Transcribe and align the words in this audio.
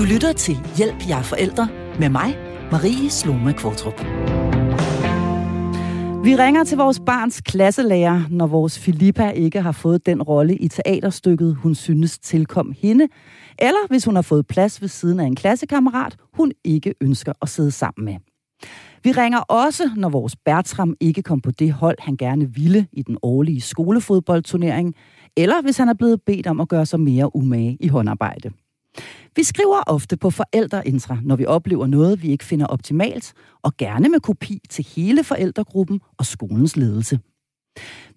Du 0.00 0.04
lytter 0.04 0.32
til 0.32 0.58
Hjælp 0.76 1.08
jer 1.08 1.22
forældre 1.22 1.68
med 1.98 2.08
mig, 2.08 2.36
Marie 2.72 3.10
Sloma 3.10 3.52
Kvartrup. 3.52 4.00
Vi 6.24 6.36
ringer 6.36 6.64
til 6.64 6.78
vores 6.78 7.00
barns 7.06 7.40
klasselærer, 7.40 8.22
når 8.30 8.46
vores 8.46 8.78
Filippa 8.78 9.30
ikke 9.30 9.60
har 9.60 9.72
fået 9.72 10.06
den 10.06 10.22
rolle 10.22 10.56
i 10.56 10.68
teaterstykket, 10.68 11.54
hun 11.54 11.74
synes 11.74 12.18
tilkom 12.18 12.74
hende, 12.82 13.08
eller 13.58 13.88
hvis 13.88 14.04
hun 14.04 14.14
har 14.14 14.22
fået 14.22 14.46
plads 14.46 14.80
ved 14.80 14.88
siden 14.88 15.20
af 15.20 15.24
en 15.24 15.36
klassekammerat, 15.36 16.16
hun 16.34 16.52
ikke 16.64 16.94
ønsker 17.00 17.32
at 17.42 17.48
sidde 17.48 17.70
sammen 17.70 18.04
med. 18.04 18.16
Vi 19.04 19.12
ringer 19.12 19.38
også, 19.38 19.90
når 19.96 20.08
vores 20.08 20.36
Bertram 20.36 20.94
ikke 21.00 21.22
kom 21.22 21.40
på 21.40 21.50
det 21.50 21.72
hold, 21.72 21.96
han 21.98 22.16
gerne 22.16 22.54
ville 22.54 22.86
i 22.92 23.02
den 23.02 23.16
årlige 23.22 23.60
skolefodboldturnering, 23.60 24.94
eller 25.36 25.62
hvis 25.62 25.76
han 25.76 25.88
er 25.88 25.94
blevet 25.94 26.20
bedt 26.26 26.46
om 26.46 26.60
at 26.60 26.68
gøre 26.68 26.86
sig 26.86 27.00
mere 27.00 27.36
umage 27.36 27.76
i 27.80 27.88
håndarbejde. 27.88 28.50
Vi 29.36 29.42
skriver 29.42 29.82
ofte 29.86 30.16
på 30.16 30.30
forældreintra, 30.30 31.18
når 31.22 31.36
vi 31.36 31.46
oplever 31.46 31.86
noget, 31.86 32.22
vi 32.22 32.28
ikke 32.28 32.44
finder 32.44 32.66
optimalt, 32.66 33.32
og 33.62 33.76
gerne 33.76 34.08
med 34.08 34.20
kopi 34.20 34.60
til 34.70 34.86
hele 34.96 35.24
forældregruppen 35.24 36.00
og 36.18 36.26
skolens 36.26 36.76
ledelse. 36.76 37.18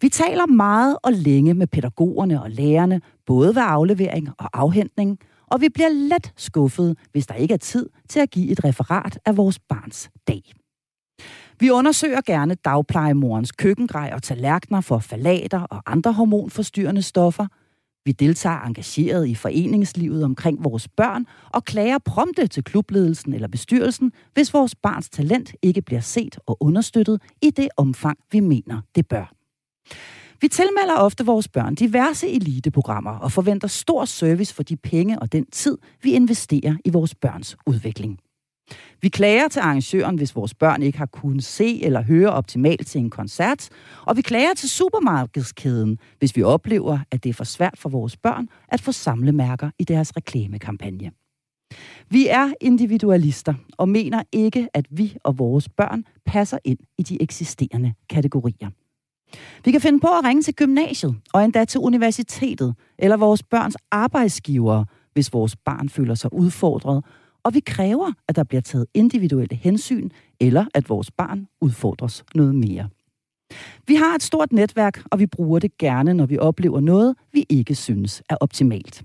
Vi 0.01 0.09
taler 0.09 0.45
meget 0.45 0.97
og 1.03 1.13
længe 1.13 1.53
med 1.53 1.67
pædagogerne 1.67 2.43
og 2.43 2.51
lærerne, 2.51 3.01
både 3.25 3.55
ved 3.55 3.63
aflevering 3.65 4.29
og 4.37 4.49
afhentning, 4.53 5.19
og 5.51 5.61
vi 5.61 5.69
bliver 5.69 5.89
let 5.89 6.33
skuffet, 6.37 6.97
hvis 7.11 7.27
der 7.27 7.33
ikke 7.33 7.53
er 7.53 7.57
tid 7.57 7.89
til 8.09 8.19
at 8.19 8.31
give 8.31 8.51
et 8.51 8.63
referat 8.63 9.19
af 9.25 9.37
vores 9.37 9.59
barns 9.59 10.09
dag. 10.27 10.53
Vi 11.59 11.69
undersøger 11.69 12.21
gerne 12.21 12.55
dagplejemorens 12.55 13.51
køkkengrej 13.51 14.11
og 14.13 14.23
tallerkener 14.23 14.81
for 14.81 14.99
falater 14.99 15.59
og 15.59 15.81
andre 15.85 16.13
hormonforstyrrende 16.13 17.01
stoffer. 17.01 17.47
Vi 18.05 18.11
deltager 18.11 18.61
engageret 18.61 19.27
i 19.27 19.35
foreningslivet 19.35 20.23
omkring 20.23 20.63
vores 20.63 20.87
børn 20.87 21.25
og 21.49 21.65
klager 21.65 21.97
prompte 21.97 22.47
til 22.47 22.63
klubledelsen 22.63 23.33
eller 23.33 23.47
bestyrelsen, 23.47 24.11
hvis 24.33 24.53
vores 24.53 24.75
barns 24.75 25.09
talent 25.09 25.55
ikke 25.61 25.81
bliver 25.81 26.01
set 26.01 26.39
og 26.45 26.57
understøttet 26.59 27.21
i 27.41 27.49
det 27.49 27.69
omfang, 27.77 28.17
vi 28.31 28.39
mener, 28.39 28.81
det 28.95 29.07
bør. 29.07 29.33
Vi 30.41 30.47
tilmelder 30.47 30.95
ofte 30.95 31.25
vores 31.25 31.47
børn 31.47 31.75
diverse 31.75 32.29
eliteprogrammer 32.29 33.11
og 33.11 33.31
forventer 33.31 33.67
stor 33.67 34.05
service 34.05 34.53
for 34.53 34.63
de 34.63 34.75
penge 34.75 35.19
og 35.19 35.31
den 35.31 35.45
tid, 35.45 35.77
vi 36.01 36.11
investerer 36.11 36.75
i 36.85 36.89
vores 36.89 37.15
børns 37.15 37.57
udvikling. 37.67 38.19
Vi 39.03 39.09
klager 39.09 39.47
til 39.47 39.59
arrangøren, 39.59 40.15
hvis 40.15 40.35
vores 40.35 40.53
børn 40.53 40.81
ikke 40.81 40.97
har 40.97 41.05
kunnet 41.05 41.43
se 41.43 41.83
eller 41.83 42.01
høre 42.01 42.29
optimalt 42.29 42.87
til 42.87 42.99
en 42.99 43.09
koncert, 43.09 43.69
og 44.05 44.17
vi 44.17 44.21
klager 44.21 44.53
til 44.53 44.69
supermarkedskæden, 44.69 45.99
hvis 46.19 46.35
vi 46.35 46.43
oplever, 46.43 46.99
at 47.11 47.23
det 47.23 47.29
er 47.29 47.33
for 47.33 47.43
svært 47.43 47.77
for 47.77 47.89
vores 47.89 48.17
børn 48.17 48.47
at 48.67 48.81
få 48.81 48.91
samlemærker 48.91 49.69
i 49.79 49.83
deres 49.83 50.17
reklamekampagne. 50.17 51.11
Vi 52.09 52.27
er 52.27 52.53
individualister 52.61 53.53
og 53.77 53.89
mener 53.89 54.23
ikke, 54.31 54.67
at 54.73 54.85
vi 54.89 55.15
og 55.23 55.37
vores 55.37 55.69
børn 55.69 56.03
passer 56.25 56.57
ind 56.63 56.79
i 56.97 57.03
de 57.03 57.21
eksisterende 57.21 57.93
kategorier. 58.09 58.69
Vi 59.65 59.71
kan 59.71 59.81
finde 59.81 59.99
på 59.99 60.07
at 60.07 60.25
ringe 60.25 60.41
til 60.41 60.55
gymnasiet 60.55 61.15
og 61.33 61.43
endda 61.43 61.65
til 61.65 61.79
universitetet 61.79 62.75
eller 62.97 63.17
vores 63.17 63.43
børns 63.43 63.77
arbejdsgivere, 63.91 64.85
hvis 65.13 65.33
vores 65.33 65.55
barn 65.55 65.89
føler 65.89 66.15
sig 66.15 66.33
udfordret 66.33 67.03
og 67.43 67.53
vi 67.53 67.59
kræver, 67.59 68.11
at 68.27 68.35
der 68.35 68.43
bliver 68.43 68.61
taget 68.61 68.85
individuelle 68.93 69.55
hensyn, 69.55 70.09
eller 70.39 70.65
at 70.73 70.89
vores 70.89 71.11
barn 71.11 71.47
udfordres 71.61 72.23
noget 72.35 72.55
mere. 72.55 72.89
Vi 73.87 73.95
har 73.95 74.15
et 74.15 74.23
stort 74.23 74.51
netværk, 74.51 75.03
og 75.11 75.19
vi 75.19 75.25
bruger 75.25 75.59
det 75.59 75.77
gerne, 75.77 76.13
når 76.13 76.25
vi 76.25 76.37
oplever 76.37 76.79
noget, 76.79 77.15
vi 77.33 77.45
ikke 77.49 77.75
synes 77.75 78.23
er 78.29 78.35
optimalt. 78.35 79.03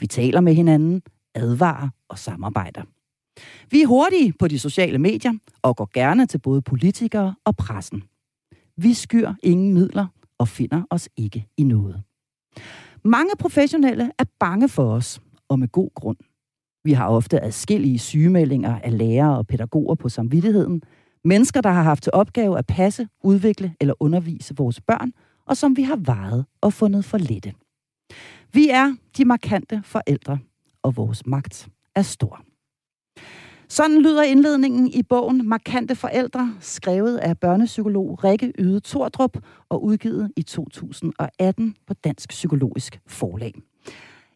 Vi 0.00 0.06
taler 0.06 0.40
med 0.40 0.54
hinanden, 0.54 1.02
advarer 1.34 1.88
og 2.08 2.18
samarbejder. 2.18 2.82
Vi 3.70 3.82
er 3.82 3.86
hurtige 3.86 4.32
på 4.38 4.48
de 4.48 4.58
sociale 4.58 4.98
medier 4.98 5.32
og 5.62 5.76
går 5.76 5.90
gerne 5.94 6.26
til 6.26 6.38
både 6.38 6.62
politikere 6.62 7.34
og 7.44 7.56
pressen. 7.56 8.02
Vi 8.76 8.94
skyr 8.94 9.32
ingen 9.42 9.74
midler 9.74 10.06
og 10.38 10.48
finder 10.48 10.82
os 10.90 11.08
ikke 11.16 11.46
i 11.56 11.62
noget. 11.62 12.02
Mange 13.04 13.32
professionelle 13.38 14.10
er 14.18 14.24
bange 14.40 14.68
for 14.68 14.92
os, 14.92 15.20
og 15.48 15.58
med 15.58 15.68
god 15.68 15.90
grund. 15.94 16.16
Vi 16.84 16.92
har 16.92 17.08
ofte 17.08 17.44
adskillige 17.44 17.98
sygemeldinger 17.98 18.78
af 18.78 18.98
lærere 18.98 19.38
og 19.38 19.46
pædagoger 19.46 19.94
på 19.94 20.08
samvittigheden. 20.08 20.82
Mennesker, 21.24 21.60
der 21.60 21.70
har 21.70 21.82
haft 21.82 22.02
til 22.02 22.12
opgave 22.12 22.58
at 22.58 22.66
passe, 22.66 23.08
udvikle 23.24 23.74
eller 23.80 23.94
undervise 24.00 24.54
vores 24.56 24.80
børn, 24.80 25.12
og 25.46 25.56
som 25.56 25.76
vi 25.76 25.82
har 25.82 25.96
vejet 25.96 26.46
og 26.60 26.72
fundet 26.72 27.04
for 27.04 27.18
lette. 27.18 27.52
Vi 28.52 28.68
er 28.68 28.94
de 29.16 29.24
markante 29.24 29.82
forældre, 29.84 30.38
og 30.82 30.96
vores 30.96 31.26
magt 31.26 31.68
er 31.94 32.02
stor. 32.02 32.44
Sådan 33.68 34.02
lyder 34.02 34.22
indledningen 34.22 34.88
i 34.88 35.02
bogen 35.02 35.48
Markante 35.48 35.94
Forældre, 35.94 36.54
skrevet 36.60 37.18
af 37.18 37.38
børnepsykolog 37.38 38.24
Rikke 38.24 38.52
Yde 38.58 38.80
Tordrup 38.80 39.36
og 39.68 39.84
udgivet 39.84 40.32
i 40.36 40.42
2018 40.42 41.76
på 41.86 41.94
Dansk 41.94 42.28
Psykologisk 42.28 43.00
Forlag. 43.06 43.54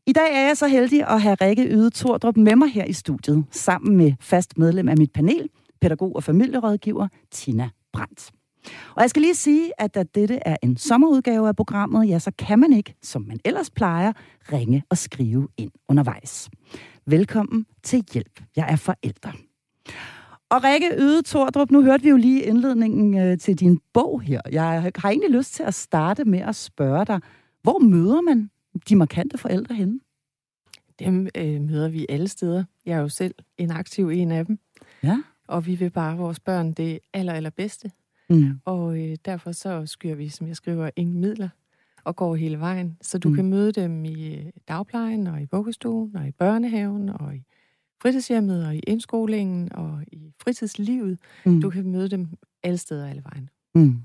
I 0.06 0.12
dag 0.12 0.34
er 0.34 0.47
jeg 0.47 0.56
så 0.56 0.66
heldig 0.66 1.09
at 1.09 1.22
have 1.22 1.37
Rikke 1.41 1.65
Yde 1.69 1.91
Tordrup 1.91 2.37
med 2.37 2.56
mig 2.56 2.69
her 2.69 2.84
i 2.84 2.92
studiet, 2.92 3.44
sammen 3.50 3.97
med 3.97 4.12
fast 4.20 4.59
medlem 4.59 4.88
af 4.88 4.98
mit 4.98 5.12
panel, 5.12 5.48
pædagog 5.81 6.16
og 6.16 6.25
familierådgiver 6.25 7.09
Tina 7.31 7.70
Brandt. 7.92 8.31
Og 8.94 9.03
jeg 9.03 9.10
skal 9.10 9.22
lige 9.22 9.34
sige, 9.34 9.72
at 9.81 9.94
da 9.94 10.03
dette 10.03 10.38
er 10.47 10.56
en 10.62 10.76
sommerudgave 10.76 11.48
af 11.48 11.56
programmet, 11.56 12.09
ja, 12.09 12.19
så 12.19 12.31
kan 12.38 12.59
man 12.59 12.72
ikke, 12.72 12.94
som 13.03 13.22
man 13.22 13.41
ellers 13.44 13.70
plejer, 13.70 14.12
ringe 14.53 14.82
og 14.91 14.98
skrive 14.98 15.48
ind 15.56 15.70
undervejs. 15.88 16.50
Velkommen 17.06 17.66
til 17.82 18.04
Hjælp. 18.12 18.42
Jeg 18.56 18.66
er 18.71 18.76
forælder. 18.76 19.32
Og 20.50 20.65
Rikke 20.65 20.91
Yde 20.98 21.22
Tordrup, 21.22 21.71
nu 21.71 21.82
hørte 21.82 22.03
vi 22.03 22.09
jo 22.09 22.16
lige 22.16 22.42
indledningen 22.42 23.19
øh, 23.19 23.38
til 23.38 23.60
din 23.60 23.81
bog 23.92 24.21
her. 24.21 24.41
Jeg 24.53 24.92
har 24.97 25.10
egentlig 25.10 25.31
lyst 25.31 25.54
til 25.54 25.62
at 25.62 25.75
starte 25.75 26.25
med 26.25 26.41
at 26.41 26.56
spørge 26.56 27.04
dig, 27.04 27.21
hvor 27.62 27.78
møder 27.78 28.21
man 28.21 28.50
de 28.89 28.97
markante 28.97 29.39
forældre 29.39 29.75
henne? 29.75 30.01
Dem 30.99 31.29
øh, 31.37 31.61
møder 31.61 31.89
vi 31.89 32.07
alle 32.09 32.29
steder. 32.29 32.65
Jeg 32.87 32.97
er 32.97 33.01
jo 33.01 33.09
selv 33.09 33.35
en 33.59 33.71
aktiv 33.71 34.09
en 34.09 34.31
af 34.31 34.47
dem. 34.47 34.59
Ja. 35.03 35.23
Og 35.49 35.67
vi 35.67 35.75
vil 35.75 35.91
bare 35.91 36.17
vores 36.17 36.41
børn 36.41 36.73
det 36.73 36.99
aller, 37.13 37.33
allerbedste. 37.33 37.91
Mm. 38.31 38.61
Og 38.65 38.99
øh, 39.03 39.17
derfor 39.25 39.53
så 39.53 39.87
skyer 39.87 40.15
vi, 40.15 40.29
som 40.29 40.47
jeg 40.47 40.57
skriver, 40.57 40.91
ingen 40.97 41.21
midler 41.21 41.49
og 42.05 42.17
går 42.17 42.37
hele 42.37 42.59
vejen. 42.59 42.97
Så 43.03 43.19
du 43.19 43.29
Mm. 43.29 43.34
kan 43.34 43.45
møde 43.51 43.73
dem 43.73 44.05
i 44.05 44.34
øh, 44.34 44.45
dagplejen, 44.69 45.27
og 45.27 45.43
i 45.43 45.47
vuggestuen, 45.53 46.17
og 46.17 46.29
i 46.29 46.31
børnehaven, 46.33 47.09
og 47.09 47.37
i 47.37 47.43
fritidshjemmet, 48.03 48.67
og 48.67 48.77
i 48.77 48.79
indskolingen, 48.79 49.73
og 49.73 50.03
i 50.13 50.33
fritidslivet. 50.43 51.19
Mm. 51.47 51.61
Du 51.61 51.71
kan 51.71 51.87
møde 51.91 52.09
dem 52.09 52.29
alle 52.63 52.79
steder 52.79 53.07
alle 53.09 53.23
vejen. 53.25 53.49
Mm. 53.75 53.97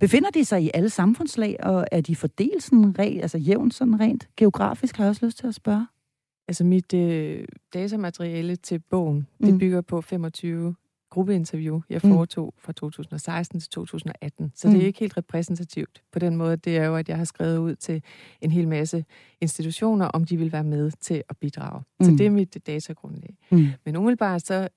Befinder 0.00 0.30
de 0.30 0.44
sig 0.44 0.62
i 0.62 0.70
alle 0.74 0.90
samfundslag, 0.90 1.56
og 1.62 1.86
er 1.92 2.00
de 2.00 2.16
fordelt 2.16 2.62
sådan 2.62 2.98
rent, 2.98 3.22
altså 3.22 3.38
jævnt 3.38 3.74
sådan 3.74 4.00
rent 4.00 4.28
geografisk, 4.36 4.96
har 4.96 5.04
jeg 5.04 5.08
også 5.10 5.26
lyst 5.26 5.38
til 5.38 5.46
at 5.46 5.54
spørge? 5.54 5.86
Altså 6.48 6.64
mit 6.64 6.94
øh, 6.94 7.44
datamateriale 7.74 8.56
til 8.56 8.78
bogen, 8.90 9.26
Mm. 9.40 9.46
det 9.46 9.58
bygger 9.58 9.80
på 9.80 10.00
25 10.00 10.74
gruppeinterview, 11.10 11.80
jeg 11.90 12.00
Mm. 12.04 12.10
foretog 12.10 12.54
fra 12.58 12.72
2016 12.72 13.60
til 13.60 13.70
2018. 13.70 14.52
Så 14.54 14.68
det 14.68 14.74
Mm. 14.76 14.80
er 14.82 14.86
ikke 14.86 15.00
helt 15.00 15.16
repræsentativt 15.16 16.02
på 16.12 16.18
den 16.18 16.36
måde. 16.36 16.56
Det 16.56 16.76
er 16.76 16.84
jo, 16.86 16.96
at 16.96 17.08
jeg 17.08 17.16
har 17.16 17.24
skrevet 17.24 17.58
ud 17.58 17.74
til 17.74 18.02
en 18.40 18.50
hel 18.50 18.68
masse 18.68 19.04
institutioner, 19.40 20.06
om 20.06 20.24
de 20.24 20.36
vil 20.36 20.52
være 20.52 20.64
med 20.64 20.90
til 21.00 21.22
at 21.28 21.36
bidrage. 21.36 21.82
Mm. 22.00 22.04
Så 22.04 22.10
Mm. 22.10 22.16
det 22.16 22.26
er 22.26 22.30
mit 22.30 22.56
datagrundlag. 22.66 23.36
Mm. 23.50 23.66
Men 23.84 23.96
umiddelbart 23.96 24.46
så 24.46 24.68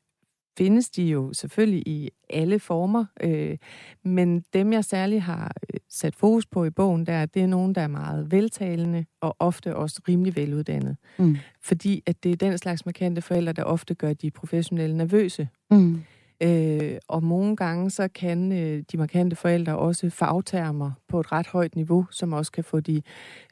findes 0.58 0.90
de 0.90 1.04
jo 1.04 1.34
selvfølgelig 1.34 1.88
i 1.88 2.10
alle 2.30 2.60
former, 2.60 3.06
øh, 3.22 3.58
men 4.04 4.44
dem 4.54 4.74
jeg 4.74 4.86
særligt 4.86 5.22
har 5.22 5.56
øh, 5.74 5.80
sat 5.90 6.16
fokus 6.16 6.46
på 6.46 6.66
i 6.66 6.70
bogen, 6.70 7.06
der, 7.06 7.26
det 7.26 7.42
er 7.42 7.48
nogen, 7.48 7.76
der 7.76 7.82
er 7.82 7.88
meget 7.88 8.32
veltalende 8.32 9.06
og 9.22 9.36
ofte 9.40 9.76
også 9.76 10.02
rimelig 10.08 10.36
veluddannede. 10.36 10.96
Mm. 11.18 11.38
Fordi 11.62 12.04
at 12.06 12.24
det 12.24 12.32
er 12.32 12.36
den 12.36 12.58
slags 12.58 12.86
markante 12.86 13.22
forældre, 13.22 13.54
der 13.54 13.64
ofte 13.64 13.94
gør 13.94 14.14
de 14.14 14.32
professionelle 14.32 14.98
nervøse. 14.98 15.48
Mm. 15.72 16.02
Øh, 16.44 16.98
og 17.08 17.24
nogle 17.24 17.56
gange 17.56 17.90
så 17.90 18.08
kan 18.08 18.52
øh, 18.52 18.84
de 18.92 18.98
markante 18.98 19.36
forældre 19.36 19.78
også 19.78 20.10
fagtermer 20.10 20.92
på 21.08 21.20
et 21.20 21.32
ret 21.32 21.48
højt 21.48 21.76
niveau, 21.76 22.06
som 22.12 22.34
også 22.34 22.52
kan 22.52 22.64
få 22.64 22.80
de 22.80 23.02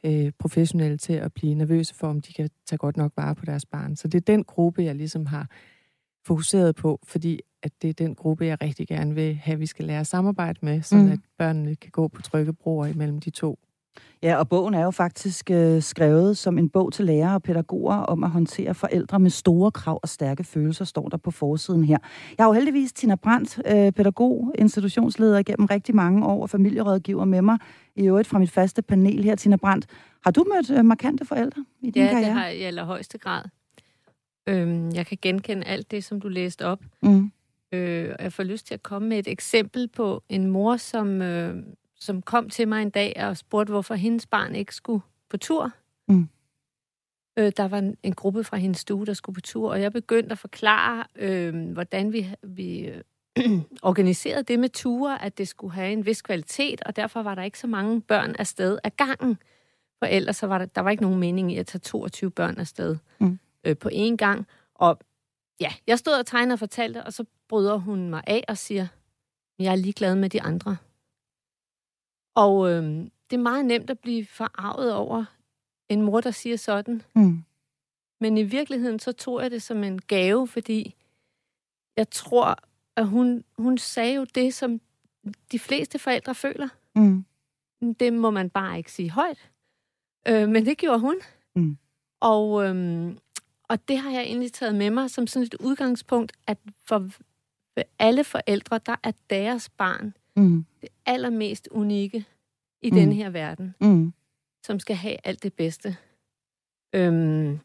øh, 0.04 0.32
professionelle 0.38 0.98
til 0.98 1.12
at 1.12 1.32
blive 1.32 1.54
nervøse 1.54 1.94
for, 1.94 2.08
om 2.08 2.20
de 2.20 2.32
kan 2.32 2.50
tage 2.66 2.78
godt 2.78 2.96
nok 2.96 3.12
vare 3.16 3.34
på 3.34 3.44
deres 3.44 3.66
barn. 3.66 3.96
Så 3.96 4.08
det 4.08 4.18
er 4.18 4.32
den 4.34 4.44
gruppe, 4.44 4.84
jeg 4.84 4.94
ligesom 4.94 5.26
har 5.26 5.46
fokuseret 6.26 6.76
på, 6.76 7.00
fordi 7.04 7.40
at 7.62 7.72
det 7.82 7.90
er 7.90 7.94
den 7.94 8.14
gruppe, 8.14 8.44
jeg 8.46 8.62
rigtig 8.62 8.88
gerne 8.88 9.14
vil 9.14 9.34
have, 9.34 9.58
vi 9.58 9.66
skal 9.66 9.84
lære 9.84 10.00
at 10.00 10.06
samarbejde 10.06 10.58
med, 10.62 10.82
så 10.82 10.96
Mm. 10.96 11.10
at 11.12 11.18
børnene 11.38 11.76
kan 11.76 11.90
gå 11.90 12.08
på 12.08 12.22
trygge 12.22 12.52
broer 12.52 12.86
imellem 12.86 13.18
de 13.18 13.30
to. 13.30 13.58
Ja, 14.22 14.36
og 14.36 14.48
bogen 14.48 14.74
er 14.74 14.84
jo 14.84 14.90
faktisk 14.90 15.50
øh, 15.50 15.82
skrevet 15.82 16.38
som 16.38 16.58
en 16.58 16.68
bog 16.68 16.92
til 16.92 17.04
lærere 17.04 17.34
og 17.34 17.42
pædagoger 17.42 17.94
om 17.96 18.24
at 18.24 18.30
håndtere 18.30 18.74
forældre 18.74 19.18
med 19.20 19.30
store 19.30 19.70
krav 19.70 20.00
og 20.02 20.08
stærke 20.08 20.44
følelser, 20.44 20.84
står 20.84 21.08
der 21.08 21.16
på 21.16 21.30
forsiden 21.30 21.84
her. 21.84 21.98
Jeg 22.38 22.44
har 22.44 22.48
jo 22.48 22.52
heldigvis 22.52 22.92
Tina 22.92 23.14
Brandt, 23.14 23.58
øh, 23.66 23.92
pædagog, 23.92 24.52
institutionsleder 24.58 25.42
gennem 25.42 25.66
rigtig 25.66 25.94
mange 25.94 26.26
år 26.26 26.42
og 26.42 26.50
familierådgiver 26.50 27.24
med 27.24 27.42
mig, 27.42 27.58
i 27.96 28.06
øvrigt 28.06 28.28
fra 28.28 28.38
mit 28.38 28.50
faste 28.50 28.82
panel 28.82 29.24
her, 29.24 29.34
Tina 29.34 29.56
Brandt. 29.56 29.86
Har 30.24 30.30
du 30.30 30.44
mødt 30.54 30.70
øh, 30.78 30.84
markante 30.84 31.24
forældre 31.24 31.64
i 31.80 31.90
din 31.90 32.02
Ja, 32.02 32.08
karriere? 32.10 32.28
det 32.28 32.34
har 32.38 32.46
jeg 32.46 32.56
i 32.56 32.62
allerhøjeste 32.62 33.18
grad. 33.18 33.42
Øhm, 34.46 34.90
jeg 34.90 35.06
kan 35.06 35.18
genkende 35.22 35.66
alt 35.66 35.90
det, 35.90 36.04
som 36.04 36.20
du 36.20 36.28
læste 36.28 36.66
op. 36.66 36.80
Mm. 37.02 37.32
Øh, 37.72 38.14
og 38.18 38.24
jeg 38.24 38.32
får 38.32 38.42
lyst 38.42 38.66
til 38.66 38.74
at 38.74 38.82
komme 38.82 39.08
med 39.08 39.18
et 39.18 39.28
eksempel 39.28 39.88
på 39.88 40.22
en 40.28 40.46
mor, 40.46 40.76
som, 40.76 41.22
øh, 41.22 41.56
som 41.96 42.22
kom 42.22 42.50
til 42.50 42.68
mig 42.68 42.82
en 42.82 42.90
dag 42.90 43.14
og 43.16 43.36
spurgte, 43.36 43.70
hvorfor 43.70 43.94
hendes 43.94 44.26
barn 44.26 44.54
ikke 44.54 44.74
skulle 44.74 45.02
på 45.30 45.36
tur. 45.36 45.70
Mm. 46.08 46.28
Øh, 47.38 47.52
der 47.56 47.68
var 47.68 47.78
en, 47.78 47.96
en 48.02 48.12
gruppe 48.14 48.44
fra 48.44 48.56
hendes 48.56 48.80
stue, 48.80 49.06
der 49.06 49.12
skulle 49.12 49.34
på 49.34 49.40
tur, 49.40 49.70
og 49.70 49.80
jeg 49.80 49.92
begyndte 49.92 50.32
at 50.32 50.38
forklare, 50.38 51.04
øh, 51.16 51.70
hvordan 51.72 52.12
vi, 52.12 52.26
vi 52.42 52.78
øh, 52.80 53.02
organiserede 53.82 54.42
det 54.42 54.58
med 54.58 54.68
ture, 54.68 55.22
at 55.22 55.38
det 55.38 55.48
skulle 55.48 55.74
have 55.74 55.92
en 55.92 56.06
vis 56.06 56.22
kvalitet, 56.22 56.82
og 56.82 56.96
derfor 56.96 57.22
var 57.22 57.34
der 57.34 57.42
ikke 57.42 57.58
så 57.58 57.66
mange 57.66 58.00
børn 58.00 58.34
afsted 58.38 58.78
af 58.84 58.96
gangen. 58.96 59.38
For 59.98 60.06
ellers 60.06 60.36
så 60.36 60.46
var 60.46 60.58
der, 60.58 60.66
der 60.66 60.80
var 60.80 60.90
ikke 60.90 61.02
nogen 61.02 61.20
mening 61.20 61.52
i 61.52 61.56
at 61.56 61.66
tage 61.66 61.80
22 61.80 62.30
børn 62.30 62.58
afsted 62.58 62.96
Mm. 63.18 63.38
Øh, 63.64 63.76
på 63.76 63.88
én 63.92 64.16
gang. 64.16 64.46
Og 64.74 64.98
ja, 65.60 65.72
jeg 65.86 65.98
stod 65.98 66.12
og 66.12 66.26
tegnede 66.26 66.54
og 66.54 66.58
fortalte, 66.58 67.04
og 67.04 67.12
så 67.12 67.24
bryder 67.48 67.76
hun 67.76 68.10
mig 68.10 68.22
af 68.26 68.44
og 68.48 68.58
siger, 68.58 68.86
jeg 69.58 69.72
er 69.72 69.76
ligeglad 69.76 70.14
med 70.14 70.30
de 70.30 70.42
andre. 70.42 70.76
Og 72.34 72.70
øh, 72.70 72.82
det 73.30 73.36
er 73.36 73.42
meget 73.42 73.64
nemt 73.64 73.90
at 73.90 73.98
blive 73.98 74.26
forarvet 74.26 74.94
over 74.94 75.24
en 75.88 76.02
mor, 76.02 76.20
der 76.20 76.30
siger 76.30 76.56
sådan. 76.56 77.02
Mm. 77.14 77.44
Men 78.20 78.38
i 78.38 78.42
virkeligheden, 78.42 78.98
så 78.98 79.12
tog 79.12 79.42
jeg 79.42 79.50
det 79.50 79.62
som 79.62 79.84
en 79.84 80.00
gave, 80.00 80.48
fordi 80.48 80.94
jeg 81.96 82.10
tror, 82.10 82.58
at 82.96 83.06
hun, 83.06 83.44
hun 83.58 83.78
sagde 83.78 84.14
jo 84.14 84.24
det, 84.24 84.54
som 84.54 84.80
de 85.52 85.58
fleste 85.58 85.98
forældre 85.98 86.34
føler. 86.34 86.68
Mm. 86.94 87.24
Det 88.00 88.12
må 88.12 88.30
man 88.30 88.50
bare 88.50 88.78
ikke 88.78 88.92
sige 88.92 89.10
højt. 89.10 89.50
Øh, 90.28 90.48
men 90.48 90.66
det 90.66 90.78
gjorde 90.78 91.00
hun. 91.00 91.16
Mm. 91.56 91.78
Og, 92.20 92.64
øhm, 92.64 93.18
og 93.72 93.88
det 93.88 93.98
har 93.98 94.10
jeg 94.10 94.22
egentlig 94.22 94.52
taget 94.52 94.74
med 94.74 94.90
mig 94.90 95.10
som 95.10 95.26
sådan 95.26 95.46
et 95.46 95.54
udgangspunkt, 95.54 96.32
at 96.46 96.58
for 96.84 97.10
alle 97.98 98.24
forældre, 98.24 98.80
der 98.86 98.96
er 99.02 99.12
deres 99.30 99.68
barn 99.68 100.14
Mm. 100.36 100.64
det 100.80 100.88
allermest 101.06 101.68
unikke 101.70 102.24
i 102.82 102.90
Mm. 102.90 102.96
den 102.96 103.12
her 103.12 103.30
verden, 103.30 103.74
Mm. 103.80 104.12
som 104.66 104.78
skal 104.80 104.96
have 104.96 105.16
alt 105.24 105.42
det 105.42 105.54
bedste. 105.54 105.96
Øhm, 106.94 107.58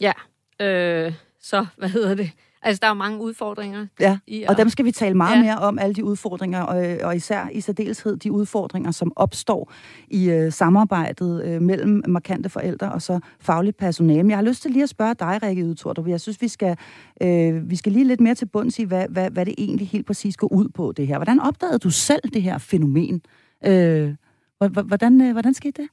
ja, 0.00 0.12
øh, 0.60 1.14
så 1.40 1.66
hvad 1.76 1.88
hedder 1.88 2.14
det? 2.14 2.30
Altså, 2.66 2.80
der 2.80 2.86
er 2.86 2.90
jo 2.90 2.94
mange 2.94 3.20
udfordringer. 3.20 3.86
Ja, 4.00 4.18
i 4.26 4.44
Og 4.48 4.56
dem 4.56 4.68
skal 4.68 4.84
vi 4.84 4.90
tale 4.92 5.14
meget 5.16 5.36
ja. 5.36 5.42
Mere 5.42 5.58
om, 5.58 5.78
alle 5.78 5.94
de 5.94 6.04
udfordringer, 6.04 6.60
og, 6.60 6.96
og 7.02 7.16
især 7.16 7.48
i 7.52 7.60
særdeleshed 7.60 8.16
de 8.16 8.32
udfordringer, 8.32 8.90
som 8.90 9.12
opstår 9.16 9.72
i 10.08 10.30
øh, 10.30 10.52
samarbejdet 10.52 11.44
øh, 11.44 11.62
mellem 11.62 12.02
markante 12.08 12.48
forældre 12.48 12.92
og 12.92 13.02
så 13.02 13.20
fagligt 13.40 13.76
personale. 13.76 14.22
Men 14.22 14.30
jeg 14.30 14.38
har 14.38 14.44
lyst 14.44 14.62
til 14.62 14.70
lige 14.70 14.82
at 14.82 14.88
spørge 14.88 15.14
dig, 15.14 15.38
Rikke 15.42 15.66
Udtordrup. 15.66 16.08
Jeg 16.08 16.20
synes, 16.20 16.42
vi 16.42 16.48
skal, 16.48 16.76
øh, 17.22 17.70
vi 17.70 17.76
skal 17.76 17.92
lige 17.92 18.04
lidt 18.04 18.20
mere 18.20 18.34
til 18.34 18.46
bunds 18.46 18.78
i, 18.78 18.84
hvad, 18.84 19.06
hvad, 19.08 19.30
hvad 19.30 19.46
det 19.46 19.54
egentlig 19.58 19.88
helt 19.88 20.06
præcis 20.06 20.36
går 20.36 20.52
ud 20.52 20.68
på, 20.68 20.92
det 20.96 21.06
her. 21.06 21.18
Hvordan 21.18 21.40
opdagede 21.40 21.78
du 21.78 21.90
selv 21.90 22.20
det 22.34 22.42
her 22.42 22.58
fænomen? 22.58 23.22
Øh, 23.66 24.14
hvor- 24.58 24.68
hvor- 24.68 24.82
hvordan, 24.82 25.20
øh, 25.20 25.32
hvordan 25.32 25.54
skete 25.54 25.82
det? 25.82 25.88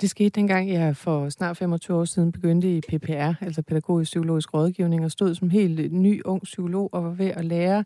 Det 0.00 0.10
skete 0.10 0.28
dengang, 0.28 0.70
jeg 0.70 0.96
for 0.96 1.28
snart 1.28 1.56
25 1.56 1.96
år 1.96 2.04
siden 2.04 2.32
begyndte 2.32 2.76
i 2.76 2.80
PPR, 2.80 3.44
altså 3.44 3.62
pædagogisk 3.62 4.08
psykologisk 4.08 4.54
rådgivning, 4.54 5.04
og 5.04 5.10
stod 5.10 5.34
som 5.34 5.50
helt 5.50 5.92
ny 5.92 6.22
ung 6.24 6.42
psykolog 6.42 6.88
og 6.92 7.04
var 7.04 7.10
ved 7.10 7.26
at 7.26 7.44
lære 7.44 7.84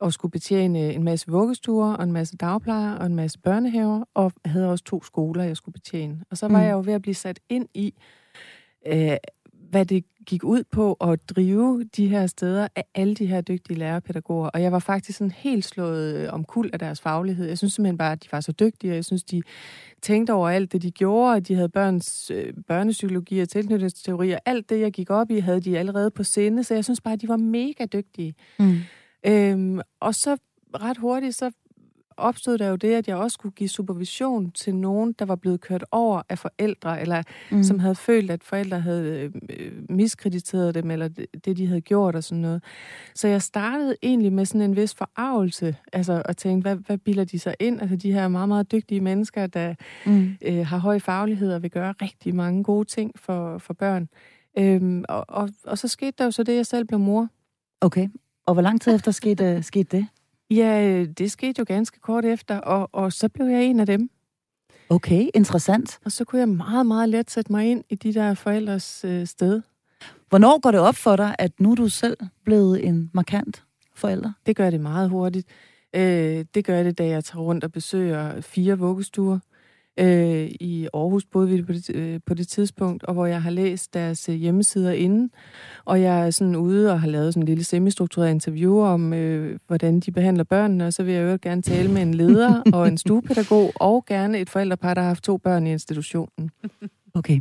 og 0.00 0.12
skulle 0.12 0.32
betjene 0.32 0.92
en 0.92 1.04
masse 1.04 1.26
vuggestuer 1.28 1.92
og 1.92 2.04
en 2.04 2.12
masse 2.12 2.36
dagplejer 2.36 2.94
og 2.94 3.06
en 3.06 3.14
masse 3.14 3.38
børnehaver, 3.38 4.04
og 4.14 4.32
havde 4.44 4.70
også 4.70 4.84
to 4.84 5.02
skoler, 5.02 5.44
jeg 5.44 5.56
skulle 5.56 5.72
betjene. 5.72 6.24
Og 6.30 6.36
så 6.36 6.48
var 6.48 6.58
mm. 6.58 6.64
jeg 6.64 6.72
jo 6.72 6.82
ved 6.84 6.92
at 6.92 7.02
blive 7.02 7.14
sat 7.14 7.40
ind 7.48 7.68
i, 7.74 7.94
øh, 8.86 9.16
hvad 9.70 9.84
det 9.84 10.04
gik 10.26 10.44
ud 10.44 10.62
på 10.70 10.92
at 10.92 11.20
drive 11.28 11.84
de 11.96 12.08
her 12.08 12.26
steder 12.26 12.68
af 12.76 12.84
alle 12.94 13.14
de 13.14 13.26
her 13.26 13.40
dygtige 13.40 13.78
lærerpædagoger. 13.78 14.48
Og 14.48 14.62
jeg 14.62 14.72
var 14.72 14.78
faktisk 14.78 15.18
sådan 15.18 15.30
helt 15.30 15.64
slået 15.64 16.14
øh, 16.16 16.32
om 16.32 16.44
kul 16.44 16.70
af 16.72 16.78
deres 16.78 17.00
faglighed. 17.00 17.48
Jeg 17.48 17.58
synes 17.58 17.74
simpelthen 17.74 17.98
bare, 17.98 18.12
at 18.12 18.24
de 18.24 18.28
var 18.32 18.40
så 18.40 18.52
dygtige, 18.52 18.90
og 18.90 18.96
jeg 18.96 19.04
synes, 19.04 19.24
de 19.24 19.42
tænkte 20.02 20.32
over 20.32 20.48
alt 20.48 20.72
det, 20.72 20.82
de 20.82 20.90
gjorde, 20.90 21.34
og 21.34 21.48
de 21.48 21.54
havde 21.54 21.68
børns 21.68 22.30
øh, 22.34 22.52
børnepsykologi 22.66 23.40
og 23.40 23.48
tilknytningsteori, 23.48 24.30
og 24.30 24.40
alt 24.44 24.70
det, 24.70 24.80
jeg 24.80 24.92
gik 24.92 25.10
op 25.10 25.30
i, 25.30 25.38
havde 25.38 25.60
de 25.60 25.78
allerede 25.78 26.10
på 26.10 26.22
sinde, 26.22 26.64
så 26.64 26.74
jeg 26.74 26.84
synes 26.84 27.00
bare, 27.00 27.14
at 27.14 27.20
de 27.20 27.28
var 27.28 27.36
mega 27.36 27.84
dygtige. 27.92 28.34
Mm. 28.58 28.76
Øhm, 29.26 29.80
og 30.00 30.14
så 30.14 30.36
ret 30.74 30.96
hurtigt, 30.96 31.34
så 31.34 31.50
opstod 32.18 32.58
der 32.58 32.68
jo 32.68 32.76
det, 32.76 32.94
at 32.94 33.08
jeg 33.08 33.16
også 33.16 33.34
skulle 33.34 33.54
give 33.54 33.68
supervision 33.68 34.50
til 34.50 34.74
nogen, 34.74 35.12
der 35.18 35.24
var 35.24 35.36
blevet 35.36 35.60
kørt 35.60 35.84
over 35.90 36.22
af 36.28 36.38
forældre, 36.38 37.00
eller 37.00 37.22
mm. 37.50 37.62
som 37.62 37.78
havde 37.78 37.94
følt, 37.94 38.30
at 38.30 38.44
forældre 38.44 38.80
havde 38.80 39.32
øh, 39.50 39.72
miskrediteret 39.90 40.74
dem, 40.74 40.90
eller 40.90 41.08
det, 41.08 41.26
det, 41.44 41.56
de 41.56 41.66
havde 41.66 41.80
gjort 41.80 42.14
og 42.14 42.24
sådan 42.24 42.42
noget. 42.42 42.62
Så 43.14 43.28
jeg 43.28 43.42
startede 43.42 43.96
egentlig 44.02 44.32
med 44.32 44.44
sådan 44.44 44.60
en 44.60 44.76
vis 44.76 44.94
forarvelse, 44.94 45.76
altså 45.92 46.22
at 46.24 46.36
tænke, 46.36 46.62
hvad, 46.62 46.76
hvad 46.76 46.98
bilder 46.98 47.24
de 47.24 47.38
sig 47.38 47.54
ind? 47.60 47.80
Altså 47.80 47.96
de 47.96 48.12
her 48.12 48.28
meget, 48.28 48.48
meget 48.48 48.72
dygtige 48.72 49.00
mennesker, 49.00 49.46
der 49.46 49.74
Mm. 50.06 50.36
øh, 50.42 50.66
har 50.66 50.78
høj 50.78 50.98
faglighed 50.98 51.52
og 51.52 51.62
vil 51.62 51.70
gøre 51.70 51.94
rigtig 52.02 52.34
mange 52.34 52.64
gode 52.64 52.84
ting 52.84 53.12
for, 53.16 53.58
for 53.58 53.74
børn. 53.74 54.08
Øhm, 54.58 55.04
og, 55.08 55.24
og, 55.28 55.48
og 55.64 55.78
så 55.78 55.88
skete 55.88 56.12
der 56.18 56.24
jo 56.24 56.30
så 56.30 56.42
det, 56.42 56.52
at 56.52 56.56
jeg 56.56 56.66
selv 56.66 56.84
blev 56.84 57.00
mor. 57.00 57.28
Okay. 57.80 58.08
Og 58.46 58.54
hvor 58.54 58.62
lang 58.62 58.80
tid 58.80 58.94
efter 58.94 59.10
skete, 59.12 59.62
skete 59.62 59.96
det? 59.96 60.06
Ja, 60.50 61.04
det 61.04 61.32
skete 61.32 61.58
jo 61.58 61.64
ganske 61.68 62.00
kort 62.00 62.24
efter, 62.24 62.58
og, 62.58 62.88
og 62.92 63.12
så 63.12 63.28
blev 63.28 63.46
jeg 63.46 63.64
en 63.64 63.80
af 63.80 63.86
dem. 63.86 64.10
Okay, 64.90 65.28
interessant. 65.34 65.98
Og 66.04 66.12
så 66.12 66.24
kunne 66.24 66.38
jeg 66.38 66.48
meget, 66.48 66.86
meget 66.86 67.08
let 67.08 67.30
sætte 67.30 67.52
mig 67.52 67.70
ind 67.70 67.84
i 67.90 67.94
de 67.94 68.14
der 68.14 68.34
forældres 68.34 69.04
øh, 69.04 69.26
sted. 69.26 69.62
Hvornår 70.28 70.60
går 70.60 70.70
det 70.70 70.80
op 70.80 70.94
for 70.94 71.16
dig, 71.16 71.36
at 71.38 71.60
nu 71.60 71.70
er 71.70 71.74
du 71.74 71.88
selv 71.88 72.16
blevet 72.44 72.86
en 72.86 73.10
markant 73.14 73.64
forælder? 73.94 74.32
Det 74.46 74.56
gør 74.56 74.70
det 74.70 74.80
meget 74.80 75.10
hurtigt. 75.10 75.48
Øh, 75.94 76.44
det 76.54 76.64
gør 76.64 76.82
det, 76.82 76.98
da 76.98 77.06
jeg 77.06 77.24
tager 77.24 77.42
rundt 77.42 77.64
og 77.64 77.72
besøger 77.72 78.40
fire 78.40 78.78
vuggestuer. 78.78 79.38
Øh, 79.98 80.50
I 80.60 80.88
Aarhus 80.94 81.24
boede 81.24 81.48
vi 81.48 81.62
på 81.62 81.72
det, 81.72 81.90
øh, 81.94 82.20
på 82.26 82.34
det 82.34 82.48
tidspunkt, 82.48 83.04
og 83.04 83.14
hvor 83.14 83.26
jeg 83.26 83.42
har 83.42 83.50
læst 83.50 83.94
deres 83.94 84.28
øh, 84.28 84.34
hjemmesider 84.34 84.92
inden. 84.92 85.30
Og 85.84 86.02
jeg 86.02 86.26
er 86.26 86.30
sådan 86.30 86.56
ude 86.56 86.92
og 86.92 87.00
har 87.00 87.08
lavet 87.08 87.34
sådan 87.34 87.42
en 87.42 87.46
lille 87.48 87.64
semistruktureret 87.64 88.30
interview 88.30 88.80
om, 88.80 89.12
øh, 89.12 89.58
hvordan 89.66 90.00
de 90.00 90.10
behandler 90.10 90.44
børnene. 90.44 90.86
Og 90.86 90.92
så 90.92 91.02
vil 91.02 91.14
jeg 91.14 91.32
jo 91.32 91.38
gerne 91.42 91.62
tale 91.62 91.90
med 91.90 92.02
en 92.02 92.14
leder 92.14 92.62
og 92.76 92.88
en 92.88 92.98
stuepædagog, 92.98 93.72
og 93.74 94.04
gerne 94.06 94.38
et 94.38 94.50
forældrepar, 94.50 94.94
der 94.94 95.00
har 95.00 95.08
haft 95.08 95.24
to 95.24 95.36
børn 95.36 95.66
i 95.66 95.72
institutionen. 95.72 96.50
Okay. 97.14 97.40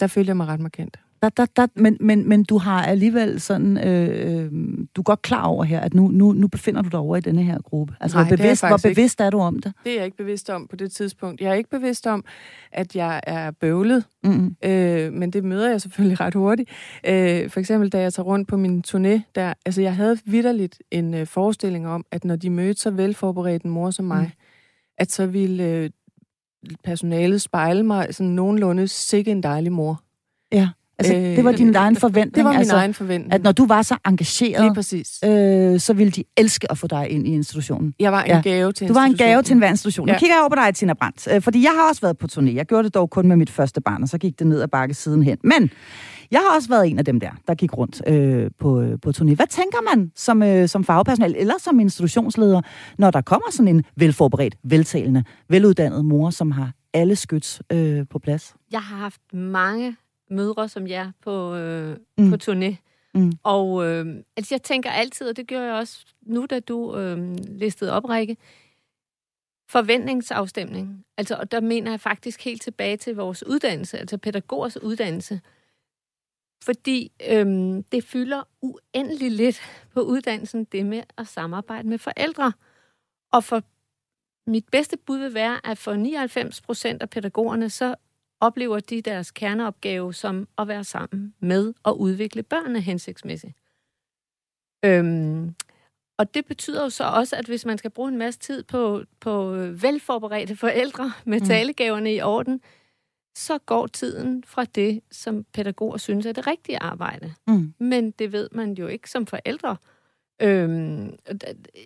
Der 0.00 0.06
følte 0.06 0.28
jeg 0.28 0.36
mig 0.36 0.46
ret 0.46 0.60
markant. 0.60 0.96
Der, 1.22 1.28
der, 1.28 1.46
der, 1.56 1.66
men, 1.74 1.96
men, 2.00 2.28
men 2.28 2.44
du 2.44 2.58
har 2.58 2.82
alligevel 2.86 3.40
sådan, 3.40 3.78
øh, 3.88 4.44
øh, 4.44 4.52
du 4.96 5.00
er 5.00 5.02
godt 5.02 5.22
klar 5.22 5.44
over 5.46 5.64
her, 5.64 5.80
at 5.80 5.94
nu, 5.94 6.08
nu, 6.08 6.32
nu 6.32 6.48
befinder 6.48 6.82
du 6.82 6.88
dig 6.88 6.98
over 7.00 7.16
i 7.16 7.20
denne 7.20 7.42
her 7.42 7.58
gruppe. 7.60 7.94
Altså, 8.00 8.16
Nej, 8.18 8.28
hvor 8.28 8.36
bevidst, 8.36 8.62
hvor 8.66 8.76
ikke. 8.76 8.88
bevidst 8.88 9.20
er 9.20 9.30
du 9.30 9.38
om 9.38 9.58
det? 9.58 9.72
Det 9.84 9.92
er 9.92 9.96
jeg 9.96 10.04
ikke 10.04 10.16
bevidst 10.16 10.50
om 10.50 10.66
på 10.66 10.76
det 10.76 10.92
tidspunkt. 10.92 11.40
Jeg 11.40 11.50
er 11.50 11.54
ikke 11.54 11.70
bevidst 11.70 12.06
om, 12.06 12.24
at 12.72 12.96
jeg 12.96 13.20
er 13.26 13.50
bøvlet, 13.50 14.04
Mm-hmm. 14.24 14.56
øh, 14.64 15.12
men 15.12 15.30
det 15.30 15.44
møder 15.44 15.70
jeg 15.70 15.80
selvfølgelig 15.80 16.20
ret 16.20 16.34
hurtigt. 16.34 16.70
Øh, 17.06 17.50
for 17.50 17.60
eksempel, 17.60 17.88
da 17.88 18.00
jeg 18.00 18.12
tager 18.12 18.24
rundt 18.26 18.48
på 18.48 18.56
min 18.56 18.84
turné, 18.88 19.20
der, 19.34 19.54
altså 19.66 19.82
jeg 19.82 19.96
havde 19.96 20.18
vidderligt 20.24 20.78
en 20.90 21.14
øh, 21.14 21.26
forestilling 21.26 21.88
om, 21.88 22.04
at 22.12 22.24
når 22.24 22.36
de 22.36 22.50
mødte 22.50 22.80
så 22.80 22.90
velforberedt 22.90 23.62
en 23.62 23.70
mor 23.70 23.90
som 23.90 24.04
mig, 24.04 24.22
Mm. 24.24 24.30
at 24.98 25.12
så 25.12 25.26
ville 25.26 25.64
øh, 25.64 25.90
personalet 26.84 27.42
spejle 27.42 27.82
mig 27.82 28.14
sådan 28.14 28.32
nogenlunde 28.32 28.88
sikke 28.88 29.30
en 29.30 29.42
dejlig 29.42 29.72
mor. 29.72 30.00
Ja, 30.52 30.68
altså, 30.98 31.14
øh, 31.14 31.20
det 31.22 31.44
var 31.44 31.52
din 31.52 31.74
egen 31.74 31.96
forventning. 31.96 32.34
Det 32.34 32.44
var 32.44 32.50
min 32.50 32.58
altså, 32.58 32.76
egen 32.76 32.94
forventning. 32.94 33.32
At 33.32 33.42
når 33.42 33.52
du 33.52 33.66
var 33.66 33.82
så 33.82 33.94
Lige 33.94 34.08
engageret, 34.12 34.74
præcis. 34.74 35.18
øh, 35.24 35.80
så 35.80 35.92
ville 35.92 36.10
de 36.10 36.24
elske 36.36 36.70
at 36.70 36.78
få 36.78 36.86
dig 36.86 37.10
ind 37.10 37.26
i 37.26 37.30
institutionen. 37.30 37.94
Jeg 38.00 38.12
var 38.12 38.22
en 38.22 38.30
ja. 38.30 38.40
gave 38.40 38.72
til 38.72 38.88
Du 38.88 38.92
var 38.92 39.04
en 39.04 39.16
gave 39.16 39.42
til 39.42 39.52
enhver 39.52 39.68
institution. 39.70 40.06
Nu 40.06 40.12
Ja. 40.12 40.18
kigger 40.18 40.34
jeg 40.34 40.40
over 40.40 40.48
på 40.48 40.54
dig, 40.66 40.74
Tina 40.74 40.94
Brandt. 40.94 41.28
Øh, 41.32 41.42
fordi 41.42 41.62
jeg 41.62 41.72
har 41.76 41.88
også 41.88 42.00
været 42.00 42.18
på 42.18 42.26
turné. 42.32 42.54
Jeg 42.54 42.66
gjorde 42.66 42.84
det 42.84 42.94
dog 42.94 43.10
kun 43.10 43.28
med 43.28 43.36
mit 43.36 43.50
første 43.50 43.80
barn, 43.80 44.02
og 44.02 44.08
så 44.08 44.18
gik 44.18 44.38
det 44.38 44.46
ned 44.46 44.60
ad 44.62 44.68
bakke 44.68 44.94
sidenhen. 44.94 45.38
Men 45.44 45.70
jeg 46.30 46.40
har 46.48 46.56
også 46.56 46.68
været 46.68 46.88
en 46.90 46.98
af 46.98 47.04
dem 47.04 47.20
der, 47.20 47.30
der 47.48 47.54
gik 47.54 47.78
rundt 47.78 48.02
øh, 48.06 48.50
på, 48.60 48.80
øh, 48.80 48.98
på 49.02 49.10
turné. 49.16 49.34
Hvad 49.34 49.46
tænker 49.50 49.96
man 49.96 50.10
som, 50.16 50.42
øh, 50.42 50.68
som 50.68 50.84
fagpersonal 50.84 51.34
eller 51.38 51.54
som 51.58 51.80
institutionsleder, 51.80 52.60
når 52.98 53.10
der 53.10 53.20
kommer 53.20 53.46
sådan 53.52 53.68
en 53.76 53.84
velforberedt, 53.96 54.56
veltalende, 54.64 55.24
veluddannet 55.48 56.04
mor, 56.04 56.30
som 56.30 56.50
har 56.50 56.72
alle 56.94 57.16
skyts 57.16 57.62
øh, 57.72 58.04
på 58.10 58.18
plads? 58.18 58.54
Jeg 58.72 58.80
har 58.80 58.96
haft 58.96 59.20
mange 59.32 59.96
mødre 60.30 60.68
som 60.68 60.86
jer 60.86 61.12
på, 61.22 61.54
øh, 61.54 61.96
Mm. 62.18 62.30
på 62.30 62.36
turné. 62.42 62.76
Mm. 63.14 63.32
Og 63.42 63.86
øh, 63.86 64.06
altså, 64.36 64.54
jeg 64.54 64.62
tænker 64.62 64.90
altid, 64.90 65.28
og 65.28 65.36
det 65.36 65.46
gjorde 65.46 65.64
jeg 65.64 65.74
også 65.74 66.06
nu, 66.22 66.46
da 66.50 66.60
du 66.60 66.96
øh, 66.96 67.36
listede 67.48 67.92
op, 67.92 68.04
Rikke, 68.04 68.36
forventningsafstemning. 69.68 71.04
Altså, 71.16 71.36
og 71.36 71.52
der 71.52 71.60
mener 71.60 71.90
jeg 71.90 72.00
faktisk 72.00 72.44
helt 72.44 72.62
tilbage 72.62 72.96
til 72.96 73.16
vores 73.16 73.46
uddannelse, 73.46 73.98
altså 73.98 74.18
pædagogers 74.18 74.82
uddannelse. 74.82 75.40
Fordi 76.64 77.12
øh, 77.30 77.46
det 77.92 78.04
fylder 78.04 78.42
uendelig 78.62 79.30
lidt 79.32 79.60
på 79.94 80.00
uddannelsen, 80.00 80.64
det 80.64 80.86
med 80.86 81.02
at 81.18 81.26
samarbejde 81.26 81.88
med 81.88 81.98
forældre. 81.98 82.52
Og 83.32 83.44
for 83.44 83.62
mit 84.50 84.64
bedste 84.72 84.96
bud 84.96 85.18
vil 85.18 85.34
være, 85.34 85.66
at 85.66 85.78
for 85.78 85.94
99 85.94 86.60
procent 86.60 87.02
af 87.02 87.10
pædagogerne, 87.10 87.70
så 87.70 87.94
oplever 88.40 88.80
de 88.80 89.02
deres 89.02 89.30
kerneopgave 89.30 90.14
som 90.14 90.48
at 90.58 90.68
være 90.68 90.84
sammen 90.84 91.34
med 91.40 91.74
og 91.82 92.00
udvikle 92.00 92.42
børnene 92.42 92.80
hensigtsmæssigt. 92.80 93.54
Øhm, 94.84 95.54
og 96.18 96.34
det 96.34 96.46
betyder 96.46 96.82
jo 96.82 96.90
så 96.90 97.04
også, 97.04 97.36
at 97.36 97.46
hvis 97.46 97.64
man 97.64 97.78
skal 97.78 97.90
bruge 97.90 98.08
en 98.08 98.18
masse 98.18 98.40
tid 98.40 98.62
på, 98.62 99.02
på 99.20 99.50
velforberedte 99.56 100.56
forældre 100.56 101.12
med 101.24 101.40
mm. 101.40 101.46
talegaverne 101.46 102.14
i 102.14 102.20
orden, 102.20 102.60
så 103.36 103.58
går 103.58 103.86
tiden 103.86 104.44
fra 104.44 104.64
det, 104.64 105.00
som 105.10 105.44
pædagoger 105.44 105.96
synes 105.96 106.26
er 106.26 106.32
det 106.32 106.46
rigtige 106.46 106.78
arbejde. 106.78 107.34
Mm. 107.46 107.74
Men 107.78 108.10
det 108.10 108.32
ved 108.32 108.48
man 108.52 108.72
jo 108.72 108.86
ikke 108.86 109.10
som 109.10 109.26
forældre. 109.26 109.76
Øhm, 110.42 111.18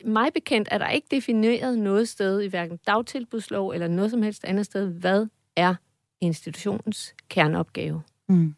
mig 0.05 0.33
bekendt 0.33 0.69
er 0.71 0.79
der 0.79 0.89
ikke 0.89 1.07
defineret 1.11 1.79
noget 1.79 2.09
sted 2.09 2.41
i 2.41 2.47
hverken 2.47 2.79
dagtilbudslov 2.87 3.71
eller 3.71 3.89
noget 3.89 4.11
som 4.11 4.23
helst 4.23 4.45
andet 4.45 4.67
sted, 4.67 4.89
hvad 4.89 5.27
er 5.57 5.75
institutionens 6.23 7.15
kerneopgave. 7.29 8.03
Mm. 8.29 8.55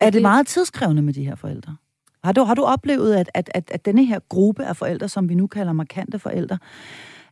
Er 0.00 0.10
det 0.10 0.22
meget 0.22 0.46
tidskrævende 0.46 1.02
med 1.02 1.12
de 1.12 1.24
her 1.24 1.34
forældre? 1.34 1.76
Har 2.24 2.32
du, 2.32 2.42
har 2.42 2.54
du 2.54 2.62
oplevet, 2.62 3.14
at, 3.14 3.30
at, 3.34 3.50
at, 3.54 3.70
at 3.70 3.84
denne 3.84 4.04
her 4.04 4.18
gruppe 4.28 4.64
af 4.64 4.76
forældre, 4.76 5.08
som 5.08 5.28
vi 5.28 5.34
nu 5.34 5.46
kalder 5.46 5.72
markante 5.72 6.18
forældre, 6.18 6.58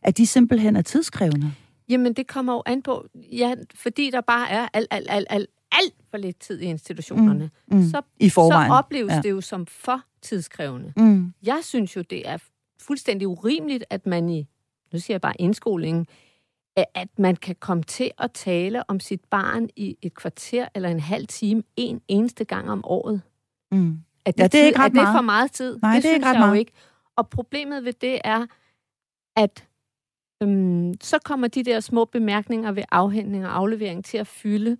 at 0.01 0.17
de 0.17 0.27
simpelthen 0.27 0.75
er 0.75 0.81
tidskrævende? 0.81 1.53
Jamen, 1.89 2.13
det 2.13 2.27
kommer 2.27 2.53
jo 2.53 2.63
an 2.65 2.81
på, 2.81 3.07
ja, 3.15 3.55
fordi 3.75 4.09
der 4.11 4.21
bare 4.21 4.49
er 4.49 4.67
alt, 4.73 4.87
alt, 4.91 5.07
alt, 5.09 5.27
alt, 5.29 5.49
alt 5.71 5.93
for 6.09 6.17
lidt 6.17 6.39
tid 6.39 6.59
i 6.59 6.65
institutionerne. 6.65 7.49
Mm, 7.67 7.77
mm, 7.77 7.89
så, 7.89 8.01
I 8.19 8.29
forvejen. 8.29 8.69
så 8.69 8.73
opleves 8.73 9.13
ja. 9.13 9.21
det 9.21 9.29
jo 9.29 9.41
som 9.41 9.65
for 9.65 10.01
tidskrævende. 10.21 10.93
Mm. 10.97 11.33
Jeg 11.43 11.59
synes 11.63 11.95
jo, 11.95 12.01
det 12.01 12.29
er 12.29 12.37
fuldstændig 12.79 13.27
urimeligt, 13.27 13.83
at 13.89 14.05
man 14.05 14.29
i, 14.29 14.47
nu 14.93 14.99
siger 14.99 15.15
jeg 15.15 15.21
bare 15.21 15.41
indskolingen, 15.41 16.07
at 16.93 17.19
man 17.19 17.35
kan 17.35 17.55
komme 17.59 17.83
til 17.83 18.11
at 18.17 18.31
tale 18.31 18.89
om 18.89 18.99
sit 18.99 19.21
barn 19.29 19.69
i 19.75 19.97
et 20.01 20.13
kvarter 20.13 20.67
eller 20.75 20.89
en 20.89 20.99
halv 20.99 21.27
time 21.27 21.63
en 21.75 22.01
eneste 22.07 22.45
gang 22.45 22.69
om 22.69 22.85
året. 22.85 23.21
Mm. 23.71 23.99
Er 24.25 24.31
det, 24.31 24.39
ja, 24.39 24.47
det 24.47 24.61
er, 24.61 24.65
ikke 24.65 24.79
ret 24.79 24.97
er 24.97 25.05
det 25.05 25.15
for 25.15 25.21
meget 25.21 25.51
tid? 25.51 25.79
Nej, 25.81 25.93
det, 25.93 26.03
det 26.03 26.09
er 26.09 26.13
ikke 26.13 26.25
ret 26.25 26.39
meget. 26.39 26.59
ikke. 26.59 26.71
Og 27.15 27.29
problemet 27.29 27.85
ved 27.85 27.93
det 27.93 28.21
er, 28.23 28.45
at 29.35 29.67
øhm, 30.43 30.93
så 31.01 31.19
kommer 31.25 31.47
de 31.47 31.63
der 31.63 31.79
små 31.79 32.05
bemærkninger 32.05 32.71
ved 32.71 32.83
afhentning 32.91 33.45
og 33.45 33.55
aflevering 33.55 34.05
til 34.05 34.17
at 34.17 34.27
fylde 34.27 34.77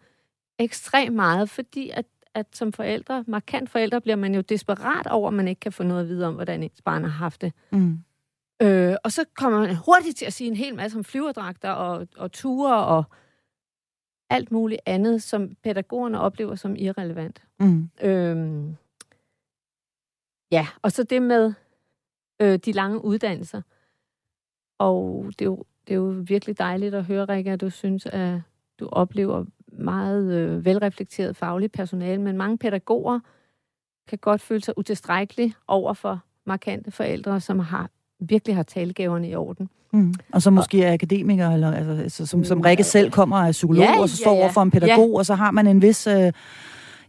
ekstremt 0.59 1.15
meget, 1.15 1.49
fordi 1.49 1.89
at, 1.89 2.05
at 2.33 2.47
som 2.53 2.73
forældre, 2.73 3.23
markant 3.27 3.69
forældre, 3.69 4.01
bliver 4.01 4.15
man 4.15 4.35
jo 4.35 4.41
desperat 4.41 5.07
over, 5.07 5.27
at 5.27 5.33
man 5.33 5.47
ikke 5.47 5.59
kan 5.59 5.71
få 5.71 5.83
noget 5.83 6.01
at 6.01 6.07
vide 6.07 6.27
om, 6.27 6.33
hvordan 6.33 6.63
ens 6.63 6.81
barn 6.81 7.03
har 7.03 7.09
haft 7.09 7.41
det. 7.41 7.53
Mm. 7.71 7.99
Øh, 8.61 8.95
og 9.03 9.11
så 9.11 9.25
kommer 9.35 9.59
man 9.59 9.75
hurtigt 9.75 10.17
til 10.17 10.25
at 10.25 10.33
sige 10.33 10.47
en 10.47 10.55
hel 10.55 10.75
masse 10.75 10.97
om 10.97 11.03
flyverdragter 11.03 11.71
og, 11.71 12.07
og 12.17 12.31
ture 12.31 12.85
og 12.85 13.03
alt 14.29 14.51
muligt 14.51 14.81
andet, 14.85 15.23
som 15.23 15.55
pædagogerne 15.55 16.19
oplever 16.19 16.55
som 16.55 16.75
irrelevant. 16.75 17.43
Mm. 17.59 17.89
Øhm, 18.01 18.75
ja, 20.51 20.67
og 20.81 20.91
så 20.91 21.03
det 21.03 21.21
med 21.21 21.53
øh, 22.41 22.59
de 22.59 22.71
lange 22.71 23.03
uddannelser. 23.03 23.61
Og 24.79 25.25
det 25.39 25.41
er, 25.41 25.49
jo, 25.49 25.63
det 25.87 25.93
er 25.93 25.97
jo 25.97 26.23
virkelig 26.27 26.57
dejligt 26.57 26.95
at 26.95 27.05
høre, 27.05 27.25
Rikke, 27.25 27.51
at 27.51 27.61
du 27.61 27.69
synes, 27.69 28.05
at 28.05 28.41
du 28.79 28.87
oplever 28.87 29.45
meget 29.67 30.33
øh, 30.33 30.65
velreflekteret 30.65 31.35
fagligt 31.35 31.73
personale, 31.73 32.21
men 32.21 32.37
mange 32.37 32.57
pædagoger 32.57 33.19
kan 34.07 34.17
godt 34.17 34.41
føle 34.41 34.61
sig 34.61 34.77
utilstrækkelige 34.77 35.55
over 35.67 35.93
for 35.93 36.19
markante 36.45 36.91
forældre, 36.91 37.41
som 37.41 37.59
har 37.59 37.89
virkelig 38.19 38.55
har 38.55 38.63
talegaverne 38.63 39.29
i 39.29 39.35
orden. 39.35 39.69
Mm. 39.93 40.13
Og 40.31 40.41
så 40.41 40.51
måske 40.51 40.83
er 40.83 40.93
akademiker, 40.93 41.49
eller 41.49 41.71
altså, 41.71 42.25
som, 42.25 42.43
som 42.43 42.61
Rikke 42.61 42.83
selv 42.83 43.11
kommer 43.11 43.37
af 43.37 43.51
psykolog, 43.51 43.83
ja, 43.83 44.01
og 44.01 44.09
så 44.09 44.17
står 44.17 44.31
ja, 44.31 44.37
ja. 44.37 44.43
over 44.43 44.51
for 44.51 44.61
en 44.61 44.71
pædagog, 44.71 45.09
ja. 45.09 45.17
og 45.17 45.25
så 45.25 45.35
har 45.35 45.51
man 45.51 45.67
en 45.67 45.81
vis, 45.81 46.07
øh, 46.07 46.31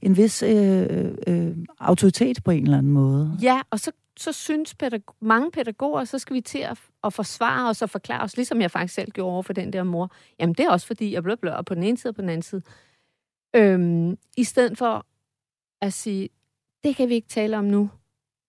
en 0.02 0.16
vis 0.16 0.42
øh, 0.42 1.10
øh, 1.26 1.56
autoritet 1.80 2.44
på 2.44 2.50
en 2.50 2.62
eller 2.62 2.78
anden 2.78 2.92
måde. 2.92 3.38
Ja, 3.42 3.60
og 3.70 3.80
så, 3.80 3.92
så 4.16 4.32
synes 4.32 4.74
pædag- 4.82 5.14
mange 5.20 5.50
pædagoger, 5.50 6.04
så 6.04 6.18
skal 6.18 6.34
vi 6.36 6.40
til 6.40 6.58
at, 6.58 6.78
at 7.04 7.12
forsvare 7.12 7.70
os 7.70 7.82
og 7.82 7.90
forklare 7.90 8.22
os, 8.22 8.36
ligesom 8.36 8.60
jeg 8.60 8.70
faktisk 8.70 8.94
selv 8.94 9.10
gjorde 9.10 9.32
over 9.32 9.42
for 9.42 9.52
den 9.52 9.72
der 9.72 9.82
mor. 9.82 10.10
Jamen, 10.40 10.54
det 10.54 10.66
er 10.66 10.70
også 10.70 10.86
fordi, 10.86 11.12
jeg 11.12 11.22
blev 11.22 11.36
blør 11.36 11.62
på 11.62 11.74
den 11.74 11.82
ene 11.82 11.96
side 11.96 12.10
og 12.10 12.14
på 12.14 12.22
den 12.22 12.30
anden 12.30 12.42
side. 12.42 12.62
Øhm, 13.56 14.18
I 14.36 14.44
stedet 14.44 14.78
for 14.78 15.06
at 15.80 15.92
sige, 15.92 16.28
det 16.84 16.96
kan 16.96 17.08
vi 17.08 17.14
ikke 17.14 17.28
tale 17.28 17.58
om 17.58 17.64
nu. 17.64 17.90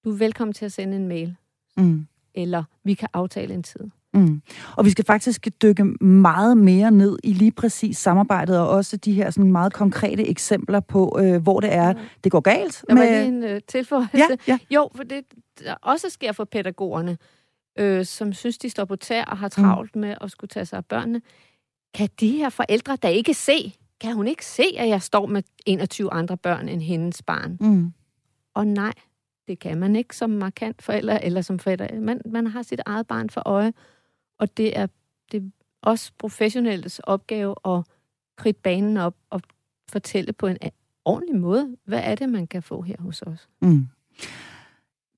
Du 0.03 0.11
er 0.11 0.17
velkommen 0.17 0.53
til 0.53 0.65
at 0.65 0.71
sende 0.71 0.95
en 0.95 1.07
mail. 1.07 1.35
Mm 1.77 2.05
eller 2.41 2.63
vi 2.83 2.93
kan 2.93 3.07
aftale 3.13 3.53
en 3.53 3.63
tid. 3.63 3.89
Mm. 4.13 4.41
Og 4.77 4.85
vi 4.85 4.89
skal 4.89 5.05
faktisk 5.05 5.47
dykke 5.61 5.83
meget 6.03 6.57
mere 6.57 6.91
ned 6.91 7.19
i 7.23 7.33
lige 7.33 7.51
præcis 7.51 7.97
samarbejdet, 7.97 8.59
og 8.59 8.69
også 8.69 8.97
de 8.97 9.13
her 9.13 9.29
sådan 9.29 9.51
meget 9.51 9.73
konkrete 9.73 10.27
eksempler 10.27 10.79
på, 10.79 11.19
øh, 11.21 11.41
hvor 11.41 11.59
det 11.59 11.73
er, 11.73 11.93
det 12.23 12.31
går 12.31 12.39
galt. 12.39 12.83
Der 12.87 12.95
med... 12.95 13.03
var 13.03 13.09
lige 13.09 13.27
en 13.27 13.43
øh, 13.43 13.61
tilføjelse. 13.67 14.17
Ja, 14.17 14.27
ja. 14.47 14.59
Jo, 14.71 14.89
for 14.95 15.03
det 15.03 15.23
der 15.59 15.75
også 15.81 16.09
sker 16.09 16.31
for 16.31 16.43
pædagogerne, 16.43 17.17
øh, 17.79 18.05
som 18.05 18.33
synes, 18.33 18.57
de 18.57 18.69
står 18.69 18.85
på 18.85 18.95
tær 18.95 19.23
og 19.23 19.37
har 19.37 19.47
travlt 19.47 19.95
mm. 19.95 20.01
med 20.01 20.15
at 20.21 20.31
skulle 20.31 20.49
tage 20.49 20.65
sig 20.65 20.77
af 20.77 20.85
børnene. 20.85 21.21
Kan 21.93 22.09
de 22.19 22.31
her 22.31 22.49
forældre 22.49 22.95
da 22.95 23.07
ikke 23.07 23.33
se, 23.33 23.73
kan 24.01 24.15
hun 24.15 24.27
ikke 24.27 24.45
se, 24.45 24.63
at 24.77 24.89
jeg 24.89 25.01
står 25.01 25.25
med 25.25 25.43
21 25.65 26.13
andre 26.13 26.37
børn 26.37 26.69
end 26.69 26.81
hendes 26.81 27.21
barn? 27.21 27.57
Mm. 27.61 27.93
Og 28.53 28.67
nej, 28.67 28.93
det 29.49 29.59
kan 29.59 29.77
man 29.77 29.95
ikke 29.95 30.15
som 30.15 30.29
markant 30.29 30.81
forælder 30.81 31.17
eller 31.17 31.41
som 31.41 31.59
forælder. 31.59 31.99
Man, 31.99 32.21
man 32.25 32.47
har 32.47 32.61
sit 32.61 32.81
eget 32.85 33.07
barn 33.07 33.29
for 33.29 33.41
øje, 33.45 33.73
og 34.39 34.57
det 34.57 34.77
er, 34.77 34.87
det 35.31 35.43
er 35.43 35.49
også 35.81 36.11
professionelles 36.17 36.99
opgave 36.99 37.55
at 37.65 37.83
kridte 38.37 38.59
banen 38.63 38.97
op 38.97 39.15
og 39.29 39.41
fortælle 39.91 40.33
på 40.33 40.47
en 40.47 40.57
ordentlig 41.05 41.35
måde, 41.35 41.75
hvad 41.85 42.01
er 42.03 42.15
det, 42.15 42.29
man 42.29 42.47
kan 42.47 42.63
få 42.63 42.81
her 42.81 42.95
hos 42.99 43.21
os. 43.21 43.49
Mm. 43.61 43.87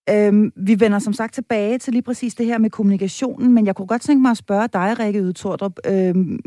Øhm, 0.09 0.53
vi 0.55 0.79
vender 0.79 0.99
som 0.99 1.13
sagt 1.13 1.33
tilbage 1.33 1.77
til 1.77 1.93
lige 1.93 2.03
præcis 2.03 2.35
det 2.35 2.45
her 2.45 2.57
med 2.57 2.69
kommunikationen, 2.69 3.53
men 3.53 3.65
jeg 3.65 3.75
kunne 3.75 3.87
godt 3.87 4.01
tænke 4.01 4.21
mig 4.21 4.31
at 4.31 4.37
spørge 4.37 4.67
dig, 4.67 4.99
Rikke 4.99 5.19
Ydtordrup. 5.19 5.79
Øhm, 5.87 6.39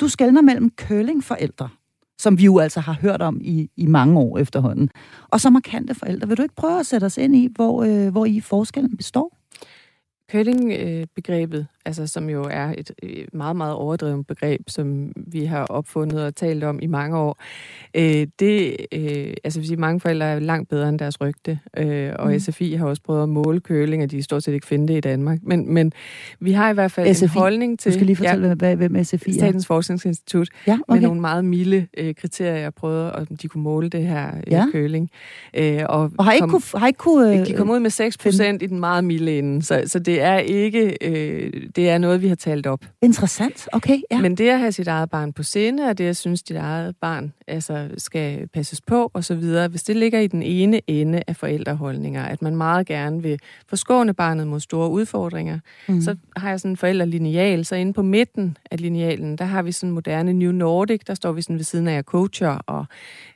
du 0.00 0.08
skældner 0.08 0.42
mellem 0.42 0.70
curlingforældre 0.76 1.68
som 2.18 2.38
vi 2.38 2.44
jo 2.44 2.58
altså 2.58 2.80
har 2.80 2.92
hørt 2.92 3.22
om 3.22 3.40
i, 3.40 3.70
i 3.76 3.86
mange 3.86 4.20
år 4.20 4.38
efterhånden. 4.38 4.90
Og 5.28 5.40
så 5.40 5.50
markante 5.50 5.94
forældre. 5.94 6.28
Vil 6.28 6.36
du 6.36 6.42
ikke 6.42 6.54
prøve 6.54 6.80
at 6.80 6.86
sætte 6.86 7.04
os 7.04 7.18
ind 7.18 7.36
i, 7.36 7.48
hvor, 7.54 7.84
øh, 7.84 8.08
hvor 8.08 8.24
I 8.26 8.40
forskellen 8.40 8.96
består? 8.96 9.36
Curling-begrebet, 10.32 11.60
øh, 11.60 11.66
altså 11.88 12.06
som 12.06 12.30
jo 12.30 12.48
er 12.50 12.74
et 12.78 12.90
meget, 13.32 13.56
meget 13.56 13.74
overdrevet 13.74 14.26
begreb, 14.26 14.60
som 14.66 15.12
vi 15.16 15.44
har 15.44 15.64
opfundet 15.64 16.24
og 16.24 16.34
talt 16.34 16.64
om 16.64 16.78
i 16.82 16.86
mange 16.86 17.16
år, 17.16 17.36
øh, 17.94 18.26
det, 18.38 18.76
øh, 18.92 19.34
altså 19.44 19.62
sige, 19.62 19.76
mange 19.76 20.00
forældre 20.00 20.26
er 20.26 20.38
langt 20.38 20.68
bedre 20.68 20.88
end 20.88 20.98
deres 20.98 21.20
rygte, 21.20 21.58
øh, 21.76 22.12
og 22.18 22.32
mm. 22.32 22.38
SFI 22.38 22.74
har 22.74 22.86
også 22.86 23.02
prøvet 23.02 23.22
at 23.22 23.28
måle 23.28 23.60
curling, 23.60 24.02
og 24.02 24.10
de 24.10 24.22
stort 24.22 24.42
set 24.42 24.52
ikke 24.52 24.66
finde 24.66 24.88
det 24.88 24.96
i 24.96 25.00
Danmark. 25.00 25.38
Men, 25.42 25.74
men 25.74 25.92
vi 26.40 26.52
har 26.52 26.70
i 26.70 26.74
hvert 26.74 26.92
fald 26.92 27.14
SFI. 27.14 27.24
en 27.24 27.28
holdning 27.28 27.78
til... 27.78 27.92
Du 27.92 27.94
skal 27.94 28.06
lige 28.06 28.16
fortælle, 28.16 28.56
ja, 28.62 28.74
hvem 28.74 29.04
SFI 29.04 29.30
er. 29.30 29.34
Statens 29.34 29.66
Forskningsinstitut, 29.66 30.48
ja, 30.66 30.78
okay. 30.88 30.98
med 30.98 31.08
nogle 31.08 31.20
meget 31.20 31.44
milde 31.44 31.86
øh, 31.96 32.14
kriterier, 32.14 32.70
prøvede, 32.70 33.12
om 33.12 33.26
de 33.26 33.48
kunne 33.48 33.62
måle 33.62 33.88
det 33.88 34.02
her 34.02 34.28
øh, 34.36 34.52
ja. 34.52 34.66
curling. 34.72 35.10
Øh, 35.54 35.82
og, 35.88 36.12
og 36.18 36.24
har 36.24 36.32
ikke 36.32 36.48
kunne... 36.48 36.62
Har 36.74 36.86
ikke 36.86 36.98
kunne 36.98 37.40
øh, 37.40 37.46
de 37.46 37.52
kom 37.52 37.70
ud 37.70 37.80
med 37.80 37.90
6 37.90 38.18
procent 38.18 38.62
i 38.62 38.66
den 38.66 38.80
meget 38.80 39.04
milde 39.04 39.38
ende, 39.38 39.62
så, 39.62 39.82
så 39.86 39.98
det 39.98 40.22
er 40.22 40.38
ikke... 40.38 40.96
Øh, 41.00 41.52
det 41.78 41.90
er 41.90 41.98
noget, 41.98 42.22
vi 42.22 42.28
har 42.28 42.34
talt 42.34 42.66
op. 42.66 42.84
Interessant, 43.02 43.68
okay. 43.72 43.98
Ja. 44.10 44.20
Men 44.20 44.34
det 44.34 44.48
at 44.48 44.58
have 44.58 44.72
sit 44.72 44.88
eget 44.88 45.10
barn 45.10 45.32
på 45.32 45.42
scene, 45.42 45.88
og 45.88 45.98
det 45.98 46.04
at 46.04 46.16
synes, 46.16 46.42
dit 46.42 46.56
eget 46.56 46.96
barn 46.96 47.32
altså, 47.48 47.88
skal 47.98 48.48
passes 48.48 48.80
på 48.80 49.10
og 49.14 49.24
så 49.24 49.34
videre, 49.34 49.68
hvis 49.68 49.82
det 49.82 49.96
ligger 49.96 50.20
i 50.20 50.26
den 50.26 50.42
ene 50.42 50.80
ende 50.86 51.22
af 51.26 51.36
forældreholdninger, 51.36 52.24
at 52.24 52.42
man 52.42 52.56
meget 52.56 52.86
gerne 52.86 53.22
vil 53.22 53.40
forskåne 53.68 54.14
barnet 54.14 54.46
mod 54.46 54.60
store 54.60 54.90
udfordringer, 54.90 55.58
mm. 55.88 56.00
så 56.00 56.16
har 56.36 56.50
jeg 56.50 56.60
sådan 56.60 56.72
en 56.72 56.76
forældrelineal, 56.76 57.64
så 57.64 57.76
inde 57.76 57.92
på 57.92 58.02
midten 58.02 58.56
af 58.70 58.80
linealen, 58.80 59.38
der 59.38 59.44
har 59.44 59.62
vi 59.62 59.72
sådan 59.72 59.90
moderne 59.90 60.32
New 60.32 60.52
Nordic, 60.52 61.00
der 61.06 61.14
står 61.14 61.32
vi 61.32 61.42
sådan 61.42 61.56
ved 61.56 61.64
siden 61.64 61.88
af 61.88 61.94
jer 61.94 62.02
coacher, 62.02 62.58
og 62.66 62.84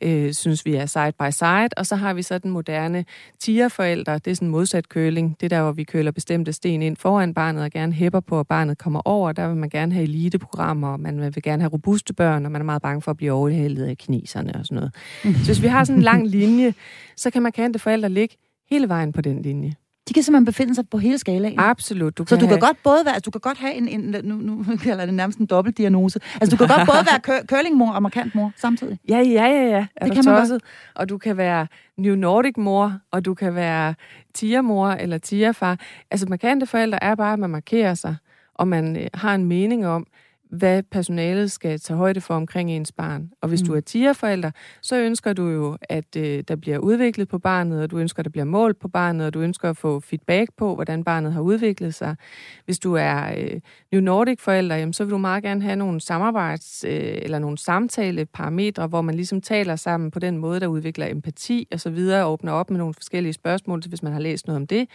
øh, 0.02 0.32
synes, 0.32 0.66
vi 0.66 0.74
er 0.74 0.86
side 0.86 1.12
by 1.18 1.30
side, 1.30 1.68
og 1.76 1.86
så 1.86 1.96
har 1.96 2.14
vi 2.14 2.22
så 2.22 2.38
den 2.38 2.50
moderne 2.50 3.04
tierforældre, 3.38 4.14
det 4.14 4.30
er 4.30 4.34
sådan 4.34 4.48
modsat 4.48 4.88
køling, 4.88 5.36
det 5.40 5.50
der, 5.50 5.62
hvor 5.62 5.72
vi 5.72 5.84
køler 5.84 6.10
bestemte 6.10 6.52
sten 6.52 6.82
ind 6.82 6.96
foran 6.96 7.34
barnet 7.34 7.62
og 7.62 7.70
gerne 7.70 7.92
hæpper 7.92 8.20
på, 8.22 8.40
at 8.40 8.46
barnet 8.46 8.78
kommer 8.78 9.00
over. 9.04 9.32
Der 9.32 9.48
vil 9.48 9.56
man 9.56 9.70
gerne 9.70 9.92
have 9.92 10.02
eliteprogrammer, 10.02 10.88
og 10.88 11.00
man 11.00 11.20
vil 11.20 11.42
gerne 11.42 11.62
have 11.62 11.72
robuste 11.72 12.14
børn, 12.14 12.46
og 12.46 12.52
man 12.52 12.60
er 12.60 12.64
meget 12.64 12.82
bange 12.82 13.02
for 13.02 13.10
at 13.10 13.16
blive 13.16 13.32
overhældet 13.32 13.84
af 13.84 13.98
kineserne 13.98 14.54
og 14.54 14.66
sådan 14.66 14.76
noget. 14.76 14.94
Så 15.22 15.46
hvis 15.46 15.62
vi 15.62 15.66
har 15.66 15.84
sådan 15.84 15.98
en 15.98 16.02
lang 16.02 16.26
linje, 16.36 16.74
så 17.16 17.30
kan 17.30 17.42
markante 17.42 17.78
forældre 17.78 18.08
ligge 18.08 18.36
hele 18.70 18.88
vejen 18.88 19.12
på 19.12 19.20
den 19.20 19.42
linje. 19.42 19.74
De 20.08 20.14
kan 20.14 20.22
simpelthen 20.22 20.44
befinde 20.44 20.74
sig 20.74 20.88
på 20.90 20.98
hele 20.98 21.18
skalaen. 21.18 21.54
Absolut. 21.58 22.18
Du 22.18 22.24
kan 22.24 22.28
så 22.28 22.36
du 22.36 22.46
have... 22.46 22.58
kan 22.58 22.68
godt 22.68 22.76
både 22.82 23.04
være, 23.04 23.14
altså, 23.14 23.30
du 23.30 23.30
kan 23.30 23.40
godt 23.40 23.58
have 23.58 23.74
en, 23.74 23.88
en 23.88 24.16
nu, 24.24 24.34
nu 24.36 24.64
kalder 24.84 25.04
det 25.04 25.14
nærmest 25.14 25.38
en 25.38 25.46
dobbeltdiagnose. 25.46 26.20
Altså 26.40 26.56
du 26.56 26.66
kan 26.66 26.76
godt 26.76 26.88
både 26.88 27.06
være 27.06 27.46
curlingmor 27.46 27.92
og 27.92 28.02
markant 28.02 28.34
mor 28.34 28.52
samtidig. 28.56 28.98
Ja, 29.08 29.18
ja, 29.18 29.46
ja, 29.46 29.62
ja. 29.62 29.86
Er 29.96 30.06
det 30.06 30.14
kan 30.14 30.24
man 30.24 30.48
godt. 30.48 30.62
Og 30.94 31.08
du 31.08 31.18
kan 31.18 31.36
være 31.36 31.66
New 31.98 32.14
Nordic 32.14 32.54
mor, 32.56 32.98
og 33.10 33.24
du 33.24 33.34
kan 33.34 33.54
være 33.54 33.94
tiermor 34.34 34.88
eller 34.88 35.18
tierfar. 35.18 35.78
Altså 36.10 36.26
markante 36.26 36.66
forældre 36.66 37.04
er 37.04 37.14
bare, 37.14 37.32
at 37.32 37.38
man 37.38 37.50
markerer 37.50 37.94
sig, 37.94 38.16
og 38.54 38.68
man 38.68 38.96
øh, 38.96 39.06
har 39.14 39.34
en 39.34 39.44
mening 39.44 39.86
om, 39.86 40.06
hvad 40.52 40.82
personalet 40.82 41.52
skal 41.52 41.80
tage 41.80 41.96
højde 41.96 42.20
for 42.20 42.34
omkring 42.34 42.70
ens 42.70 42.92
barn. 42.92 43.30
Og 43.40 43.48
hvis 43.48 43.62
mm. 43.62 43.66
du 43.66 43.74
er 43.74 43.80
tierforælder, 43.80 44.50
så 44.82 44.96
ønsker 44.96 45.32
du 45.32 45.48
jo, 45.48 45.78
at 45.80 46.16
øh, 46.16 46.44
der 46.48 46.56
bliver 46.56 46.78
udviklet 46.78 47.28
på 47.28 47.38
barnet, 47.38 47.82
og 47.82 47.90
du 47.90 47.98
ønsker, 47.98 48.20
at 48.20 48.24
der 48.24 48.30
bliver 48.30 48.44
målt 48.44 48.80
på 48.80 48.88
barnet, 48.88 49.26
og 49.26 49.34
du 49.34 49.40
ønsker 49.40 49.70
at 49.70 49.76
få 49.76 50.00
feedback 50.00 50.50
på, 50.56 50.74
hvordan 50.74 51.04
barnet 51.04 51.32
har 51.32 51.40
udviklet 51.40 51.94
sig. 51.94 52.16
Hvis 52.64 52.78
du 52.78 52.94
er 52.94 53.34
øh, 53.38 53.60
New 53.92 54.00
Nordic-forælder, 54.00 54.76
jamen, 54.76 54.92
så 54.92 55.04
vil 55.04 55.10
du 55.10 55.18
meget 55.18 55.42
gerne 55.42 55.62
have 55.62 55.76
nogle 55.76 56.00
samarbejds- 56.00 56.84
øh, 56.86 57.18
eller 57.22 57.38
nogle 57.38 57.58
samtale-parametre, 57.58 58.86
hvor 58.86 59.02
man 59.02 59.14
ligesom 59.14 59.40
taler 59.40 59.76
sammen 59.76 60.10
på 60.10 60.18
den 60.18 60.38
måde, 60.38 60.60
der 60.60 60.66
udvikler 60.66 61.06
empati 61.06 61.68
og 61.72 61.80
så 61.80 61.90
videre, 61.90 62.24
og 62.24 62.32
åbner 62.32 62.52
op 62.52 62.70
med 62.70 62.78
nogle 62.78 62.94
forskellige 62.94 63.32
spørgsmål, 63.32 63.82
hvis 63.88 64.02
man 64.02 64.12
har 64.12 64.20
læst 64.20 64.46
noget 64.46 64.56
om 64.56 64.66
det. 64.66 64.88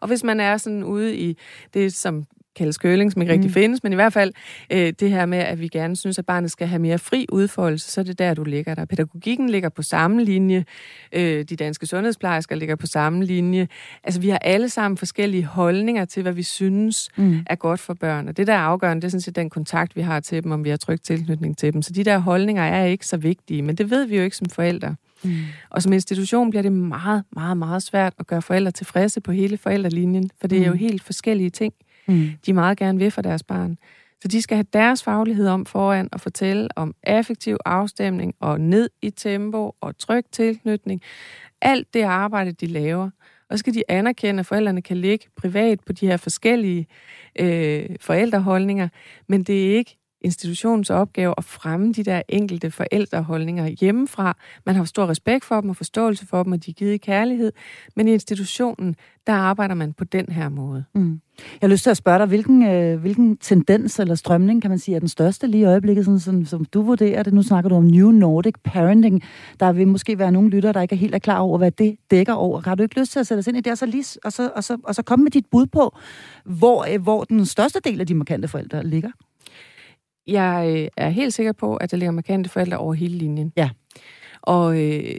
Og 0.00 0.08
hvis 0.08 0.24
man 0.24 0.40
er 0.40 0.56
sådan 0.56 0.84
ude 0.84 1.16
i 1.16 1.36
det, 1.74 1.92
som 1.92 2.26
kaldes 2.56 2.78
køling, 2.78 3.12
som 3.12 3.22
ikke 3.22 3.32
rigtig 3.32 3.50
mm. 3.50 3.54
findes, 3.54 3.82
men 3.82 3.92
i 3.92 3.94
hvert 3.94 4.12
fald 4.12 4.32
øh, 4.72 4.92
det 5.00 5.10
her 5.10 5.26
med, 5.26 5.38
at 5.38 5.60
vi 5.60 5.68
gerne 5.68 5.96
synes, 5.96 6.18
at 6.18 6.26
barnet 6.26 6.50
skal 6.50 6.66
have 6.66 6.78
mere 6.78 6.98
fri 6.98 7.26
udfoldelse, 7.32 7.90
så 7.90 8.00
er 8.00 8.04
det 8.04 8.18
der, 8.18 8.34
du 8.34 8.44
ligger 8.44 8.74
der. 8.74 8.84
Pædagogikken 8.84 9.50
ligger 9.50 9.68
på 9.68 9.82
samme 9.82 10.24
linje, 10.24 10.64
øh, 11.12 11.44
de 11.44 11.56
danske 11.56 11.86
sundhedsplejersker 11.86 12.56
ligger 12.56 12.76
på 12.76 12.86
samme 12.86 13.24
linje. 13.24 13.68
Altså, 14.04 14.20
vi 14.20 14.28
har 14.28 14.38
alle 14.38 14.68
sammen 14.68 14.98
forskellige 14.98 15.44
holdninger 15.44 16.04
til, 16.04 16.22
hvad 16.22 16.32
vi 16.32 16.42
synes 16.42 17.08
mm. 17.16 17.38
er 17.46 17.54
godt 17.54 17.80
for 17.80 17.94
børn, 17.94 18.28
og 18.28 18.36
det 18.36 18.46
der 18.46 18.52
er 18.52 18.58
afgørende, 18.58 19.00
det 19.00 19.06
er 19.06 19.10
sådan 19.10 19.20
set 19.20 19.36
den 19.36 19.50
kontakt, 19.50 19.96
vi 19.96 20.00
har 20.00 20.20
til 20.20 20.42
dem, 20.42 20.52
om 20.52 20.64
vi 20.64 20.70
har 20.70 20.76
trygt 20.76 21.04
tilknytning 21.04 21.58
til 21.58 21.72
dem. 21.72 21.82
Så 21.82 21.92
de 21.92 22.04
der 22.04 22.18
holdninger 22.18 22.62
er 22.62 22.84
ikke 22.84 23.06
så 23.06 23.16
vigtige, 23.16 23.62
men 23.62 23.76
det 23.76 23.90
ved 23.90 24.06
vi 24.06 24.16
jo 24.16 24.22
ikke 24.22 24.36
som 24.36 24.48
forældre. 24.48 24.96
Mm. 25.24 25.36
Og 25.70 25.82
som 25.82 25.92
institution 25.92 26.50
bliver 26.50 26.62
det 26.62 26.72
meget, 26.72 27.22
meget, 27.32 27.56
meget 27.56 27.82
svært 27.82 28.12
at 28.18 28.26
gøre 28.26 28.42
forældre 28.42 28.70
tilfredse 28.70 29.20
på 29.20 29.32
hele 29.32 29.56
forældrelinjen, 29.56 30.30
for 30.40 30.48
det 30.48 30.58
er 30.62 30.66
jo 30.66 30.72
mm. 30.72 30.78
helt 30.78 31.02
forskellige 31.02 31.50
ting 31.50 31.74
mm. 32.08 32.30
de 32.46 32.52
meget 32.52 32.78
gerne 32.78 32.98
vil 32.98 33.10
for 33.10 33.22
deres 33.22 33.42
barn. 33.42 33.78
Så 34.22 34.28
de 34.28 34.42
skal 34.42 34.56
have 34.56 34.66
deres 34.72 35.02
faglighed 35.02 35.48
om 35.48 35.66
foran 35.66 36.08
og 36.12 36.20
fortælle 36.20 36.68
om 36.76 36.94
affektiv 37.02 37.56
afstemning 37.64 38.34
og 38.40 38.60
ned 38.60 38.90
i 39.02 39.10
tempo 39.10 39.74
og 39.80 39.98
tryg 39.98 40.24
tilknytning. 40.32 41.02
Alt 41.62 41.94
det 41.94 42.02
arbejde, 42.02 42.52
de 42.52 42.66
laver. 42.66 43.10
Og 43.50 43.58
så 43.58 43.58
skal 43.58 43.74
de 43.74 43.82
anerkende, 43.88 44.40
at 44.40 44.46
forældrene 44.46 44.82
kan 44.82 44.96
ligge 44.96 45.26
privat 45.36 45.80
på 45.80 45.92
de 45.92 46.06
her 46.06 46.16
forskellige 46.16 46.86
øh, 47.38 47.86
forældreholdninger, 48.00 48.88
men 49.28 49.42
det 49.42 49.66
er 49.66 49.76
ikke 49.76 49.98
institutionens 50.26 50.90
opgave 50.90 51.34
at 51.38 51.44
fremme 51.44 51.92
de 51.92 52.02
der 52.02 52.22
enkelte 52.28 52.70
forældreholdninger 52.70 53.66
hjemmefra. 53.66 54.36
Man 54.66 54.74
har 54.74 54.84
stor 54.84 55.06
respekt 55.08 55.44
for 55.44 55.60
dem 55.60 55.70
og 55.70 55.76
forståelse 55.76 56.26
for 56.26 56.42
dem, 56.42 56.52
og 56.52 56.66
de 56.66 56.70
er 56.70 56.74
givet 56.74 56.92
i 56.92 56.96
kærlighed. 56.96 57.52
Men 57.96 58.08
i 58.08 58.12
institutionen, 58.12 58.96
der 59.26 59.32
arbejder 59.32 59.74
man 59.74 59.92
på 59.92 60.04
den 60.04 60.26
her 60.28 60.48
måde. 60.48 60.84
Mm. 60.94 61.20
Jeg 61.38 61.68
har 61.68 61.68
lyst 61.68 61.82
til 61.82 61.90
at 61.90 61.96
spørge 61.96 62.18
dig, 62.18 62.26
hvilken, 62.26 62.66
øh, 62.66 63.00
hvilken 63.00 63.36
tendens 63.36 63.98
eller 63.98 64.14
strømning, 64.14 64.62
kan 64.62 64.70
man 64.70 64.78
sige, 64.78 64.94
er 64.94 64.98
den 64.98 65.08
største 65.08 65.46
lige 65.46 65.60
i 65.60 65.64
øjeblikket, 65.64 66.04
sådan, 66.04 66.20
som, 66.20 66.44
som 66.44 66.64
du 66.64 66.82
vurderer 66.82 67.22
det? 67.22 67.34
Nu 67.34 67.42
snakker 67.42 67.68
du 67.68 67.74
om 67.76 67.84
New 67.84 68.10
Nordic 68.10 68.54
Parenting. 68.64 69.22
Der 69.60 69.72
vil 69.72 69.88
måske 69.88 70.18
være 70.18 70.32
nogle 70.32 70.50
lyttere, 70.50 70.72
der 70.72 70.82
ikke 70.82 70.94
er 70.94 70.98
helt 70.98 71.14
er 71.14 71.18
klar 71.18 71.38
over, 71.38 71.58
hvad 71.58 71.70
det 71.70 71.96
dækker 72.10 72.32
over. 72.32 72.60
Har 72.60 72.74
du 72.74 72.82
ikke 72.82 73.00
lyst 73.00 73.12
til 73.12 73.20
at 73.20 73.26
sætte 73.26 73.38
os 73.38 73.46
ind 73.46 73.56
i 73.56 73.60
det, 73.60 73.72
og 73.72 73.78
så, 73.78 73.86
lige, 73.86 74.04
og 74.24 74.32
så, 74.32 74.50
og 74.56 74.64
så, 74.64 74.76
og 74.84 74.94
så 74.94 75.02
komme 75.02 75.22
med 75.22 75.30
dit 75.30 75.46
bud 75.50 75.66
på, 75.66 75.96
hvor, 76.44 76.86
øh, 76.92 77.02
hvor 77.02 77.24
den 77.24 77.46
største 77.46 77.80
del 77.84 78.00
af 78.00 78.06
de 78.06 78.14
markante 78.14 78.48
forældre 78.48 78.86
ligger? 78.86 79.10
Jeg 80.26 80.74
øh, 80.76 80.88
er 80.96 81.08
helt 81.08 81.34
sikker 81.34 81.52
på, 81.52 81.76
at 81.76 81.90
der 81.90 81.96
ligger 81.96 82.10
markante 82.10 82.50
forældre 82.50 82.78
over 82.78 82.94
hele 82.94 83.18
linjen. 83.18 83.52
Ja. 83.56 83.70
Og 84.42 84.82
øh, 84.82 85.16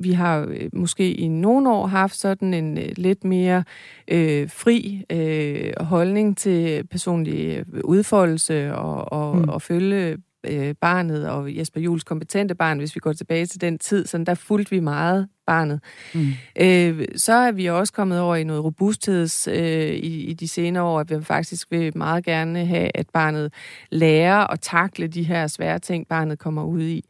vi 0.00 0.12
har 0.12 0.46
øh, 0.48 0.68
måske 0.72 1.12
i 1.12 1.28
nogle 1.28 1.70
år 1.70 1.86
haft 1.86 2.16
sådan 2.16 2.54
en 2.54 2.78
øh, 2.78 2.88
lidt 2.96 3.24
mere 3.24 3.64
øh, 4.08 4.50
fri 4.50 5.04
øh, 5.12 5.72
holdning 5.80 6.36
til 6.36 6.86
personlig 6.86 7.64
udfoldelse 7.84 8.74
og, 8.74 9.12
og, 9.12 9.36
mm. 9.36 9.48
og 9.48 9.62
følge 9.62 10.16
øh, 10.50 10.74
barnet 10.80 11.28
og 11.28 11.56
Jesper 11.56 11.80
Jules 11.80 12.04
kompetente 12.04 12.54
barn, 12.54 12.78
hvis 12.78 12.94
vi 12.94 13.00
går 13.00 13.12
tilbage 13.12 13.46
til 13.46 13.60
den 13.60 13.78
tid, 13.78 14.06
så 14.06 14.18
der 14.18 14.34
fulgte 14.34 14.70
vi 14.70 14.80
meget 14.80 15.28
barnet. 15.46 15.80
Mm. 16.14 16.32
Øh, 16.60 17.04
så 17.16 17.32
er 17.32 17.52
vi 17.52 17.66
også 17.66 17.92
kommet 17.92 18.20
over 18.20 18.36
i 18.36 18.44
noget 18.44 18.64
robustheds 18.64 19.48
øh, 19.48 19.94
i, 19.94 20.24
i 20.24 20.34
de 20.34 20.48
senere 20.48 20.84
år, 20.84 21.00
at 21.00 21.10
vi 21.10 21.24
faktisk 21.24 21.70
vil 21.70 21.98
meget 21.98 22.24
gerne 22.24 22.66
have, 22.66 22.90
at 22.94 23.06
barnet 23.12 23.52
lærer 23.90 24.52
at 24.52 24.60
takle 24.60 25.06
de 25.06 25.22
her 25.22 25.46
svære 25.46 25.78
ting, 25.78 26.08
barnet 26.08 26.38
kommer 26.38 26.64
ud 26.64 26.82
i. 26.82 27.04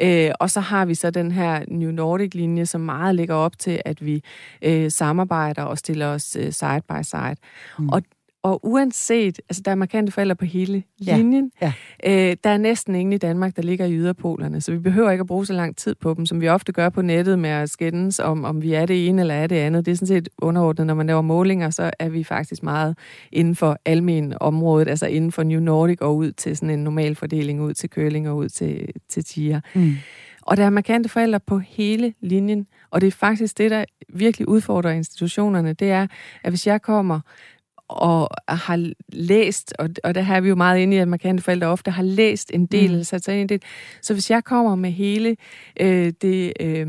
Øh, 0.00 0.30
og 0.40 0.50
så 0.50 0.60
har 0.60 0.84
vi 0.84 0.94
så 0.94 1.10
den 1.10 1.32
her 1.32 1.64
New 1.68 1.90
Nordic-linje, 1.90 2.66
som 2.66 2.80
meget 2.80 3.14
ligger 3.14 3.34
op 3.34 3.58
til, 3.58 3.82
at 3.84 4.06
vi 4.06 4.22
øh, 4.62 4.90
samarbejder 4.90 5.62
og 5.62 5.78
stiller 5.78 6.06
os 6.06 6.36
øh, 6.36 6.52
side 6.52 6.82
by 6.88 7.02
side. 7.02 7.36
Mm. 7.78 7.88
Og 7.88 8.02
og 8.42 8.60
uanset, 8.66 9.40
altså 9.48 9.62
der 9.64 9.70
er 9.70 9.74
markante 9.74 10.12
forældre 10.12 10.36
på 10.36 10.44
hele 10.44 10.82
linjen, 10.98 11.50
ja. 11.62 11.72
Ja. 12.04 12.30
Øh, 12.30 12.36
der 12.44 12.50
er 12.50 12.56
næsten 12.56 12.94
ingen 12.94 13.12
i 13.12 13.18
Danmark, 13.18 13.56
der 13.56 13.62
ligger 13.62 13.86
i 13.86 13.92
yderpolerne, 13.92 14.60
så 14.60 14.72
vi 14.72 14.78
behøver 14.78 15.10
ikke 15.10 15.22
at 15.22 15.26
bruge 15.26 15.46
så 15.46 15.52
lang 15.52 15.76
tid 15.76 15.94
på 15.94 16.14
dem, 16.14 16.26
som 16.26 16.40
vi 16.40 16.48
ofte 16.48 16.72
gør 16.72 16.88
på 16.88 17.02
nettet 17.02 17.38
med 17.38 17.50
at 17.50 17.70
skændes 17.70 18.20
om, 18.20 18.44
om 18.44 18.62
vi 18.62 18.74
er 18.74 18.86
det 18.86 19.08
ene 19.08 19.20
eller 19.20 19.34
er 19.34 19.46
det 19.46 19.56
andet. 19.56 19.86
Det 19.86 19.92
er 19.92 19.96
sådan 19.96 20.06
set 20.06 20.28
underordnet, 20.38 20.86
når 20.86 20.94
man 20.94 21.06
laver 21.06 21.22
målinger, 21.22 21.70
så 21.70 21.90
er 21.98 22.08
vi 22.08 22.24
faktisk 22.24 22.62
meget 22.62 22.98
inden 23.32 23.54
for 23.54 23.78
almen 23.84 24.34
området, 24.40 24.88
altså 24.88 25.06
inden 25.06 25.32
for 25.32 25.42
New 25.42 25.60
Nordic 25.60 26.00
og 26.00 26.16
ud 26.16 26.32
til 26.32 26.56
sådan 26.56 26.70
en 26.70 26.84
normal 26.84 27.14
fordeling, 27.14 27.62
ud 27.62 27.74
til 27.74 27.90
køling 27.90 28.28
og 28.28 28.36
ud 28.36 28.48
til, 28.48 28.88
til 29.08 29.24
tiger. 29.24 29.60
Mm. 29.74 29.94
Og 30.42 30.56
der 30.56 30.64
er 30.64 30.70
markante 30.70 31.08
forældre 31.08 31.40
på 31.40 31.58
hele 31.58 32.14
linjen, 32.20 32.66
og 32.90 33.00
det 33.00 33.06
er 33.06 33.10
faktisk 33.10 33.58
det, 33.58 33.70
der 33.70 33.84
virkelig 34.08 34.48
udfordrer 34.48 34.90
institutionerne, 34.90 35.72
det 35.72 35.90
er, 35.90 36.06
at 36.44 36.50
hvis 36.50 36.66
jeg 36.66 36.82
kommer 36.82 37.20
og 37.88 38.28
har 38.48 38.92
læst, 39.12 39.74
og, 39.78 39.90
og 40.04 40.14
der 40.14 40.20
har 40.20 40.40
vi 40.40 40.48
jo 40.48 40.54
meget 40.54 40.80
inde 40.80 40.96
i, 40.96 40.98
at 40.98 41.08
markante 41.08 41.42
forældre 41.42 41.66
ofte 41.66 41.90
har 41.90 42.02
læst 42.02 42.50
en 42.54 42.66
del, 42.66 42.86
mm. 42.86 42.92
eller 42.92 43.04
sat 43.04 43.24
sig 43.24 43.40
ind 43.40 43.50
i 43.50 43.54
det. 43.54 43.62
Så 44.02 44.14
hvis 44.14 44.30
jeg 44.30 44.44
kommer 44.44 44.74
med 44.74 44.90
hele 44.90 45.36
øh, 45.80 46.12
det 46.22 46.52
øh, 46.60 46.86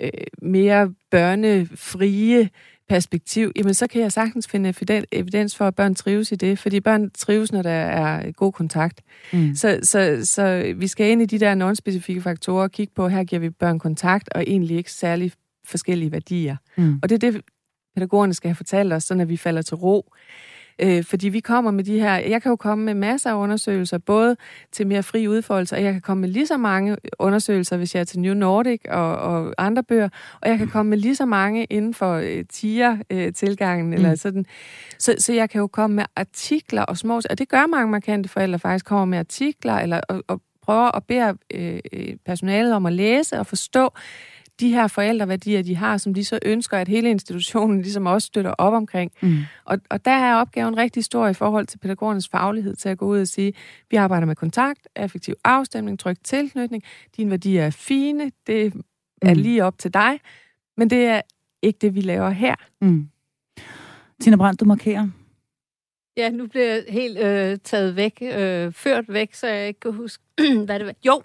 øh, 0.00 0.10
mere 0.42 0.92
børnefrie 1.10 2.50
perspektiv, 2.88 3.52
jamen 3.56 3.74
så 3.74 3.86
kan 3.86 4.02
jeg 4.02 4.12
sagtens 4.12 4.48
finde 4.48 4.74
evidens 5.12 5.56
for, 5.56 5.66
at 5.66 5.74
børn 5.74 5.94
trives 5.94 6.32
i 6.32 6.34
det, 6.34 6.58
fordi 6.58 6.80
børn 6.80 7.10
trives, 7.10 7.52
når 7.52 7.62
der 7.62 7.70
er 7.70 8.32
god 8.32 8.52
kontakt. 8.52 9.00
Mm. 9.32 9.54
Så, 9.54 9.78
så, 9.82 10.20
så 10.22 10.74
vi 10.76 10.86
skal 10.86 11.10
ind 11.10 11.22
i 11.22 11.26
de 11.26 11.38
der 11.38 11.54
non-specifikke 11.54 12.22
faktorer 12.22 12.62
og 12.62 12.70
kigge 12.70 12.92
på, 12.96 13.08
her 13.08 13.24
giver 13.24 13.40
vi 13.40 13.50
børn 13.50 13.78
kontakt, 13.78 14.28
og 14.34 14.42
egentlig 14.46 14.76
ikke 14.76 14.92
særlig 14.92 15.32
forskellige 15.66 16.12
værdier. 16.12 16.56
Mm. 16.76 16.98
Og 17.02 17.08
det 17.08 17.24
er 17.24 17.30
det, 17.30 17.42
pædagogerne 17.96 18.34
skal 18.34 18.48
have 18.48 18.56
fortalt 18.56 18.92
os, 18.92 19.04
så 19.04 19.14
at 19.20 19.28
vi 19.28 19.36
falder 19.36 19.62
til 19.62 19.76
ro. 19.76 20.12
Øh, 20.78 21.04
fordi 21.04 21.28
vi 21.28 21.40
kommer 21.40 21.70
med 21.70 21.84
de 21.84 22.00
her, 22.00 22.16
jeg 22.16 22.42
kan 22.42 22.50
jo 22.50 22.56
komme 22.56 22.84
med 22.84 22.94
masser 22.94 23.30
af 23.30 23.34
undersøgelser, 23.34 23.98
både 23.98 24.36
til 24.72 24.86
mere 24.86 25.02
fri 25.02 25.28
udfoldelse, 25.28 25.76
og 25.76 25.82
jeg 25.82 25.92
kan 25.92 26.00
komme 26.00 26.20
med 26.20 26.28
lige 26.28 26.46
så 26.46 26.56
mange 26.56 26.96
undersøgelser, 27.18 27.76
hvis 27.76 27.94
jeg 27.94 28.00
er 28.00 28.04
til 28.04 28.20
New 28.20 28.34
Nordic 28.34 28.80
og, 28.88 29.16
og 29.16 29.54
andre 29.58 29.82
bøger, 29.82 30.08
og 30.40 30.48
jeg 30.48 30.58
kan 30.58 30.68
komme 30.68 30.90
med 30.90 30.98
lige 30.98 31.16
så 31.16 31.26
mange 31.26 31.64
inden 31.64 31.94
for 31.94 32.14
øh, 32.14 32.44
tiger-tilgangen, 32.52 33.92
øh, 33.92 33.96
eller 33.96 34.10
mm. 34.10 34.16
sådan. 34.16 34.44
Så, 34.98 35.14
så 35.18 35.32
jeg 35.32 35.50
kan 35.50 35.58
jo 35.58 35.66
komme 35.66 35.96
med 35.96 36.04
artikler 36.16 36.82
og 36.82 36.96
små, 36.96 37.20
og 37.30 37.38
det 37.38 37.48
gør 37.48 37.66
mange 37.66 37.90
markante 37.90 38.28
forældre 38.28 38.58
faktisk, 38.58 38.84
kommer 38.84 39.04
med 39.04 39.18
artikler, 39.18 39.74
eller 39.74 40.00
og, 40.08 40.22
og 40.28 40.40
prøver 40.62 40.96
at 40.96 41.04
bede 41.04 41.36
øh, 41.54 42.16
personalet 42.26 42.74
om 42.74 42.86
at 42.86 42.92
læse 42.92 43.38
og 43.38 43.46
forstå, 43.46 43.90
de 44.60 44.72
her 44.72 44.86
forældreværdier, 44.86 45.62
de 45.62 45.76
har, 45.76 45.96
som 45.96 46.14
de 46.14 46.24
så 46.24 46.38
ønsker, 46.44 46.78
at 46.78 46.88
hele 46.88 47.10
institutionen 47.10 47.82
ligesom 47.82 48.06
også 48.06 48.26
støtter 48.26 48.50
op 48.50 48.72
omkring. 48.72 49.12
Mm. 49.22 49.38
Og, 49.64 49.78
og 49.90 50.04
der 50.04 50.10
er 50.10 50.34
opgaven 50.34 50.76
rigtig 50.76 51.04
stor 51.04 51.28
i 51.28 51.34
forhold 51.34 51.66
til 51.66 51.78
pædagogernes 51.78 52.28
faglighed 52.28 52.76
til 52.76 52.88
at 52.88 52.98
gå 52.98 53.06
ud 53.06 53.20
og 53.20 53.28
sige, 53.28 53.52
vi 53.90 53.96
arbejder 53.96 54.26
med 54.26 54.36
kontakt, 54.36 54.88
effektiv 54.96 55.34
afstemning, 55.44 55.98
tryg 55.98 56.16
tilknytning, 56.24 56.82
dine 57.16 57.30
værdier 57.30 57.64
er 57.64 57.70
fine, 57.70 58.32
det 58.46 58.74
er 59.22 59.34
mm. 59.34 59.40
lige 59.40 59.64
op 59.64 59.78
til 59.78 59.94
dig, 59.94 60.20
men 60.76 60.90
det 60.90 61.04
er 61.04 61.20
ikke 61.62 61.78
det, 61.80 61.94
vi 61.94 62.00
laver 62.00 62.30
her. 62.30 62.54
Mm. 62.80 63.08
Tina 64.20 64.36
Brandt, 64.36 64.60
du 64.60 64.64
markerer. 64.64 65.08
Ja, 66.16 66.30
nu 66.30 66.46
bliver 66.46 66.66
jeg 66.66 66.84
helt 66.88 67.18
øh, 67.18 67.58
taget 67.64 67.96
væk, 67.96 68.18
øh, 68.22 68.72
ført 68.72 69.04
væk, 69.08 69.34
så 69.34 69.46
jeg 69.46 69.68
ikke 69.68 69.80
kan 69.80 69.92
huske, 69.92 70.22
hvad 70.66 70.78
det 70.78 70.86
var. 70.86 70.94
Jo, 71.06 71.22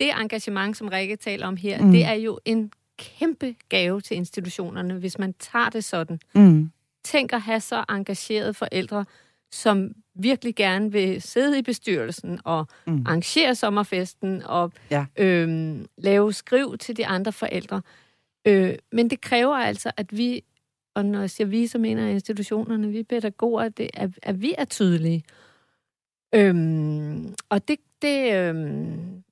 det 0.00 0.10
engagement, 0.20 0.76
som 0.76 0.88
Rikke 0.88 1.16
taler 1.16 1.46
om 1.46 1.56
her, 1.56 1.82
mm. 1.82 1.92
det 1.92 2.04
er 2.04 2.12
jo 2.12 2.38
en 2.44 2.72
kæmpe 2.98 3.54
gave 3.68 4.00
til 4.00 4.16
institutionerne, 4.16 4.94
hvis 4.94 5.18
man 5.18 5.34
tager 5.38 5.68
det 5.68 5.84
sådan. 5.84 6.20
Mm. 6.34 6.70
Tænk 7.04 7.32
at 7.32 7.40
have 7.40 7.60
så 7.60 7.84
engagerede 7.88 8.54
forældre, 8.54 9.04
som 9.52 9.94
virkelig 10.14 10.54
gerne 10.56 10.92
vil 10.92 11.22
sidde 11.22 11.58
i 11.58 11.62
bestyrelsen 11.62 12.40
og 12.44 12.66
mm. 12.86 13.02
arrangere 13.06 13.54
sommerfesten 13.54 14.42
og 14.42 14.72
ja. 14.90 15.06
øhm, 15.18 15.86
lave 15.98 16.32
skriv 16.32 16.78
til 16.78 16.96
de 16.96 17.06
andre 17.06 17.32
forældre. 17.32 17.82
Øh, 18.46 18.74
men 18.92 19.10
det 19.10 19.20
kræver 19.20 19.54
altså, 19.54 19.92
at 19.96 20.16
vi, 20.16 20.42
og 20.94 21.04
når 21.04 21.20
jeg 21.20 21.30
siger 21.30 21.48
vi, 21.48 21.66
så 21.66 21.78
mener 21.78 22.02
jeg 22.02 22.12
institutionerne, 22.12 22.88
vi 22.88 23.02
pædagoger, 23.02 23.68
det 23.68 23.90
er, 23.94 24.08
at 24.22 24.42
vi 24.42 24.54
er 24.58 24.64
tydelige. 24.64 25.24
Øhm, 26.34 27.34
og 27.48 27.68
det, 27.68 27.78
det, 28.02 28.34
øhm, 28.34 29.22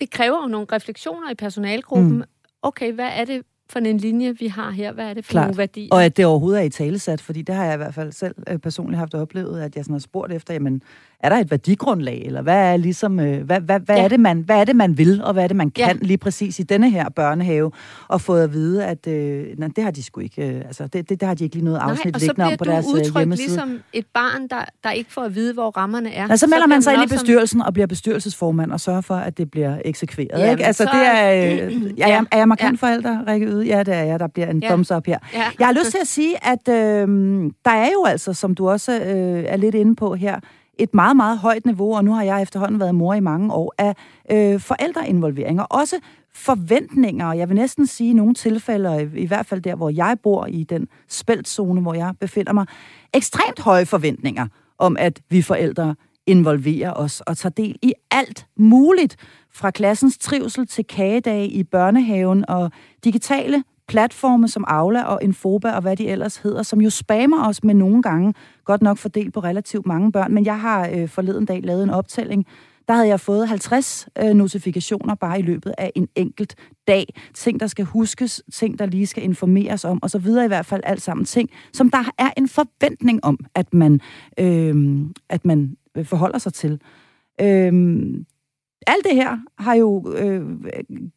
det 0.00 0.10
kræver 0.10 0.42
jo 0.42 0.48
nogle 0.48 0.66
refleksioner 0.72 1.30
i 1.30 1.34
personalgruppen. 1.34 2.16
Mm. 2.16 2.24
Okay, 2.62 2.92
hvad 2.92 3.08
er 3.12 3.24
det, 3.24 3.42
for 3.70 3.78
en 3.78 3.98
linje, 3.98 4.38
vi 4.38 4.46
har 4.46 4.70
her? 4.70 4.92
Hvad 4.92 5.04
er 5.04 5.14
det 5.14 5.24
for 5.24 5.30
Klart. 5.30 5.46
nogle 5.46 5.58
værdier? 5.58 5.88
Og 5.90 6.04
at 6.04 6.16
det 6.16 6.26
overhovedet 6.26 6.60
er 6.60 6.64
i 6.64 6.68
talesat, 6.68 7.20
fordi 7.20 7.42
det 7.42 7.54
har 7.54 7.64
jeg 7.64 7.74
i 7.74 7.76
hvert 7.76 7.94
fald 7.94 8.12
selv 8.12 8.34
øh, 8.48 8.58
personligt 8.58 8.98
haft 8.98 9.14
oplevet, 9.14 9.60
at 9.60 9.76
jeg 9.76 9.84
sådan 9.84 9.94
har 9.94 10.00
spurgt 10.00 10.32
efter, 10.32 10.54
jamen, 10.54 10.82
er 11.20 11.28
der 11.28 11.36
et 11.36 11.50
værdigrundlag, 11.50 12.22
eller 12.26 12.42
hvad 12.42 12.72
er 12.72 12.76
ligesom, 12.76 13.20
øh, 13.20 13.42
hvad, 13.44 13.60
hvad, 13.60 13.80
hvad, 13.80 13.96
Ja. 13.96 14.04
er 14.04 14.08
det, 14.08 14.20
man, 14.20 14.40
hvad 14.40 14.56
er 14.56 14.64
det, 14.64 14.76
man 14.76 14.98
vil, 14.98 15.22
og 15.24 15.32
hvad 15.32 15.42
er 15.44 15.48
det, 15.48 15.56
man 15.56 15.72
Ja. 15.78 15.86
kan 15.86 15.98
lige 16.02 16.18
præcis 16.18 16.58
i 16.58 16.62
denne 16.62 16.90
her 16.90 17.08
børnehave, 17.08 17.70
og 18.08 18.20
fået 18.20 18.42
at 18.42 18.52
vide, 18.52 18.84
at 18.86 19.06
øh, 19.06 19.46
nej, 19.58 19.68
det 19.76 19.84
har 19.84 19.90
de 19.90 20.02
sgu 20.02 20.20
ikke, 20.20 20.48
øh, 20.48 20.56
altså, 20.56 20.82
det, 20.86 21.08
det, 21.08 21.20
det 21.20 21.28
har 21.28 21.34
de 21.34 21.44
ikke 21.44 21.56
lige 21.56 21.64
noget 21.64 21.78
afsnit 21.78 22.04
Nej, 22.04 22.10
og 22.14 22.20
så 22.20 22.26
liggende 22.26 22.44
om 22.44 22.48
bliver 22.48 22.56
på 22.58 22.64
du 22.64 22.70
deres 22.70 22.86
øh, 22.86 22.92
udtrykt 22.94 23.16
hjemmeside. 23.18 23.48
ligesom 23.48 23.78
et 23.92 24.06
barn, 24.14 24.48
der, 24.48 24.64
der 24.84 24.90
ikke 24.90 25.12
får 25.12 25.22
at 25.22 25.34
vide, 25.34 25.52
hvor 25.54 25.70
rammerne 25.70 26.12
er. 26.12 26.26
Ja, 26.30 26.36
så 26.36 26.46
melder 26.46 26.66
man 26.66 26.82
sig 26.82 26.90
bliver 26.92 27.02
ind 27.02 27.12
i 27.12 27.14
bestyrelsen 27.14 27.62
og 27.62 27.72
bliver 27.72 27.86
bestyrelsesformand 27.86 28.72
og 28.72 28.80
sørger 28.80 29.00
for, 29.00 29.14
at 29.14 29.38
det 29.38 29.50
bliver 29.50 29.78
eksekveret. 29.84 30.38
Ja, 30.40 30.50
ikke? 30.50 30.64
Altså, 30.64 30.84
så- 30.84 30.90
det 30.98 31.06
er, 31.06 31.66
øh, 31.66 31.82
ja, 31.98 32.08
Ja. 32.08 32.20
er 32.32 32.36
jeg 32.38 32.48
markant 32.48 32.80
forælder, 32.80 33.26
Rikke 33.28 33.46
Yde? 33.46 33.64
Ja, 33.66 33.82
det 33.82 33.94
er 33.94 34.02
jeg. 34.02 34.20
Der 34.20 34.26
bliver 34.26 34.50
en 34.50 34.60
Ja. 34.62 34.68
thumbs 34.68 34.90
up 34.90 35.06
her. 35.06 35.18
Ja. 35.34 35.42
Jeg 35.58 35.66
har 35.66 35.74
lyst 35.74 35.90
til 35.90 35.98
at 36.00 36.06
sige, 36.08 36.34
at 36.46 36.68
øh, 36.68 37.08
der 37.64 37.70
er 37.70 37.88
jo 37.94 38.04
altså, 38.04 38.32
som 38.32 38.54
du 38.54 38.68
også 38.68 38.92
øh, 39.00 39.44
er 39.46 39.56
lidt 39.56 39.74
inde 39.74 39.96
på 39.96 40.14
her, 40.14 40.40
et 40.78 40.94
meget, 40.94 41.16
meget 41.16 41.38
højt 41.38 41.66
niveau, 41.66 41.96
og 41.96 42.04
nu 42.04 42.12
har 42.12 42.22
jeg 42.22 42.42
efterhånden 42.42 42.80
været 42.80 42.94
mor 42.94 43.14
i 43.14 43.20
mange 43.20 43.52
år, 43.52 43.74
af 43.78 43.94
øh, 44.30 44.60
forældreinvolvering, 44.60 45.60
og 45.60 45.66
også 45.70 45.96
forventninger, 46.34 47.26
og 47.26 47.38
jeg 47.38 47.48
vil 47.48 47.56
næsten 47.56 47.86
sige 47.86 48.10
i 48.10 48.12
nogle 48.12 48.34
tilfælde, 48.34 48.88
og 48.88 49.02
i, 49.02 49.06
i 49.14 49.26
hvert 49.26 49.46
fald 49.46 49.60
der, 49.60 49.74
hvor 49.74 49.90
jeg 49.90 50.16
bor, 50.22 50.46
i 50.46 50.64
den 50.64 50.88
spældzone, 51.08 51.80
hvor 51.80 51.94
jeg 51.94 52.14
befinder 52.20 52.52
mig, 52.52 52.66
ekstremt 53.14 53.60
høje 53.60 53.86
forventninger 53.86 54.46
om, 54.78 54.96
at 54.98 55.20
vi 55.30 55.42
forældre 55.42 55.94
involverer 56.26 56.92
os 56.92 57.20
og 57.20 57.36
tager 57.36 57.50
del 57.50 57.78
i 57.82 57.92
alt 58.10 58.46
muligt, 58.56 59.16
fra 59.52 59.70
klassens 59.70 60.18
trivsel 60.18 60.66
til 60.66 60.86
kagedage 60.86 61.48
i 61.48 61.62
børnehaven 61.62 62.44
og 62.48 62.70
digitale 63.04 63.64
platforme 63.88 64.48
som 64.48 64.64
Aula 64.68 65.02
og 65.02 65.22
Infoba 65.22 65.72
og 65.72 65.82
hvad 65.82 65.96
de 65.96 66.08
ellers 66.08 66.36
hedder, 66.36 66.62
som 66.62 66.80
jo 66.80 66.90
spammer 66.90 67.48
os 67.48 67.64
med 67.64 67.74
nogle 67.74 68.02
gange, 68.02 68.34
godt 68.64 68.82
nok 68.82 68.98
fordelt 68.98 69.34
på 69.34 69.40
relativt 69.40 69.86
mange 69.86 70.12
børn, 70.12 70.34
men 70.34 70.44
jeg 70.44 70.60
har 70.60 70.88
øh, 70.94 71.08
forleden 71.08 71.44
dag 71.44 71.60
lavet 71.62 71.82
en 71.82 71.90
optælling, 71.90 72.46
der 72.88 72.94
havde 72.94 73.08
jeg 73.08 73.20
fået 73.20 73.48
50 73.48 74.08
øh, 74.18 74.34
notifikationer 74.34 75.14
bare 75.14 75.38
i 75.38 75.42
løbet 75.42 75.74
af 75.78 75.92
en 75.94 76.08
enkelt 76.14 76.54
dag. 76.88 77.06
Ting, 77.34 77.60
der 77.60 77.66
skal 77.66 77.84
huskes, 77.84 78.42
ting, 78.52 78.78
der 78.78 78.86
lige 78.86 79.06
skal 79.06 79.22
informeres 79.22 79.84
om, 79.84 80.02
og 80.02 80.10
så 80.10 80.18
videre 80.18 80.44
i 80.44 80.48
hvert 80.48 80.66
fald 80.66 80.82
alt 80.84 81.02
sammen 81.02 81.24
ting, 81.24 81.50
som 81.72 81.90
der 81.90 82.12
er 82.18 82.30
en 82.36 82.48
forventning 82.48 83.24
om, 83.24 83.38
at 83.54 83.74
man, 83.74 84.00
øh, 84.38 85.00
at 85.28 85.44
man 85.44 85.76
øh, 85.96 86.04
forholder 86.04 86.38
sig 86.38 86.54
til. 86.54 86.80
Øh, 87.40 87.72
alt 88.86 89.04
det 89.04 89.14
her 89.14 89.38
har 89.58 89.74
jo 89.74 90.12
øh, 90.16 90.42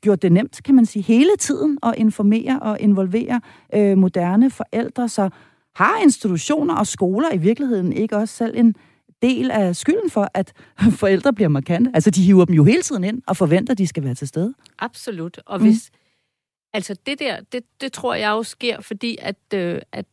gjort 0.02 0.22
det 0.22 0.32
nemt, 0.32 0.62
kan 0.66 0.76
man 0.76 0.86
sige, 0.86 1.04
hele 1.04 1.30
tiden 1.40 1.78
at 1.84 1.94
informere 1.98 2.60
og 2.60 2.80
involvere 2.80 3.42
øh, 3.74 3.98
moderne 3.98 4.50
forældre, 4.52 5.10
så 5.10 5.30
har 5.76 6.00
institutioner 6.04 6.76
og 6.76 6.88
skoler 6.88 7.34
i 7.34 7.38
virkeligheden 7.38 7.94
ikke 7.94 8.18
også 8.18 8.36
selv 8.36 8.58
en 8.58 8.76
del 9.22 9.52
af 9.52 9.76
skylden 9.76 10.10
for, 10.10 10.28
at 10.34 10.54
forældre 11.02 11.34
bliver 11.34 11.48
markante? 11.50 11.92
Altså, 11.94 12.10
de 12.12 12.22
hiver 12.22 12.46
dem 12.46 12.56
jo 12.56 12.64
hele 12.64 12.82
tiden 12.82 13.04
ind 13.04 13.22
og 13.28 13.38
forventer, 13.38 13.72
at 13.74 13.78
de 13.78 13.88
skal 13.88 14.04
være 14.04 14.16
til 14.16 14.28
stede. 14.28 14.54
Absolut. 14.80 15.40
Og 15.46 15.60
Mm. 15.60 15.66
hvis... 15.66 15.90
Altså 16.74 16.96
det 17.06 17.20
der, 17.20 17.38
det, 17.52 17.64
det 17.82 17.94
tror 17.94 18.14
jeg 18.14 18.30
jo 18.30 18.44
sker, 18.44 18.82
fordi 18.82 19.18
at, 19.22 19.36
øh, 19.54 19.82
at 19.92 20.06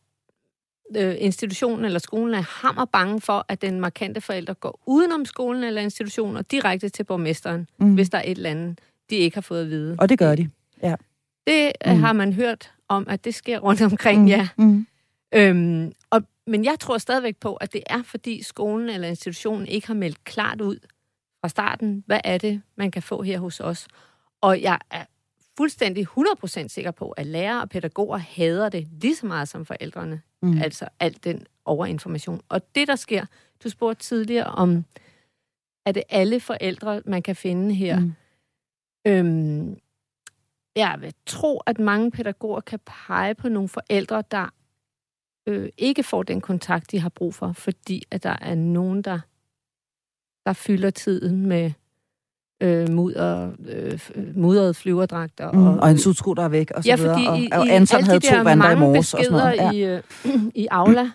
øh, 0.95 1.15
institutionen 1.19 1.85
eller 1.85 1.99
skolen 1.99 2.33
er 2.33 2.41
hammer 2.41 2.85
bange 2.85 3.21
for, 3.21 3.45
at 3.47 3.61
den 3.61 3.79
markante 3.79 4.21
forælder 4.21 4.53
går 4.53 4.79
udenom 4.85 5.25
skolen 5.25 5.63
eller 5.63 5.81
institutionen 5.81 6.37
og 6.37 6.51
direkte 6.51 6.89
til 6.89 7.03
borgmesteren, 7.03 7.67
Mm. 7.79 7.93
hvis 7.93 8.09
der 8.09 8.17
er 8.17 8.21
et 8.25 8.31
eller 8.37 8.49
andet, 8.49 8.79
de 9.09 9.15
ikke 9.15 9.35
har 9.37 9.41
fået 9.41 9.61
at 9.61 9.69
vide. 9.69 9.95
Og 9.99 10.09
det 10.09 10.19
gør 10.19 10.35
de. 10.35 10.49
Det 11.47 11.71
Mm. 11.85 11.91
mm. 11.91 11.99
har 11.99 12.13
man 12.13 12.33
hørt 12.33 12.71
om, 12.87 13.05
at 13.09 13.25
det 13.25 13.35
sker 13.35 13.59
rundt 13.59 13.81
omkring, 13.81 14.21
mm. 14.21 14.27
ja. 14.27 14.47
Mm. 14.57 14.87
Øhm, 15.35 15.91
og, 16.09 16.21
men 16.47 16.65
jeg 16.65 16.75
tror 16.79 16.97
stadigvæk 16.97 17.35
på, 17.37 17.55
at 17.55 17.73
det 17.73 17.83
er, 17.87 18.03
fordi 18.03 18.43
skolen 18.43 18.89
eller 18.89 19.07
institutionen 19.07 19.67
ikke 19.67 19.87
har 19.87 19.93
meldt 19.93 20.23
klart 20.23 20.61
ud 20.61 20.77
fra 21.41 21.49
starten, 21.49 22.03
hvad 22.05 22.19
er 22.23 22.37
det, 22.37 22.61
man 22.75 22.91
kan 22.91 23.01
få 23.01 23.21
her 23.21 23.39
hos 23.39 23.59
os. 23.59 23.87
Og 24.41 24.61
jeg 24.61 24.79
er 24.91 25.03
fuldstændig 25.57 26.07
100% 26.17 26.67
sikker 26.67 26.91
på, 26.91 27.09
at 27.11 27.25
lærere 27.25 27.61
og 27.61 27.69
pædagoger 27.69 28.17
hader 28.17 28.69
det 28.69 28.87
lige 29.01 29.15
så 29.15 29.25
meget 29.25 29.47
som 29.47 29.65
forældrene. 29.65 30.21
Mm. 30.41 30.57
Altså 30.61 30.87
alt 30.99 31.23
den 31.23 31.45
overinformation. 31.65 32.41
Og 32.49 32.75
det, 32.75 32.87
der 32.87 32.95
sker, 32.95 33.25
du 33.63 33.69
spurgte 33.69 34.03
tidligere 34.03 34.45
om, 34.45 34.85
er 35.85 35.91
det 35.91 36.03
alle 36.09 36.39
forældre, 36.39 37.01
man 37.05 37.21
kan 37.21 37.35
finde 37.35 37.73
her? 37.73 37.99
Mm. 37.99 38.13
Øhm, 39.07 39.79
jeg 40.75 40.97
vil 40.99 41.13
tro, 41.25 41.57
at 41.57 41.79
mange 41.79 42.11
pædagoger 42.11 42.61
kan 42.61 42.79
pege 42.85 43.35
på 43.35 43.49
nogle 43.49 43.69
forældre, 43.69 44.23
der 44.31 44.49
øh, 45.47 45.69
ikke 45.77 46.03
får 46.03 46.23
den 46.23 46.41
kontakt, 46.41 46.91
de 46.91 46.99
har 46.99 47.09
brug 47.09 47.33
for, 47.33 47.51
fordi 47.51 48.03
at 48.11 48.23
der 48.23 48.35
er 48.41 48.55
nogen, 48.55 49.01
der, 49.01 49.19
der 50.45 50.53
fylder 50.53 50.89
tiden 50.89 51.45
med 51.45 51.71
øh, 52.61 52.89
mudder, 52.89 53.51
øh, 53.69 53.99
mudrede 54.35 54.73
flyverdragter. 54.73 55.51
Mm. 55.51 55.67
Og 55.67 55.91
en 55.91 55.97
sutsko, 55.97 56.33
der 56.33 56.43
er 56.43 56.47
væk, 56.49 56.71
og 56.71 56.83
så 56.83 56.89
ja, 56.89 56.95
videre. 56.95 57.13
fordi 57.13 57.27
Og, 57.27 57.39
i, 57.39 57.49
og 57.51 57.67
i 57.67 57.69
Anton 57.69 58.03
havde 58.03 58.19
de 58.19 58.35
to 58.37 58.43
vandre 58.43 58.73
i 58.73 58.75
morges. 58.75 59.13
Og 59.13 59.23
sådan 59.23 59.37
noget. 59.39 59.55
Ja. 59.55 59.71
i, 59.71 59.95
øh, 59.95 60.03
i 60.63 60.67
Aula, 60.71 61.09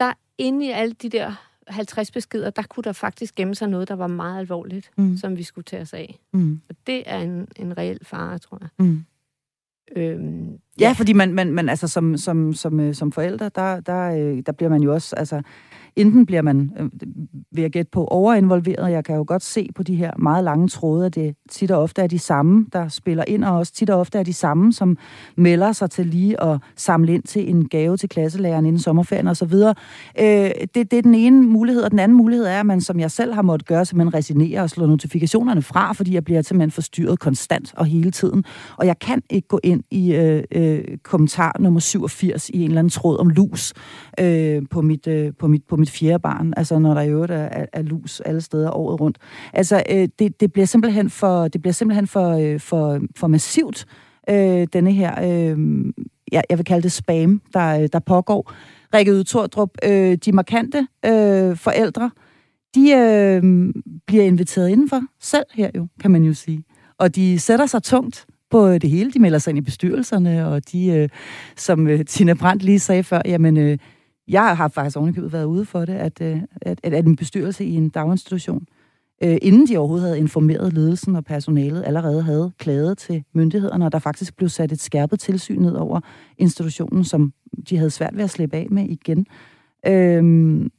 der 0.00 0.12
inde 0.38 0.66
i 0.66 0.70
alle 0.70 0.94
de 1.02 1.08
der 1.08 1.32
50 1.68 2.10
beskeder, 2.10 2.50
der 2.50 2.62
kunne 2.62 2.84
der 2.84 2.92
faktisk 2.92 3.34
gemme 3.34 3.54
sig 3.54 3.68
noget, 3.68 3.88
der 3.88 3.94
var 3.96 4.06
meget 4.06 4.38
alvorligt, 4.40 4.90
Mm. 4.96 5.16
som 5.16 5.36
vi 5.36 5.42
skulle 5.42 5.64
tage 5.64 5.82
os 5.82 5.92
af. 5.92 6.18
Mm. 6.32 6.60
Og 6.68 6.74
det 6.86 7.02
er 7.06 7.18
en, 7.18 7.48
en 7.56 7.78
reel 7.78 7.98
fare, 8.02 8.38
tror 8.38 8.58
jeg. 8.60 8.68
Mm. 8.86 9.04
Øhm, 9.96 10.58
Ja, 10.80 10.92
fordi 10.96 11.12
man, 11.12 11.32
man, 11.34 11.52
man 11.52 11.68
altså 11.68 11.88
som, 11.88 12.16
som, 12.16 12.54
som, 12.54 12.80
øh, 12.80 12.94
som 12.94 13.12
forældre, 13.12 13.50
der, 13.54 13.80
der, 13.80 14.10
øh, 14.10 14.42
der 14.46 14.52
bliver 14.52 14.70
man 14.70 14.82
jo 14.82 14.92
også, 14.94 15.16
altså, 15.16 15.42
enten 15.96 16.26
bliver 16.26 16.42
man, 16.42 16.72
øh, 16.78 16.88
vil 17.52 17.62
jeg 17.62 17.70
gætte 17.70 17.90
på, 17.90 18.04
overinvolveret. 18.04 18.90
Jeg 18.90 19.04
kan 19.04 19.16
jo 19.16 19.24
godt 19.26 19.42
se 19.42 19.68
på 19.74 19.82
de 19.82 19.94
her 19.94 20.10
meget 20.18 20.44
lange 20.44 20.68
tråde, 20.68 21.06
at 21.06 21.14
det 21.14 21.36
tit 21.50 21.70
og 21.70 21.82
ofte 21.82 22.02
er 22.02 22.06
de 22.06 22.18
samme, 22.18 22.66
der 22.72 22.88
spiller 22.88 23.24
ind, 23.26 23.44
og 23.44 23.56
også 23.56 23.72
tit 23.72 23.90
og 23.90 24.00
ofte 24.00 24.18
er 24.18 24.22
de 24.22 24.32
samme, 24.32 24.72
som 24.72 24.98
melder 25.36 25.72
sig 25.72 25.90
til 25.90 26.06
lige 26.06 26.42
at 26.42 26.58
samle 26.76 27.14
ind 27.14 27.22
til 27.22 27.50
en 27.50 27.68
gave 27.68 27.96
til 27.96 28.08
klasselæreren 28.08 28.66
inden 28.66 28.80
sommerferien 28.80 29.28
osv. 29.28 29.54
Øh, 30.20 30.50
det, 30.74 30.74
det 30.74 30.92
er 30.92 31.02
den 31.02 31.14
ene 31.14 31.42
mulighed, 31.42 31.82
og 31.82 31.90
den 31.90 31.98
anden 31.98 32.16
mulighed 32.16 32.46
er, 32.46 32.60
at 32.60 32.66
man, 32.66 32.80
som 32.80 33.00
jeg 33.00 33.10
selv 33.10 33.32
har 33.32 33.42
måttet 33.42 33.68
gøre, 33.68 33.84
simpelthen 33.84 34.14
resignerer 34.14 34.62
og 34.62 34.70
slår 34.70 34.86
notifikationerne 34.86 35.62
fra, 35.62 35.92
fordi 35.92 36.14
jeg 36.14 36.24
bliver 36.24 36.42
simpelthen 36.42 36.70
forstyrret 36.70 37.18
konstant 37.18 37.74
og 37.76 37.86
hele 37.86 38.10
tiden. 38.10 38.44
Og 38.76 38.86
jeg 38.86 38.98
kan 38.98 39.22
ikke 39.30 39.48
gå 39.48 39.60
ind 39.62 39.82
i 39.90 40.14
øh, 40.14 40.42
øh, 40.52 40.84
kommentar 41.02 41.56
nummer 41.60 41.80
87 41.80 42.48
i 42.50 42.56
en 42.56 42.64
eller 42.64 42.78
anden 42.78 42.90
tråd 42.90 43.18
om 43.18 43.28
lus 43.28 43.72
øh, 44.20 44.62
på, 44.70 44.82
mit, 44.82 45.06
øh, 45.06 45.32
på, 45.38 45.46
mit, 45.46 45.62
på 45.68 45.76
mit 45.76 45.85
fjerde 45.90 46.18
barn, 46.18 46.54
altså 46.56 46.78
når 46.78 46.94
der 46.94 47.00
i 47.00 47.10
øvrigt 47.10 47.32
er, 47.32 47.36
er, 47.36 47.66
er 47.72 47.82
lus 47.82 48.20
alle 48.20 48.40
steder 48.40 48.70
året 48.70 49.00
rundt. 49.00 49.18
Altså, 49.52 49.82
øh, 49.90 50.08
det, 50.18 50.40
det 50.40 50.52
bliver 50.52 50.66
simpelthen 50.66 51.10
for, 51.10 51.48
det 51.48 51.62
bliver 51.62 51.72
simpelthen 51.72 52.06
for, 52.06 52.30
øh, 52.30 52.60
for, 52.60 53.00
for 53.16 53.26
massivt, 53.26 53.86
øh, 54.30 54.66
denne 54.72 54.92
her, 54.92 55.14
øh, 55.22 55.58
jeg, 56.32 56.42
jeg 56.50 56.58
vil 56.58 56.64
kalde 56.64 56.82
det 56.82 56.92
spam, 56.92 57.42
der, 57.54 57.80
øh, 57.80 57.88
der 57.92 57.98
pågår. 57.98 58.52
Rikke 58.94 59.14
Udtordrup, 59.14 59.70
øh, 59.84 60.18
de 60.24 60.32
markante 60.32 60.86
øh, 61.04 61.56
forældre, 61.56 62.10
de 62.74 62.92
øh, 62.92 63.72
bliver 64.06 64.24
inviteret 64.24 64.68
indenfor 64.68 65.00
selv 65.20 65.46
her 65.54 65.70
jo, 65.74 65.86
kan 66.00 66.10
man 66.10 66.22
jo 66.22 66.34
sige. 66.34 66.64
Og 66.98 67.16
de 67.16 67.38
sætter 67.38 67.66
sig 67.66 67.82
tungt 67.82 68.26
på 68.50 68.68
øh, 68.68 68.80
det 68.80 68.90
hele. 68.90 69.12
De 69.12 69.18
melder 69.18 69.38
sig 69.38 69.50
ind 69.50 69.58
i 69.58 69.60
bestyrelserne, 69.60 70.46
og 70.48 70.72
de, 70.72 70.86
øh, 70.86 71.08
som 71.56 71.86
øh, 71.86 72.04
Tina 72.04 72.34
Brandt 72.34 72.62
lige 72.62 72.78
sagde 72.78 73.02
før, 73.02 73.22
jamen, 73.24 73.56
øh, 73.56 73.78
jeg 74.28 74.56
har 74.56 74.68
faktisk 74.68 74.96
ovenikøbet 74.96 75.32
været 75.32 75.44
ude 75.44 75.64
for 75.64 75.84
det, 75.84 75.92
at, 75.94 76.20
øh, 76.20 76.40
at, 76.62 76.80
at 76.82 77.06
en 77.06 77.16
bestyrelse 77.16 77.64
i 77.64 77.74
en 77.74 77.88
daginstitution, 77.88 78.66
øh, 79.22 79.36
inden 79.42 79.66
de 79.66 79.76
overhovedet 79.76 80.06
havde 80.06 80.18
informeret 80.18 80.72
ledelsen 80.72 81.16
og 81.16 81.24
personalet, 81.24 81.82
allerede 81.86 82.22
havde 82.22 82.52
klaget 82.58 82.98
til 82.98 83.24
myndighederne, 83.34 83.84
og 83.84 83.92
der 83.92 83.98
faktisk 83.98 84.36
blev 84.36 84.48
sat 84.48 84.72
et 84.72 84.80
skærpet 84.80 85.20
tilsyn 85.20 85.60
ned 85.60 85.74
over 85.74 86.00
institutionen, 86.38 87.04
som 87.04 87.32
de 87.68 87.76
havde 87.76 87.90
svært 87.90 88.16
ved 88.16 88.24
at 88.24 88.30
slippe 88.30 88.56
af 88.56 88.66
med 88.70 88.84
igen. 88.88 89.26
Øhm, 89.86 90.70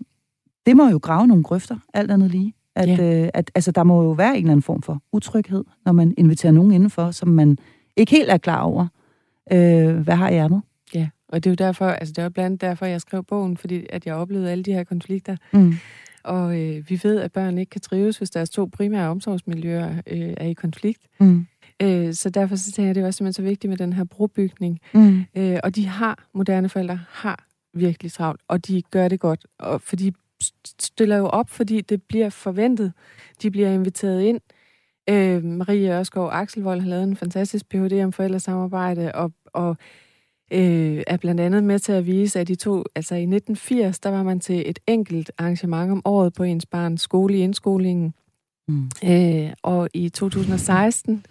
det 0.65 0.77
må 0.77 0.89
jo 0.89 0.97
grave 0.97 1.27
nogle 1.27 1.43
grøfter, 1.43 1.77
alt 1.93 2.12
andet 2.12 2.31
lige. 2.31 2.53
At, 2.75 2.99
Ja. 2.99 3.23
øh, 3.23 3.29
at 3.33 3.51
altså, 3.55 3.71
der 3.71 3.83
må 3.83 4.03
jo 4.03 4.12
være 4.12 4.31
en 4.31 4.38
eller 4.38 4.51
anden 4.51 4.62
form 4.63 4.81
for 4.81 5.01
utryghed, 5.12 5.63
når 5.86 5.91
man 5.91 6.13
inviterer 6.17 6.53
nogen 6.53 6.71
indenfor, 6.71 7.12
som 7.12 7.27
man 7.27 7.57
ikke 7.97 8.12
helt 8.12 8.29
er 8.29 8.38
klar 8.38 8.62
over, 8.62 8.88
øh, 9.51 9.97
hvad 9.97 10.15
har 10.15 10.29
i 10.29 10.33
ærmet. 10.33 10.62
Ja, 10.95 11.10
og 11.30 11.44
det 11.44 11.50
er 11.50 11.52
jo 11.52 11.68
derfor, 11.68 11.86
altså 11.86 12.13
det 12.13 12.24
er 12.24 12.30
blandt 12.30 12.46
andet 12.46 12.62
derfor, 12.62 12.86
jeg 12.86 13.02
skrev 13.02 13.24
bogen, 13.24 13.58
fordi 13.58 13.86
at 13.90 14.06
jeg 14.06 14.16
oplevede 14.16 14.52
alle 14.52 14.63
de 14.63 14.74
her 14.74 14.84
konflikter. 14.84 15.36
Mm. 15.54 15.74
Og 16.24 16.60
øh, 16.62 16.90
vi 16.90 17.00
ved, 17.04 17.20
at 17.20 17.32
børn 17.32 17.58
ikke 17.58 17.70
kan 17.70 17.82
trives, 17.82 18.18
hvis 18.18 18.30
deres 18.30 18.50
to 18.50 18.66
primære 18.66 19.10
omsorgsmiljøer 19.10 20.02
øh, 20.08 20.34
er 20.38 20.46
i 20.46 20.54
konflikt. 20.54 21.02
Mm. 21.20 21.48
Øh, 21.82 22.13
så 22.13 22.30
derfor 22.30 22.56
så 22.56 22.72
tænker 22.72 22.84
jeg, 22.84 22.90
at 22.90 22.96
det 22.96 23.02
er 23.02 23.08
også 23.08 23.18
simpelthen 23.18 23.44
så 23.44 23.50
vigtigt 23.50 23.70
med 23.70 23.78
den 23.78 23.94
her 23.94 24.04
brobygning. 24.04 24.80
Mm. 24.94 25.26
Øh, 25.36 25.60
og 25.63 25.76
de 25.76 25.86
har, 25.86 26.28
moderne 26.34 26.70
forældre 26.70 27.00
har 27.10 27.48
virkelig 27.74 28.12
travlt, 28.12 28.42
og 28.48 28.68
de 28.68 28.82
gør 28.82 29.08
det 29.08 29.20
godt, 29.20 29.46
og 29.60 29.82
for 29.82 29.96
de 29.96 30.13
stiller 30.80 31.18
jo 31.18 31.26
op, 31.26 31.50
fordi 31.50 31.82
det 31.82 32.04
bliver 32.04 32.30
forventet. 32.30 32.94
De 33.42 33.52
bliver 33.52 33.70
inviteret 33.70 34.22
ind. 34.22 34.40
Øh, 35.10 35.44
Marie 35.44 36.00
Ørskov 36.00 36.30
Axelvold 36.32 36.82
har 36.82 36.90
lavet 36.90 37.04
en 37.04 37.16
fantastisk 37.16 37.70
Ph.D. 37.70 38.04
om 38.04 38.12
forældresamarbejde, 38.12 39.12
og, 39.12 39.32
og 39.54 39.78
øh, 40.51 41.03
er 41.07 41.17
blandt 41.17 41.41
andet 41.41 41.63
med 41.63 41.79
til 41.79 41.91
at 41.91 42.05
vise, 42.05 42.39
at 42.39 42.47
de 42.47 42.55
to, 42.55 42.83
altså 42.95 43.15
i 43.15 43.21
1980, 43.21 43.99
der 43.99 44.10
var 44.10 44.23
man 44.23 44.39
til 44.39 44.69
et 44.69 44.79
enkelt 44.88 45.31
arrangement 45.38 45.91
om 45.91 46.01
året 46.05 46.33
på 46.33 46.43
ens 46.43 46.65
barns 46.65 47.01
skole 47.01 47.38
i 47.38 47.41
indskolingen. 47.41 48.13
Mm. 48.69 48.89
Øh, 49.03 49.49
og 49.63 49.89
i 49.93 50.10
2016, 50.10 51.25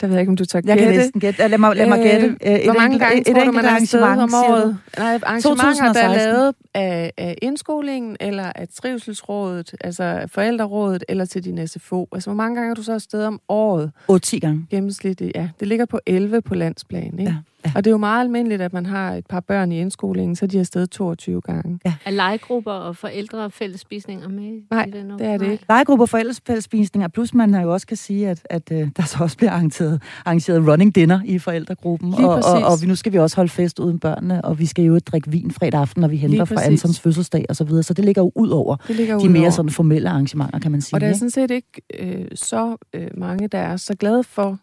der 0.00 0.06
ved 0.06 0.14
jeg 0.14 0.20
ikke, 0.20 0.30
om 0.30 0.36
du 0.36 0.44
tør 0.44 0.60
gætte. 0.60 0.70
Jeg 0.70 0.78
kan 0.78 0.96
næsten 0.96 1.20
gætte. 1.20 1.48
Lad 1.48 1.58
mig, 1.58 1.76
lad 1.76 1.88
mig 1.88 2.02
gætte. 2.02 2.36
Øh, 2.46 2.52
et 2.52 2.64
hvor 2.64 2.72
mange 2.72 2.98
gange 2.98 3.20
et, 3.20 3.26
tror 3.26 3.40
et 3.40 3.46
du, 3.46 3.52
man 3.52 3.64
er 3.64 3.70
afsted 3.70 4.02
om 4.02 4.34
året? 4.34 4.78
Nej, 4.98 5.20
arrangementer, 5.22 5.92
der 5.92 6.00
er 6.02 6.14
lavet 6.14 6.54
af, 6.74 7.12
af 7.16 7.38
indskolingen, 7.42 8.16
eller 8.20 8.52
af 8.54 8.68
trivselsrådet, 8.68 9.74
altså 9.80 10.24
forældrerådet, 10.26 11.04
eller 11.08 11.24
til 11.24 11.44
din 11.44 11.68
SFO. 11.68 12.08
Altså, 12.12 12.30
hvor 12.30 12.36
mange 12.36 12.56
gange 12.56 12.70
er 12.70 12.74
du 12.74 12.82
så 12.82 12.92
afsted 12.92 13.24
om 13.24 13.40
året? 13.48 13.90
8-10 14.10 14.38
gange. 14.38 14.66
Gennemsnitligt, 14.70 15.32
ja. 15.34 15.48
Det 15.60 15.68
ligger 15.68 15.86
på 15.86 16.00
11 16.06 16.42
på 16.42 16.54
landsplan, 16.54 17.18
ikke? 17.18 17.22
Ja. 17.22 17.36
Ja. 17.64 17.72
Og 17.74 17.84
det 17.84 17.90
er 17.90 17.92
jo 17.92 17.98
meget 17.98 18.24
almindeligt, 18.24 18.62
at 18.62 18.72
man 18.72 18.86
har 18.86 19.14
et 19.14 19.26
par 19.26 19.40
børn 19.40 19.72
i 19.72 19.80
indskolingen, 19.80 20.36
så 20.36 20.46
de 20.46 20.56
er 20.56 20.60
afsted 20.60 20.86
22 20.86 21.40
gange. 21.40 21.78
Ja. 21.84 21.94
Er 22.04 22.10
legegrupper 22.10 22.72
og 22.72 22.96
forældre 22.96 23.44
og 23.44 23.52
fællesspisninger 23.52 24.28
med? 24.28 24.62
Nej, 24.70 24.84
det 25.18 25.26
er 25.26 25.38
det 25.38 25.50
ikke. 25.50 25.64
Legegrupper 25.68 26.04
og 26.04 26.08
forældrefællesspisninger, 26.08 27.08
plus 27.08 27.34
man 27.34 27.54
jo 27.54 27.72
også 27.72 27.86
kan 27.86 27.96
sige, 27.96 28.28
at, 28.28 28.46
at 28.50 28.70
uh, 28.70 28.88
der 28.96 29.02
så 29.02 29.16
også 29.20 29.36
bliver 29.36 29.52
arrangeret, 29.52 30.02
arrangeret 30.24 30.68
running 30.68 30.94
dinner 30.94 31.20
i 31.24 31.38
forældregruppen. 31.38 32.14
og, 32.14 32.28
og, 32.28 32.62
og, 32.64 32.82
vi, 32.82 32.86
nu 32.86 32.94
skal 32.94 33.12
vi 33.12 33.18
også 33.18 33.36
holde 33.36 33.50
fest 33.50 33.78
uden 33.78 33.98
børnene, 33.98 34.44
og 34.44 34.58
vi 34.58 34.66
skal 34.66 34.84
jo 34.84 34.98
drikke 34.98 35.30
vin 35.30 35.50
fredag 35.50 35.80
aften, 35.80 36.00
når 36.00 36.08
vi 36.08 36.16
henter 36.16 36.44
fra 36.44 36.64
Antons 36.64 37.00
fødselsdag 37.00 37.44
og 37.48 37.56
så 37.56 37.64
videre. 37.64 37.82
Så 37.82 37.94
det 37.94 38.04
ligger 38.04 38.22
jo 38.22 38.32
ud 38.34 38.48
over 38.48 38.76
det 38.88 38.96
ligger 38.96 39.18
de 39.18 39.28
mere 39.28 39.42
over. 39.42 39.50
sådan 39.50 39.70
formelle 39.70 40.08
arrangementer, 40.08 40.58
kan 40.58 40.70
man 40.72 40.80
sige. 40.80 40.96
Og 40.96 41.00
der 41.00 41.06
er 41.06 41.12
sådan 41.12 41.30
set 41.30 41.50
ikke 41.50 41.82
øh, 41.98 42.26
så 42.34 42.76
øh, 42.94 43.08
mange, 43.14 43.48
der 43.48 43.58
er 43.58 43.76
så 43.76 43.94
glade 43.94 44.24
for 44.24 44.58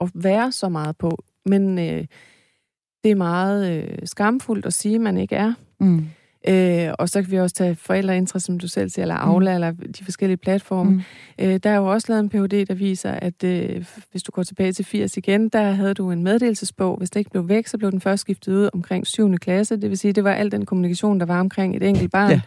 at 0.00 0.10
være 0.14 0.52
så 0.52 0.68
meget 0.68 0.96
på. 0.96 1.24
Men... 1.46 1.78
Øh, 1.78 2.04
det 3.04 3.10
er 3.10 3.14
meget 3.14 3.72
øh, 3.72 3.98
skamfuldt 4.04 4.66
at 4.66 4.72
sige, 4.72 4.94
at 4.94 5.00
man 5.00 5.18
ikke 5.18 5.34
er. 5.34 5.52
Mm. 5.80 6.06
Øh, 6.48 6.92
og 6.98 7.08
så 7.08 7.22
kan 7.22 7.30
vi 7.30 7.38
også 7.38 7.54
tage 7.54 7.74
forældreinteresse, 7.74 8.46
som 8.46 8.58
du 8.58 8.68
selv 8.68 8.90
siger, 8.90 9.02
eller 9.02 9.14
Aula, 9.14 9.50
mm. 9.50 9.54
eller 9.54 9.70
de 9.70 10.04
forskellige 10.04 10.36
platforme. 10.36 10.90
Mm. 10.90 11.00
Øh, 11.38 11.60
der 11.62 11.70
er 11.70 11.76
jo 11.76 11.86
også 11.86 12.06
lavet 12.08 12.20
en 12.20 12.28
PhD, 12.28 12.66
der 12.66 12.74
viser, 12.74 13.10
at 13.10 13.44
øh, 13.44 13.84
hvis 14.10 14.22
du 14.22 14.32
går 14.32 14.42
tilbage 14.42 14.72
til 14.72 14.84
80 14.84 15.16
igen, 15.16 15.48
der 15.48 15.70
havde 15.70 15.94
du 15.94 16.10
en 16.10 16.22
meddelelsesbog. 16.22 16.96
Hvis 16.96 17.10
det 17.10 17.20
ikke 17.20 17.30
blev 17.30 17.48
væk, 17.48 17.66
så 17.66 17.78
blev 17.78 17.90
den 17.90 18.00
først 18.00 18.20
skiftet 18.20 18.52
ud 18.52 18.68
omkring 18.72 19.06
7. 19.06 19.36
klasse. 19.36 19.76
Det 19.76 19.90
vil 19.90 19.98
sige, 19.98 20.12
det 20.12 20.24
var 20.24 20.32
al 20.32 20.52
den 20.52 20.66
kommunikation, 20.66 21.20
der 21.20 21.26
var 21.26 21.40
omkring 21.40 21.76
et 21.76 21.82
enkelt 21.82 22.12
barn. 22.12 22.30
Ja. 22.30 22.40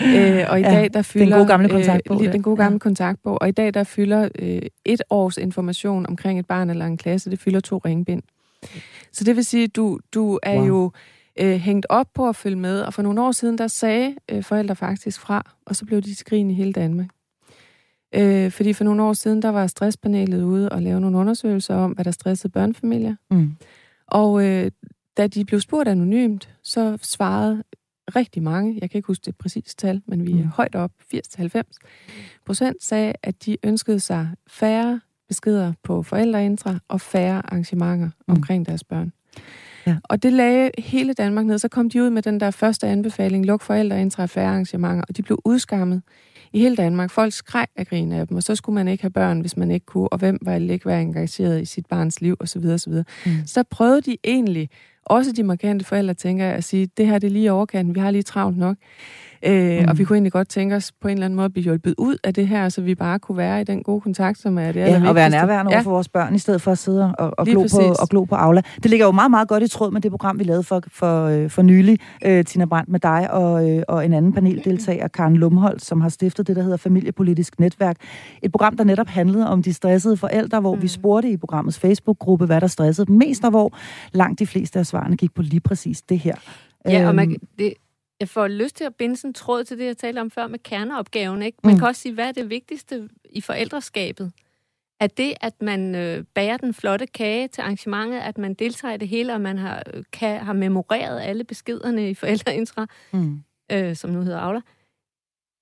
Øh, 0.00 0.46
og 0.50 0.60
i 0.60 0.62
ja, 0.62 0.70
dag, 0.70 0.90
der 0.94 1.02
fylder... 1.02 1.26
Den 1.26 1.34
gode 1.34 1.46
gamle 1.46 1.68
kontaktbog. 1.68 2.24
Øh, 2.24 2.32
den 2.32 2.42
gode 2.42 2.56
gamle 2.56 2.74
ja. 2.74 2.78
kontaktbog. 2.78 3.42
Og 3.42 3.48
i 3.48 3.52
dag, 3.52 3.74
der 3.74 3.84
fylder 3.84 4.28
øh, 4.38 4.62
et 4.84 5.02
års 5.10 5.36
information 5.36 6.06
omkring 6.06 6.38
et 6.38 6.46
barn 6.46 6.70
eller 6.70 6.86
en 6.86 6.96
klasse, 6.96 7.30
det 7.30 7.38
fylder 7.38 7.60
to 7.60 7.78
ringbind. 7.78 8.22
Så 9.12 9.24
det 9.24 9.36
vil 9.36 9.44
sige, 9.44 9.64
at 9.64 9.76
du, 9.76 9.98
du 10.14 10.38
er 10.42 10.56
wow. 10.56 10.66
jo 10.66 10.92
øh, 11.40 11.56
hængt 11.56 11.86
op 11.88 12.06
på 12.14 12.28
at 12.28 12.36
følge 12.36 12.56
med, 12.56 12.80
og 12.80 12.94
for 12.94 13.02
nogle 13.02 13.22
år 13.22 13.32
siden, 13.32 13.58
der 13.58 13.66
sagde 13.66 14.16
øh, 14.28 14.42
forældre 14.44 14.76
faktisk 14.76 15.20
fra, 15.20 15.52
og 15.66 15.76
så 15.76 15.84
blev 15.84 16.02
de 16.02 16.14
skrin 16.14 16.50
i 16.50 16.54
hele 16.54 16.72
Danmark. 16.72 17.08
Øh, 18.14 18.50
fordi 18.50 18.72
for 18.72 18.84
nogle 18.84 19.02
år 19.02 19.12
siden, 19.12 19.42
der 19.42 19.48
var 19.48 19.66
stresspanelet 19.66 20.42
ude 20.42 20.68
og 20.68 20.82
lave 20.82 21.00
nogle 21.00 21.18
undersøgelser 21.18 21.74
om, 21.74 21.92
hvad 21.92 22.04
der 22.04 22.10
stressede 22.10 22.52
børnefamilier. 22.52 23.16
Mm. 23.30 23.56
Og 24.06 24.44
øh, 24.44 24.70
da 25.16 25.26
de 25.26 25.44
blev 25.44 25.60
spurgt 25.60 25.88
anonymt, 25.88 26.54
så 26.62 26.98
svarede 27.02 27.62
rigtig 28.16 28.42
mange, 28.42 28.78
jeg 28.80 28.90
kan 28.90 28.98
ikke 28.98 29.06
huske 29.06 29.22
det 29.24 29.36
præcise 29.36 29.76
tal, 29.76 30.02
men 30.06 30.26
vi 30.26 30.32
er 30.32 30.36
mm. 30.36 30.48
højt 30.48 30.74
op, 30.74 30.92
80-90 31.14 31.62
procent 32.46 32.84
sagde, 32.84 33.12
at 33.22 33.44
de 33.44 33.56
ønskede 33.62 34.00
sig 34.00 34.28
færre 34.46 35.00
beskeder 35.28 35.72
på 35.82 36.02
forældreintra 36.02 36.78
og 36.88 37.00
færre 37.00 37.42
arrangementer 37.44 38.06
mm. 38.06 38.34
omkring 38.34 38.66
deres 38.66 38.84
børn. 38.84 39.12
Ja. 39.86 39.96
Og 40.04 40.22
det 40.22 40.32
lagde 40.32 40.70
hele 40.78 41.12
Danmark 41.12 41.46
ned. 41.46 41.58
Så 41.58 41.68
kom 41.68 41.90
de 41.90 42.02
ud 42.02 42.10
med 42.10 42.22
den 42.22 42.40
der 42.40 42.50
første 42.50 42.86
anbefaling, 42.86 43.46
luk 43.46 43.62
forældreintra 43.62 44.22
og 44.22 44.30
færre 44.30 44.48
arrangementer, 44.48 45.04
og 45.08 45.16
de 45.16 45.22
blev 45.22 45.38
udskammet 45.44 46.02
i 46.52 46.58
hele 46.58 46.76
Danmark. 46.76 47.10
Folk 47.10 47.32
skreg 47.32 47.66
af 47.76 47.86
grin 47.86 48.12
af 48.12 48.28
dem, 48.28 48.36
og 48.36 48.42
så 48.42 48.54
skulle 48.54 48.74
man 48.74 48.88
ikke 48.88 49.02
have 49.02 49.10
børn, 49.10 49.40
hvis 49.40 49.56
man 49.56 49.70
ikke 49.70 49.86
kunne, 49.86 50.08
og 50.08 50.18
hvem 50.18 50.38
var 50.42 50.54
ikke 50.54 50.86
være 50.86 51.02
engageret 51.02 51.62
i 51.62 51.64
sit 51.64 51.86
barns 51.86 52.20
liv, 52.20 52.36
osv. 52.40 52.66
osv. 52.66 52.92
Mm. 52.92 53.32
Så 53.46 53.62
prøvede 53.62 54.00
de 54.00 54.16
egentlig, 54.24 54.70
også 55.04 55.32
de 55.32 55.42
markante 55.42 55.84
forældre, 55.84 56.14
tænker 56.14 56.44
jeg, 56.44 56.54
at 56.54 56.64
sige, 56.64 56.88
det 56.96 57.06
her 57.06 57.18
det 57.18 57.26
er 57.26 57.30
lige 57.30 57.52
overkanten, 57.52 57.94
vi 57.94 58.00
har 58.00 58.10
lige 58.10 58.22
travlt 58.22 58.58
nok. 58.58 58.76
Øh, 59.42 59.80
mm. 59.80 59.88
Og 59.88 59.98
vi 59.98 60.04
kunne 60.04 60.16
egentlig 60.16 60.32
godt 60.32 60.48
tænke 60.48 60.76
os 60.76 60.92
på 61.00 61.08
en 61.08 61.12
eller 61.12 61.24
anden 61.24 61.36
måde 61.36 61.44
at 61.44 61.52
blive 61.52 61.64
hjulpet 61.64 61.94
ud 61.98 62.16
af 62.24 62.34
det 62.34 62.48
her, 62.48 62.68
så 62.68 62.80
vi 62.80 62.94
bare 62.94 63.18
kunne 63.18 63.38
være 63.38 63.60
i 63.60 63.64
den 63.64 63.82
gode 63.82 64.00
kontakt, 64.00 64.38
som 64.38 64.58
er 64.58 64.72
det 64.72 64.80
Ja, 64.80 65.08
og 65.08 65.14
være 65.14 65.30
nærværende 65.30 65.70
ja. 65.70 65.76
over 65.76 65.82
for 65.82 65.90
vores 65.90 66.08
børn, 66.08 66.34
i 66.34 66.38
stedet 66.38 66.62
for 66.62 66.72
at 66.72 66.78
sidde 66.78 67.14
og, 67.18 67.34
og, 67.38 67.46
glo, 67.46 67.66
på, 67.70 67.94
og 68.00 68.08
glo 68.08 68.24
på 68.24 68.34
Aula. 68.34 68.62
Det 68.82 68.90
ligger 68.90 69.06
jo 69.06 69.12
meget, 69.12 69.30
meget 69.30 69.48
godt 69.48 69.62
i 69.62 69.68
tråd 69.68 69.90
med 69.90 70.00
det 70.00 70.10
program, 70.10 70.38
vi 70.38 70.44
lavede 70.44 70.62
for, 70.62 70.82
for, 70.92 71.24
øh, 71.24 71.50
for 71.50 71.62
nylig, 71.62 71.98
øh, 72.24 72.44
Tina 72.44 72.64
Brandt, 72.64 72.90
med 72.90 73.00
dig 73.00 73.30
og, 73.30 73.70
øh, 73.70 73.82
og 73.88 74.04
en 74.04 74.12
anden 74.12 74.32
paneldeltager, 74.32 75.08
Karen 75.08 75.36
Lumholdt, 75.36 75.84
som 75.84 76.00
har 76.00 76.08
stiftet 76.08 76.46
det, 76.46 76.56
der 76.56 76.62
hedder 76.62 76.76
Familiepolitisk 76.76 77.60
Netværk. 77.60 77.96
Et 78.42 78.52
program, 78.52 78.76
der 78.76 78.84
netop 78.84 79.08
handlede 79.08 79.48
om 79.48 79.62
de 79.62 79.72
stressede 79.72 80.16
forældre, 80.16 80.60
hvor 80.60 80.74
mm. 80.74 80.82
vi 80.82 80.88
spurgte 80.88 81.30
i 81.30 81.36
programmets 81.36 81.78
Facebook-gruppe, 81.78 82.46
hvad 82.46 82.60
der 82.60 82.66
stressede 82.66 83.06
dem 83.06 83.16
mest, 83.16 83.44
og 83.44 83.50
hvor 83.50 83.72
langt 84.12 84.38
de 84.38 84.46
fleste 84.46 84.78
af 84.78 84.86
svarene 84.86 85.16
gik 85.16 85.34
på 85.34 85.42
lige 85.42 85.60
præcis 85.60 86.02
det 86.02 86.18
her. 86.18 86.34
Ja, 86.88 87.08
og 87.08 87.14
man, 87.14 87.30
øhm, 87.30 87.40
det, 87.58 87.74
jeg 88.20 88.28
får 88.28 88.48
lyst 88.48 88.76
til 88.76 88.84
at 88.84 88.94
binde 88.94 89.16
sådan 89.16 89.30
en 89.30 89.34
tråd 89.34 89.64
til 89.64 89.78
det, 89.78 89.84
jeg 89.84 89.96
talte 89.96 90.20
om 90.20 90.30
før 90.30 90.46
med 90.46 90.58
kerneopgaven. 90.58 91.42
Ikke? 91.42 91.58
Man 91.64 91.72
mm. 91.72 91.78
kan 91.78 91.88
også 91.88 92.02
sige, 92.02 92.14
hvad 92.14 92.28
er 92.28 92.32
det 92.32 92.50
vigtigste 92.50 93.08
i 93.30 93.40
forældreskabet? 93.40 94.32
Er 95.00 95.06
det, 95.06 95.34
at 95.40 95.62
man 95.62 95.94
øh, 95.94 96.24
bager 96.34 96.56
den 96.56 96.74
flotte 96.74 97.06
kage 97.06 97.48
til 97.48 97.60
arrangementet, 97.60 98.18
at 98.18 98.38
man 98.38 98.54
deltager 98.54 98.94
i 98.94 98.96
det 98.96 99.08
hele, 99.08 99.34
og 99.34 99.40
man 99.40 99.58
har, 99.58 99.82
øh, 99.94 100.04
kan, 100.12 100.40
har 100.40 100.52
memoreret 100.52 101.20
alle 101.20 101.44
beskederne 101.44 102.10
i 102.10 102.14
forældreintra, 102.14 102.86
mm. 103.12 103.40
øh, 103.72 103.96
som 103.96 104.10
nu 104.10 104.20
hedder 104.22 104.38
Aula? 104.38 104.60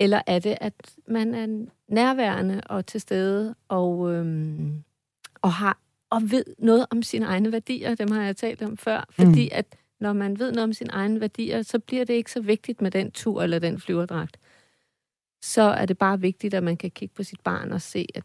Eller 0.00 0.22
er 0.26 0.38
det, 0.38 0.56
at 0.60 0.74
man 1.08 1.34
er 1.34 1.66
nærværende 1.88 2.60
og 2.66 2.86
til 2.86 3.00
stede 3.00 3.54
og, 3.68 4.12
øhm, 4.12 4.84
og 5.42 5.52
har 5.52 5.78
og 6.10 6.30
ved 6.30 6.44
noget 6.58 6.86
om 6.90 7.02
sine 7.02 7.26
egne 7.26 7.52
værdier, 7.52 7.94
dem 7.94 8.10
har 8.10 8.22
jeg 8.22 8.36
talt 8.36 8.62
om 8.62 8.76
før, 8.76 9.04
fordi 9.10 9.44
mm. 9.44 9.50
at 9.52 9.76
når 10.00 10.12
man 10.12 10.38
ved 10.38 10.52
noget 10.52 10.64
om 10.64 10.72
sine 10.72 10.90
egne 10.92 11.20
værdier, 11.20 11.62
så 11.62 11.78
bliver 11.78 12.04
det 12.04 12.14
ikke 12.14 12.32
så 12.32 12.40
vigtigt 12.40 12.82
med 12.82 12.90
den 12.90 13.10
tur 13.10 13.42
eller 13.42 13.58
den 13.58 13.80
flyverdragt. 13.80 14.36
Så 15.42 15.62
er 15.62 15.86
det 15.86 15.98
bare 15.98 16.20
vigtigt, 16.20 16.54
at 16.54 16.62
man 16.62 16.76
kan 16.76 16.90
kigge 16.90 17.14
på 17.14 17.22
sit 17.22 17.40
barn 17.40 17.72
og 17.72 17.82
se, 17.82 18.06
at, 18.14 18.24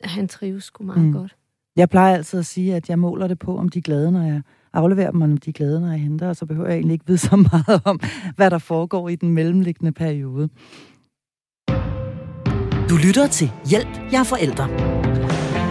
at 0.00 0.10
han 0.10 0.28
trives 0.28 0.64
sgu 0.64 0.84
meget 0.84 1.04
mm. 1.04 1.12
godt. 1.12 1.36
Jeg 1.76 1.90
plejer 1.90 2.14
altid 2.14 2.38
at 2.38 2.46
sige, 2.46 2.74
at 2.74 2.88
jeg 2.88 2.98
måler 2.98 3.26
det 3.26 3.38
på, 3.38 3.58
om 3.58 3.68
de 3.68 3.78
er 3.78 3.82
glade, 3.82 4.12
når 4.12 4.22
jeg 4.22 4.42
afleverer 4.72 5.10
dem, 5.10 5.22
og 5.22 5.28
om 5.30 5.36
de 5.36 5.50
er 5.50 5.52
glade, 5.52 5.80
når 5.80 5.90
jeg 5.90 6.00
henter, 6.00 6.28
og 6.28 6.36
så 6.36 6.46
behøver 6.46 6.68
jeg 6.68 6.76
egentlig 6.76 6.92
ikke 6.92 7.06
vide 7.06 7.18
så 7.28 7.36
meget 7.36 7.82
om, 7.84 8.00
hvad 8.36 8.50
der 8.50 8.58
foregår 8.58 9.08
i 9.08 9.16
den 9.16 9.28
mellemliggende 9.28 9.92
periode. 9.92 10.48
Du 12.90 12.96
lytter 13.06 13.26
til 13.30 13.50
Hjælp, 13.70 14.12
jeg 14.12 14.20
er 14.20 14.24
forældre. 14.24 15.03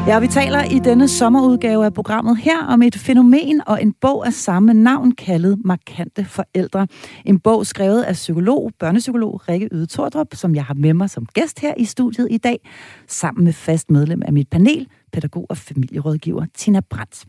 Ja, 0.07 0.19
vi 0.19 0.27
taler 0.27 0.63
i 0.63 0.79
denne 0.79 1.07
sommerudgave 1.07 1.85
af 1.85 1.93
programmet 1.93 2.37
her 2.37 2.65
om 2.65 2.81
et 2.81 2.95
fænomen 2.95 3.61
og 3.67 3.81
en 3.81 3.93
bog 4.01 4.25
af 4.25 4.33
samme 4.33 4.73
navn 4.73 5.11
kaldet 5.11 5.59
Markante 5.65 6.25
Forældre. 6.25 6.87
En 7.25 7.39
bog 7.39 7.65
skrevet 7.65 8.03
af 8.03 8.13
psykolog, 8.13 8.71
børnepsykolog 8.79 9.49
Rikke 9.49 9.69
Yde 9.71 9.85
Tordrup, 9.85 10.27
som 10.33 10.55
jeg 10.55 10.65
har 10.65 10.73
med 10.73 10.93
mig 10.93 11.09
som 11.09 11.25
gæst 11.25 11.59
her 11.59 11.73
i 11.77 11.85
studiet 11.85 12.27
i 12.31 12.37
dag, 12.37 12.69
sammen 13.07 13.43
med 13.43 13.53
fast 13.53 13.91
medlem 13.91 14.21
af 14.25 14.33
mit 14.33 14.49
panel, 14.49 14.87
pædagog 15.13 15.45
og 15.49 15.58
familierådgiver 15.58 16.45
Tina 16.54 16.80
Brandt. 16.89 17.26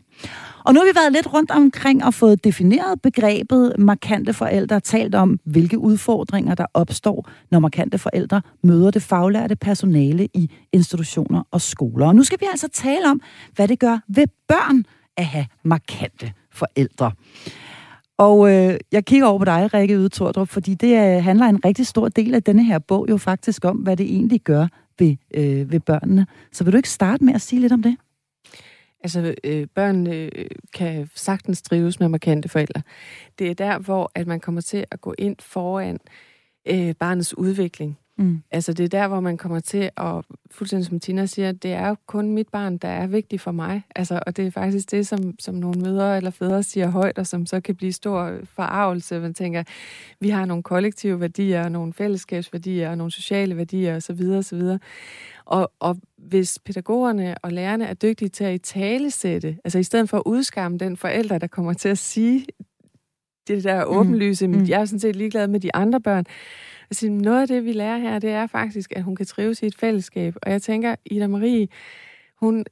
Og 0.63 0.73
nu 0.73 0.79
har 0.79 0.85
vi 0.85 0.95
været 0.95 1.11
lidt 1.11 1.33
rundt 1.33 1.51
omkring 1.51 2.05
og 2.05 2.13
fået 2.13 2.43
defineret 2.43 3.01
begrebet 3.01 3.73
markante 3.79 4.33
forældre, 4.33 4.79
talt 4.79 5.15
om, 5.15 5.39
hvilke 5.45 5.79
udfordringer 5.79 6.55
der 6.55 6.65
opstår, 6.73 7.29
når 7.51 7.59
markante 7.59 7.97
forældre 7.97 8.41
møder 8.63 8.91
det 8.91 9.01
faglærte 9.01 9.55
personale 9.55 10.27
i 10.33 10.49
institutioner 10.73 11.43
og 11.51 11.61
skoler. 11.61 12.07
Og 12.07 12.15
nu 12.15 12.23
skal 12.23 12.37
vi 12.41 12.45
altså 12.51 12.67
tale 12.73 13.09
om, 13.09 13.21
hvad 13.55 13.67
det 13.67 13.79
gør 13.79 13.97
ved 14.07 14.27
børn 14.47 14.83
at 15.17 15.25
have 15.25 15.45
markante 15.63 16.31
forældre. 16.51 17.11
Og 18.17 18.51
øh, 18.51 18.77
jeg 18.91 19.05
kigger 19.05 19.27
over 19.27 19.39
på 19.39 19.45
dig, 19.45 19.73
Rikke 19.73 19.95
Yde 19.95 20.09
Tordrup, 20.09 20.47
fordi 20.47 20.73
det 20.73 21.15
øh, 21.17 21.23
handler 21.23 21.45
en 21.45 21.65
rigtig 21.65 21.87
stor 21.87 22.09
del 22.09 22.35
af 22.35 22.43
denne 22.43 22.63
her 22.63 22.79
bog 22.79 23.05
jo 23.09 23.17
faktisk 23.17 23.65
om, 23.65 23.77
hvad 23.77 23.97
det 23.97 24.05
egentlig 24.05 24.41
gør 24.41 24.67
ved, 24.99 25.15
øh, 25.33 25.71
ved 25.71 25.79
børnene. 25.79 26.27
Så 26.51 26.63
vil 26.63 26.73
du 26.73 26.77
ikke 26.77 26.89
starte 26.89 27.23
med 27.23 27.33
at 27.33 27.41
sige 27.41 27.61
lidt 27.61 27.73
om 27.73 27.83
det? 27.83 27.97
Altså, 29.03 29.35
øh, 29.43 29.67
børn 29.75 30.07
øh, 30.07 30.31
kan 30.73 31.09
sagtens 31.15 31.61
trives 31.61 31.99
med 31.99 32.07
markante 32.07 32.49
forældre. 32.49 32.81
Det 33.39 33.49
er 33.49 33.53
der, 33.53 33.79
hvor 33.79 34.11
at 34.15 34.27
man 34.27 34.39
kommer 34.39 34.61
til 34.61 34.85
at 34.91 35.01
gå 35.01 35.15
ind 35.17 35.35
foran 35.39 35.99
øh, 36.67 36.95
barnets 36.95 37.37
udvikling. 37.37 37.97
Mm. 38.17 38.41
Altså 38.51 38.73
det 38.73 38.83
er 38.83 38.99
der, 38.99 39.07
hvor 39.07 39.19
man 39.19 39.37
kommer 39.37 39.59
til 39.59 39.89
at, 39.97 40.25
fuldstændig 40.51 40.85
som 40.85 40.99
Tina 40.99 41.25
siger, 41.25 41.51
det 41.51 41.73
er 41.73 41.87
jo 41.87 41.95
kun 42.05 42.31
mit 42.31 42.47
barn, 42.47 42.77
der 42.77 42.87
er 42.87 43.07
vigtigt 43.07 43.41
for 43.41 43.51
mig. 43.51 43.83
Altså, 43.95 44.19
og 44.27 44.37
det 44.37 44.47
er 44.47 44.51
faktisk 44.51 44.91
det, 44.91 45.07
som, 45.07 45.35
som 45.39 45.55
nogle 45.55 45.81
mødre 45.81 46.17
eller 46.17 46.31
fædre 46.31 46.63
siger 46.63 46.87
højt, 46.87 47.17
og 47.17 47.27
som 47.27 47.45
så 47.45 47.61
kan 47.61 47.75
blive 47.75 47.91
stor 47.91 48.31
forarvelse. 48.43 49.19
Man 49.19 49.33
tænker, 49.33 49.63
vi 50.19 50.29
har 50.29 50.45
nogle 50.45 50.63
kollektive 50.63 51.19
værdier, 51.19 51.69
nogle 51.69 51.93
fællesskabsværdier, 51.93 52.89
og 52.89 52.97
nogle 52.97 53.11
sociale 53.11 53.57
værdier 53.57 53.95
osv. 53.95 54.21
osv. 54.21 54.61
Og, 55.45 55.71
og 55.79 55.97
hvis 56.17 56.59
pædagogerne 56.59 57.35
og 57.37 57.51
lærerne 57.51 57.85
er 57.85 57.93
dygtige 57.93 58.29
til 58.29 58.43
at 58.43 58.55
i 58.55 58.57
tale 58.57 59.11
sætte, 59.11 59.57
altså 59.63 59.79
i 59.79 59.83
stedet 59.83 60.09
for 60.09 60.17
at 60.17 60.23
udskamme 60.25 60.77
den 60.77 60.97
forælder, 60.97 61.37
der 61.37 61.47
kommer 61.47 61.73
til 61.73 61.89
at 61.89 61.97
sige 61.97 62.45
det 63.47 63.63
der 63.63 63.85
mm. 63.85 63.97
åbenlyse, 63.97 64.47
mm. 64.47 64.65
jeg 64.67 64.81
er 64.81 64.85
sådan 64.85 64.99
set 64.99 65.15
ligeglad 65.15 65.47
med 65.47 65.59
de 65.59 65.75
andre 65.75 66.01
børn, 66.01 66.25
Altså, 66.91 67.09
noget 67.09 67.41
af 67.41 67.47
det, 67.47 67.65
vi 67.65 67.71
lærer 67.71 67.97
her, 67.97 68.19
det 68.19 68.29
er 68.29 68.47
faktisk, 68.47 68.93
at 68.95 69.03
hun 69.03 69.15
kan 69.15 69.25
trives 69.25 69.63
i 69.63 69.65
et 69.65 69.75
fællesskab. 69.75 70.35
Og 70.41 70.51
jeg 70.51 70.61
tænker, 70.61 70.95
Ida 71.05 71.27
Marie, 71.27 71.67
hun 72.39 72.65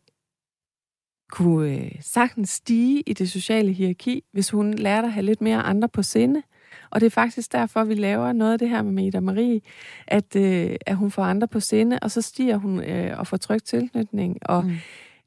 kunne 1.31 1.75
øh, 1.75 1.91
sagtens 2.01 2.49
stige 2.49 3.01
i 3.01 3.13
det 3.13 3.31
sociale 3.31 3.71
hierarki, 3.71 4.23
hvis 4.31 4.49
hun 4.49 4.73
lærte 4.73 5.07
at 5.07 5.13
have 5.13 5.25
lidt 5.25 5.41
mere 5.41 5.61
andre 5.61 5.89
på 5.89 6.03
sinde. 6.03 6.43
Og 6.89 7.01
det 7.01 7.05
er 7.05 7.09
faktisk 7.09 7.51
derfor, 7.51 7.83
vi 7.83 7.93
laver 7.93 8.33
noget 8.33 8.53
af 8.53 8.59
det 8.59 8.69
her 8.69 8.81
med 8.81 9.05
Ida 9.05 9.19
Marie, 9.19 9.61
at, 10.07 10.35
øh, 10.35 10.75
at 10.85 10.95
hun 10.95 11.11
får 11.11 11.23
andre 11.23 11.47
på 11.47 11.59
sinde, 11.59 11.99
og 12.01 12.11
så 12.11 12.21
stiger 12.21 12.57
hun 12.57 12.83
øh, 12.83 13.19
og 13.19 13.27
får 13.27 13.37
trygt 13.37 13.65
tilknytning. 13.65 14.37
Og 14.41 14.65
mm. 14.65 14.73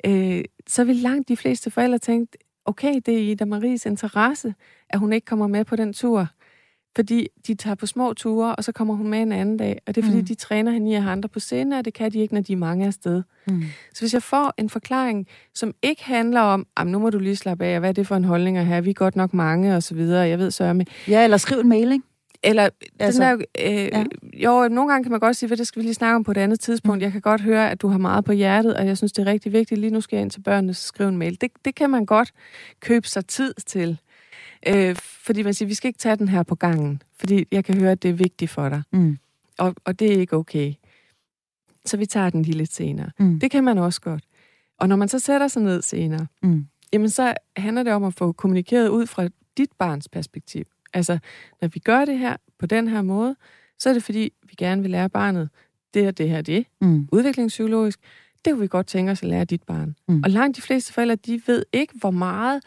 øh, 0.07 0.45
så 0.67 0.85
vil 0.85 0.97
langt 0.97 1.29
de 1.29 1.37
fleste 1.37 1.71
forældre 1.71 1.99
tænke, 1.99 2.39
okay, 2.65 2.95
det 3.07 3.15
er 3.15 3.33
Ida 3.33 3.45
Maries 3.45 3.87
interesse, 3.87 4.55
at 4.91 4.99
hun 4.99 5.13
ikke 5.13 5.25
kommer 5.25 5.47
med 5.47 5.65
på 5.65 5.77
den 5.77 5.93
tur. 5.93 6.29
Fordi 6.97 7.29
de 7.47 7.55
tager 7.55 7.75
på 7.75 7.87
små 7.87 8.13
ture, 8.13 8.57
og 8.57 8.65
så 8.65 8.73
kommer 8.73 8.95
hun 8.95 9.09
med 9.09 9.19
en 9.19 9.33
anden 9.33 9.57
dag. 9.57 9.81
Og 9.87 9.95
det 9.95 10.01
er 10.01 10.07
fordi, 10.07 10.21
mm. 10.21 10.27
de 10.27 10.35
træner 10.35 10.73
hende 10.73 10.91
i 10.91 10.95
at 10.95 11.03
have 11.03 11.13
andre 11.13 11.29
på 11.29 11.41
scenen, 11.41 11.73
og 11.73 11.85
det 11.85 11.95
kan 11.95 12.13
de 12.13 12.19
ikke, 12.19 12.35
når 12.35 12.41
de 12.41 12.53
er 12.53 12.57
mange 12.57 12.87
afsted. 12.87 13.23
Mm. 13.47 13.63
Så 13.95 14.03
hvis 14.03 14.15
jeg 14.15 14.23
får 14.23 14.55
en 14.59 14.71
forklaring, 14.71 15.27
som 15.55 15.75
ikke 15.83 16.05
handler 16.05 16.41
om, 16.41 16.67
nu 16.87 16.99
må 16.99 17.11
du 17.11 17.19
lige 17.19 17.37
slappe 17.37 17.65
af, 17.65 17.81
hvad 17.81 17.89
er 17.89 17.93
det 17.93 18.07
for 18.07 18.17
en 18.17 18.25
holdning 18.25 18.59
at 18.59 18.67
have, 18.67 18.85
vi 18.85 18.91
er 18.91 18.95
godt 18.95 19.17
nok 19.17 19.35
mange, 19.35 19.77
og 19.77 19.83
så 19.83 19.95
videre, 19.95 20.29
jeg 20.29 20.39
ved 20.39 20.51
så 20.51 20.73
med. 20.73 20.85
Ja, 21.09 21.25
eller 21.25 21.37
skriv 21.37 21.59
en 21.59 21.69
mail, 21.69 21.93
ikke? 21.93 22.05
Eller, 22.43 22.69
altså, 22.99 23.23
den 23.23 23.41
der, 23.41 23.47
øh, 23.61 23.89
ja. 23.93 24.05
jo, 24.35 24.69
nogle 24.69 24.91
gange 24.91 25.05
kan 25.05 25.11
man 25.11 25.21
godt 25.21 25.37
sige, 25.37 25.53
at 25.53 25.59
det 25.59 25.67
skal 25.67 25.81
vi 25.81 25.87
lige 25.87 25.95
snakke 25.95 26.17
om 26.17 26.25
på 26.25 26.31
et 26.31 26.37
andet 26.37 26.61
tidspunkt. 26.61 26.99
Mm. 26.99 27.03
Jeg 27.03 27.13
kan 27.13 27.21
godt 27.21 27.41
høre, 27.41 27.71
at 27.71 27.83
du 27.83 27.89
har 27.89 27.99
meget 27.99 28.25
på 28.25 28.33
hjertet, 28.33 28.77
og 28.77 28.87
jeg 28.87 28.97
synes, 28.97 29.13
det 29.13 29.29
er 29.29 29.33
rigtig 29.33 29.53
vigtigt. 29.53 29.81
Lige 29.81 29.91
nu 29.91 30.01
skal 30.01 30.17
jeg 30.17 30.23
ind 30.23 30.31
til 30.31 30.41
børnene 30.41 30.71
og 30.71 30.77
skrive 30.77 31.09
en 31.09 31.17
mail. 31.17 31.41
Det, 31.41 31.51
det 31.65 31.75
kan 31.75 31.91
man 31.91 32.07
godt 32.07 32.33
købe 32.81 33.09
sig 33.09 33.27
tid 33.27 33.55
til. 33.67 33.99
Øh, 34.67 34.97
fordi 34.99 35.43
man 35.43 35.55
siger, 35.55 35.67
vi 35.67 35.75
skal 35.75 35.89
ikke 35.89 35.99
tage 35.99 36.17
den 36.17 36.29
her 36.29 36.43
på 36.43 36.55
gangen, 36.55 37.03
fordi 37.19 37.47
jeg 37.53 37.65
kan 37.65 37.81
høre, 37.81 37.93
at 37.93 38.03
det 38.03 38.09
er 38.09 38.15
vigtigt 38.15 38.51
for 38.51 38.69
dig. 38.69 38.83
Mm. 38.93 39.19
Og, 39.59 39.75
og 39.85 39.99
det 39.99 40.13
er 40.13 40.21
ikke 40.21 40.37
okay. 40.37 40.75
Så 41.85 41.97
vi 41.97 42.07
tager 42.07 42.31
den 42.31 42.43
lige 42.43 42.57
lidt 42.57 42.73
senere. 42.73 43.11
Mm. 43.19 43.41
Det 43.41 43.51
kan 43.51 43.65
man 43.65 43.79
også 43.79 44.01
godt. 44.01 44.25
Og 44.79 44.89
når 44.89 44.97
man 44.97 45.09
så 45.09 45.19
sætter 45.19 45.49
sig 45.49 45.63
ned 45.63 45.83
senere, 45.83 46.27
mm. 46.43 46.67
jamen 46.93 47.11
så 47.11 47.35
handler 47.57 47.83
det 47.83 47.93
om 47.93 48.05
at 48.05 48.15
få 48.15 48.33
kommunikeret 48.33 48.89
ud 48.89 49.07
fra 49.07 49.29
dit 49.57 49.73
barns 49.79 50.09
perspektiv. 50.09 50.65
Altså, 50.93 51.19
når 51.61 51.69
vi 51.69 51.81
gør 51.81 52.05
det 52.05 52.19
her 52.19 52.37
på 52.59 52.67
den 52.67 52.89
her 52.89 53.03
måde, 53.03 53.37
så 53.79 53.89
er 53.89 53.93
det 53.93 54.03
fordi, 54.03 54.33
vi 54.43 54.55
gerne 54.59 54.83
vil 54.83 54.91
lære 54.91 55.09
barnet 55.09 55.49
det 55.95 56.09
og 56.09 56.19
det 56.19 56.29
her 56.29 56.43
det. 56.43 56.67
Mm. 56.81 57.09
Udviklingspsykologisk. 57.13 58.01
Det 58.45 58.53
kunne 58.53 58.61
vi 58.61 58.69
godt 58.69 58.87
tænke 58.87 59.13
os 59.13 59.23
at 59.23 59.29
lære 59.29 59.45
dit 59.45 59.63
barn. 59.63 59.97
Mm. 60.09 60.23
Og 60.25 60.31
langt 60.31 60.57
de 60.57 60.63
fleste 60.63 60.93
forældre, 60.93 61.17
de 61.17 61.43
ved 61.47 61.65
ikke, 61.73 61.95
hvor 61.97 62.11
meget 62.11 62.63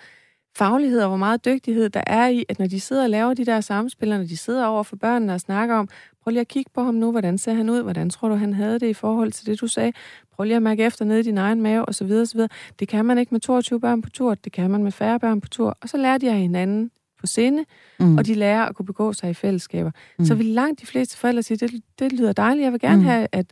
faglighed 0.59 1.01
og 1.01 1.07
hvor 1.07 1.17
meget 1.17 1.45
dygtighed 1.45 1.89
der 1.89 2.01
er 2.07 2.27
i, 2.27 2.45
at 2.49 2.59
når 2.59 2.67
de 2.67 2.79
sidder 2.79 3.03
og 3.03 3.09
laver 3.09 3.33
de 3.33 3.45
der 3.45 3.61
samspil, 3.61 4.09
når 4.09 4.17
de 4.17 4.37
sidder 4.37 4.65
over 4.65 4.83
for 4.83 4.95
børnene 4.95 5.33
og 5.33 5.39
snakker 5.39 5.75
om, 5.75 5.87
prøv 6.23 6.31
lige 6.31 6.41
at 6.41 6.47
kigge 6.47 6.71
på 6.73 6.83
ham 6.83 6.93
nu, 6.93 7.11
hvordan 7.11 7.37
ser 7.37 7.53
han 7.53 7.69
ud, 7.69 7.81
hvordan 7.81 8.09
tror 8.09 8.29
du, 8.29 8.35
han 8.35 8.53
havde 8.53 8.79
det 8.79 8.87
i 8.87 8.93
forhold 8.93 9.31
til 9.31 9.45
det, 9.45 9.61
du 9.61 9.67
sagde, 9.67 9.93
prøv 10.35 10.43
lige 10.43 10.55
at 10.55 10.61
mærke 10.61 10.83
efter 10.83 11.05
nede 11.05 11.19
i 11.19 11.23
din 11.23 11.37
egen 11.37 11.61
mave, 11.61 11.85
og 11.85 11.95
så 11.95 12.03
videre, 12.03 12.21
og 12.21 12.27
så 12.27 12.33
videre. 12.33 12.49
Det 12.79 12.87
kan 12.87 13.05
man 13.05 13.17
ikke 13.17 13.33
med 13.33 13.39
22 13.39 13.79
børn 13.79 14.01
på 14.01 14.09
tur, 14.09 14.35
det 14.35 14.51
kan 14.51 14.71
man 14.71 14.83
med 14.83 14.91
færre 14.91 15.19
børn 15.19 15.41
på 15.41 15.47
tur, 15.47 15.77
og 15.81 15.89
så 15.89 15.97
lærer 15.97 16.17
de 16.17 16.29
af 16.29 16.39
hinanden 16.39 16.91
på 17.19 17.27
sinde, 17.27 17.65
mm. 17.99 18.17
og 18.17 18.25
de 18.25 18.33
lærer 18.33 18.65
at 18.65 18.75
kunne 18.75 18.85
begå 18.85 19.13
sig 19.13 19.29
i 19.29 19.33
fællesskaber. 19.33 19.91
Mm. 20.19 20.25
Så 20.25 20.35
vil 20.35 20.45
langt 20.45 20.81
de 20.81 20.85
fleste 20.85 21.17
forældre 21.17 21.43
sige, 21.43 21.57
det, 21.57 21.83
det 21.99 22.13
lyder 22.13 22.33
dejligt, 22.33 22.63
jeg 22.63 22.71
vil 22.71 22.79
gerne 22.79 23.01
mm. 23.01 23.05
have, 23.05 23.27
at 23.31 23.45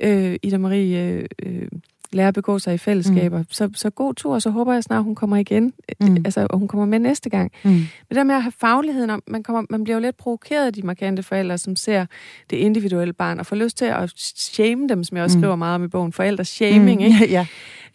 øh, 0.00 0.36
Ida 0.42 0.58
Marie 0.58 1.02
øh, 1.02 1.24
øh, 1.42 1.68
lære 2.12 2.28
at 2.28 2.34
begå 2.34 2.58
sig 2.58 2.74
i 2.74 2.78
fællesskaber. 2.78 3.38
Mm. 3.38 3.46
Så, 3.50 3.70
så 3.74 3.90
god 3.90 4.14
tur, 4.14 4.34
og 4.34 4.42
så 4.42 4.50
håber 4.50 4.72
jeg 4.72 4.82
snart, 4.82 5.04
hun 5.04 5.14
kommer 5.14 5.36
igen. 5.36 5.72
Mm. 6.00 6.16
Altså, 6.16 6.46
og 6.50 6.58
hun 6.58 6.68
kommer 6.68 6.86
med 6.86 6.98
næste 6.98 7.30
gang. 7.30 7.52
Mm. 7.64 7.70
Men 7.70 7.88
det 8.14 8.26
med 8.26 8.34
at 8.34 8.42
have 8.42 8.52
fagligheden, 8.60 9.10
om, 9.10 9.22
man, 9.26 9.42
kommer, 9.42 9.62
man 9.70 9.84
bliver 9.84 9.96
jo 9.96 10.02
lidt 10.02 10.16
provokeret 10.16 10.66
af 10.66 10.72
de 10.72 10.82
markante 10.82 11.22
forældre, 11.22 11.58
som 11.58 11.76
ser 11.76 12.06
det 12.50 12.56
individuelle 12.56 13.12
barn, 13.12 13.38
og 13.40 13.46
får 13.46 13.56
lyst 13.56 13.78
til 13.78 13.84
at 13.84 14.12
shame 14.36 14.88
dem, 14.88 15.04
som 15.04 15.16
jeg 15.16 15.24
også 15.24 15.38
mm. 15.38 15.42
skriver 15.42 15.56
meget 15.56 15.74
om 15.74 15.84
i 15.84 15.88
bogen. 15.88 16.12
Forældres 16.12 16.48
shaming, 16.48 17.00
mm. 17.00 17.06
ikke? 17.06 17.30
ja 17.36 17.46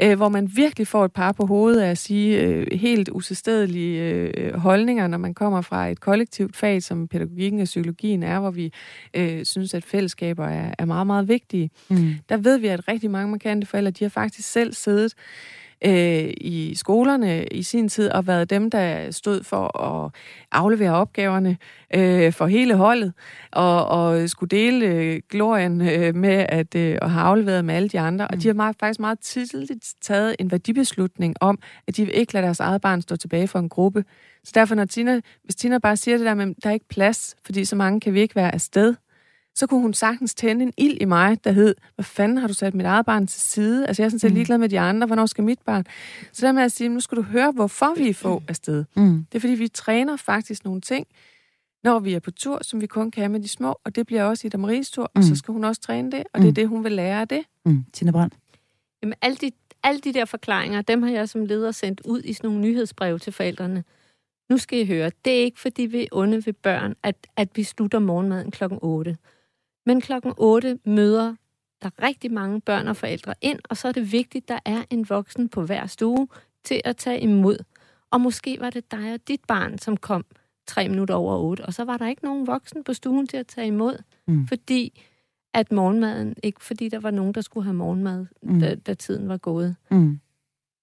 øh, 0.01 0.17
hvor 0.17 0.29
man 0.29 0.51
virkelig 0.55 0.87
får 0.87 1.05
et 1.05 1.11
par 1.13 1.31
på 1.31 1.45
hovedet 1.45 1.81
af 1.81 1.89
at 1.89 1.97
sige 1.97 2.41
øh, 2.41 2.67
helt 2.71 3.09
usædstedelige 3.09 4.01
øh, 4.03 4.53
holdninger, 4.53 5.07
når 5.07 5.17
man 5.17 5.33
kommer 5.33 5.61
fra 5.61 5.87
et 5.87 5.99
kollektivt 5.99 6.55
fag, 6.55 6.83
som 6.83 7.07
pædagogikken 7.07 7.59
og 7.59 7.65
psykologien 7.65 8.23
er, 8.23 8.39
hvor 8.39 8.51
vi 8.51 8.73
øh, 9.13 9.45
synes, 9.45 9.73
at 9.73 9.85
fællesskaber 9.85 10.45
er, 10.45 10.73
er 10.79 10.85
meget, 10.85 11.07
meget 11.07 11.27
vigtige. 11.27 11.69
Mm. 11.89 12.13
Der 12.29 12.37
ved 12.37 12.57
vi, 12.57 12.67
at 12.67 12.87
rigtig 12.87 13.11
mange 13.11 13.31
markante 13.31 13.67
forældre, 13.67 13.91
de 13.91 14.03
har 14.03 14.09
faktisk 14.09 14.51
selv 14.51 14.73
siddet 14.73 15.13
øh, 15.85 16.33
i 16.37 16.73
skolerne 16.75 17.45
i 17.45 17.63
sin 17.63 17.89
tid, 17.89 18.09
og 18.09 18.27
været 18.27 18.49
dem, 18.49 18.69
der 18.69 19.11
stod 19.11 19.43
for 19.43 19.81
at 19.81 20.11
aflevere 20.51 20.91
opgaverne 20.91 21.57
øh, 21.95 22.33
for 22.33 22.47
hele 22.47 22.75
holdet, 22.75 23.13
og, 23.51 23.87
og 23.87 24.29
skulle 24.29 24.49
dele 24.49 24.85
øh, 24.85 25.21
glorien 25.29 25.81
øh, 25.81 26.15
med 26.15 26.45
at, 26.49 26.75
øh, 26.75 26.97
at 27.01 27.11
have 27.11 27.23
afleveret 27.23 27.65
med 27.65 27.75
alle 27.75 27.89
de 27.89 27.99
andre. 27.99 28.27
Mm. 28.29 28.35
Og 28.35 28.43
de 28.43 28.47
har 28.47 28.53
meget, 28.53 28.75
faktisk 28.79 28.99
meget 28.99 29.19
tidligt 29.19 29.93
taget 30.01 30.35
en 30.39 30.51
værdibeslutning 30.51 31.35
om, 31.41 31.59
at 31.87 31.97
de 31.97 32.05
vil 32.05 32.17
ikke 32.17 32.33
lade 32.33 32.45
deres 32.45 32.59
eget 32.59 32.81
barn 32.81 33.01
stå 33.01 33.15
tilbage 33.15 33.47
for 33.47 33.59
en 33.59 33.69
gruppe. 33.69 34.03
Så 34.43 34.51
derfor, 34.55 34.75
når 34.75 34.85
Tina, 34.85 35.21
hvis 35.43 35.55
Tina 35.55 35.77
bare 35.77 35.97
siger 35.97 36.17
det 36.17 36.25
der 36.25 36.33
med, 36.33 36.55
der 36.63 36.69
er 36.69 36.73
ikke 36.73 36.87
plads, 36.87 37.35
fordi 37.45 37.65
så 37.65 37.75
mange 37.75 37.99
kan 37.99 38.13
vi 38.13 38.21
ikke 38.21 38.35
være 38.35 38.53
afsted, 38.53 38.95
så 39.55 39.67
kunne 39.67 39.81
hun 39.81 39.93
sagtens 39.93 40.35
tænde 40.35 40.63
en 40.63 40.73
ild 40.77 40.97
i 41.01 41.05
mig, 41.05 41.43
der 41.43 41.51
hed, 41.51 41.75
hvad 41.95 42.05
fanden 42.05 42.37
har 42.37 42.47
du 42.47 42.53
sat 42.53 42.73
mit 42.73 42.85
eget 42.85 43.05
barn 43.05 43.27
til 43.27 43.41
side? 43.41 43.87
Altså 43.87 44.01
jeg 44.01 44.05
er 44.05 44.09
sådan 44.09 44.19
set 44.19 44.31
mm. 44.31 44.35
ligeglad 44.35 44.57
med 44.57 44.69
de 44.69 44.79
andre, 44.79 45.07
hvornår 45.07 45.25
skal 45.25 45.43
mit 45.43 45.59
barn? 45.65 45.85
Så 46.31 46.45
der 46.45 46.51
med 46.51 46.63
at 46.63 46.71
sige, 46.71 46.89
nu 46.89 46.99
skal 46.99 47.17
du 47.17 47.21
høre, 47.21 47.51
hvorfor 47.51 47.93
vi 47.97 48.09
er 48.09 48.13
få 48.13 48.39
mm. 48.39 48.45
afsted. 48.47 48.85
Mm. 48.95 49.25
Det 49.31 49.35
er 49.35 49.39
fordi, 49.39 49.53
vi 49.53 49.67
træner 49.67 50.17
faktisk 50.17 50.65
nogle 50.65 50.81
ting, 50.81 51.07
når 51.83 51.99
vi 51.99 52.13
er 52.13 52.19
på 52.19 52.31
tur, 52.31 52.59
som 52.61 52.81
vi 52.81 52.87
kun 52.87 53.11
kan 53.11 53.31
med 53.31 53.39
de 53.39 53.47
små, 53.47 53.79
og 53.85 53.95
det 53.95 54.05
bliver 54.05 54.23
også 54.23 54.47
i 54.47 54.57
Maries 54.57 54.91
tur, 54.91 55.11
mm. 55.15 55.19
og 55.19 55.23
så 55.23 55.31
mm. 55.31 55.35
skal 55.35 55.51
hun 55.51 55.63
også 55.63 55.81
træne 55.81 56.11
det, 56.11 56.23
og 56.33 56.41
det 56.41 56.47
er 56.47 56.53
det, 56.53 56.67
hun 56.67 56.83
vil 56.83 56.91
lære 56.91 57.21
af 57.21 57.27
det. 57.27 57.43
Mm. 57.65 57.85
Tina 57.93 58.11
Brandt. 58.11 58.33
Jamen, 59.01 59.13
alle 59.21 59.35
de, 59.35 59.51
alle 59.83 59.99
de 59.99 60.13
der 60.13 60.25
forklaringer, 60.25 60.81
dem 60.81 61.03
har 61.03 61.09
jeg 61.09 61.29
som 61.29 61.45
leder 61.45 61.71
sendt 61.71 62.01
ud 62.05 62.21
i 62.23 62.33
sådan 62.33 62.47
nogle 62.47 62.61
nyhedsbreve 62.61 63.19
til 63.19 63.33
forældrene. 63.33 63.83
Nu 64.49 64.57
skal 64.57 64.79
I 64.79 64.85
høre, 64.85 65.11
det 65.25 65.33
er 65.33 65.43
ikke 65.43 65.59
fordi 65.59 65.81
vi 65.81 66.01
er 66.01 66.07
onde 66.11 66.45
ved 66.45 66.53
børn, 66.53 66.95
at, 67.03 67.15
at 67.35 67.49
vi 67.55 67.63
slutter 67.63 67.99
morgenmaden 67.99 68.51
klokken 68.51 68.79
8. 68.81 69.17
Men 69.85 70.01
klokken 70.01 70.33
8 70.37 70.79
møder 70.85 71.35
der 71.83 71.89
rigtig 72.03 72.31
mange 72.31 72.61
børn 72.61 72.87
og 72.87 72.97
forældre 72.97 73.33
ind, 73.41 73.59
og 73.69 73.77
så 73.77 73.87
er 73.87 73.91
det 73.91 74.11
vigtigt, 74.11 74.43
at 74.43 74.49
der 74.49 74.71
er 74.71 74.83
en 74.89 75.09
voksen 75.09 75.49
på 75.49 75.65
hver 75.65 75.87
stue 75.87 76.27
til 76.63 76.81
at 76.85 76.97
tage 76.97 77.19
imod. 77.19 77.57
Og 78.11 78.21
måske 78.21 78.57
var 78.59 78.69
det 78.69 78.91
dig 78.91 79.13
og 79.13 79.27
dit 79.27 79.41
barn, 79.47 79.77
som 79.77 79.97
kom 79.97 80.25
tre 80.67 80.89
minutter 80.89 81.15
over 81.15 81.37
otte, 81.37 81.65
og 81.65 81.73
så 81.73 81.83
var 81.83 81.97
der 81.97 82.07
ikke 82.07 82.23
nogen 82.23 82.47
voksen 82.47 82.83
på 82.83 82.93
stuen 82.93 83.27
til 83.27 83.37
at 83.37 83.47
tage 83.47 83.67
imod, 83.67 84.03
mm. 84.27 84.47
fordi 84.47 85.01
at 85.53 85.71
morgenmaden, 85.71 86.35
ikke 86.43 86.63
fordi 86.63 86.89
der 86.89 86.99
var 86.99 87.11
nogen, 87.11 87.33
der 87.33 87.41
skulle 87.41 87.63
have 87.63 87.73
morgenmad, 87.73 88.25
mm. 88.43 88.59
da, 88.59 88.75
da 88.75 88.93
tiden 88.93 89.29
var 89.29 89.37
gået. 89.37 89.75
Mm. 89.91 90.19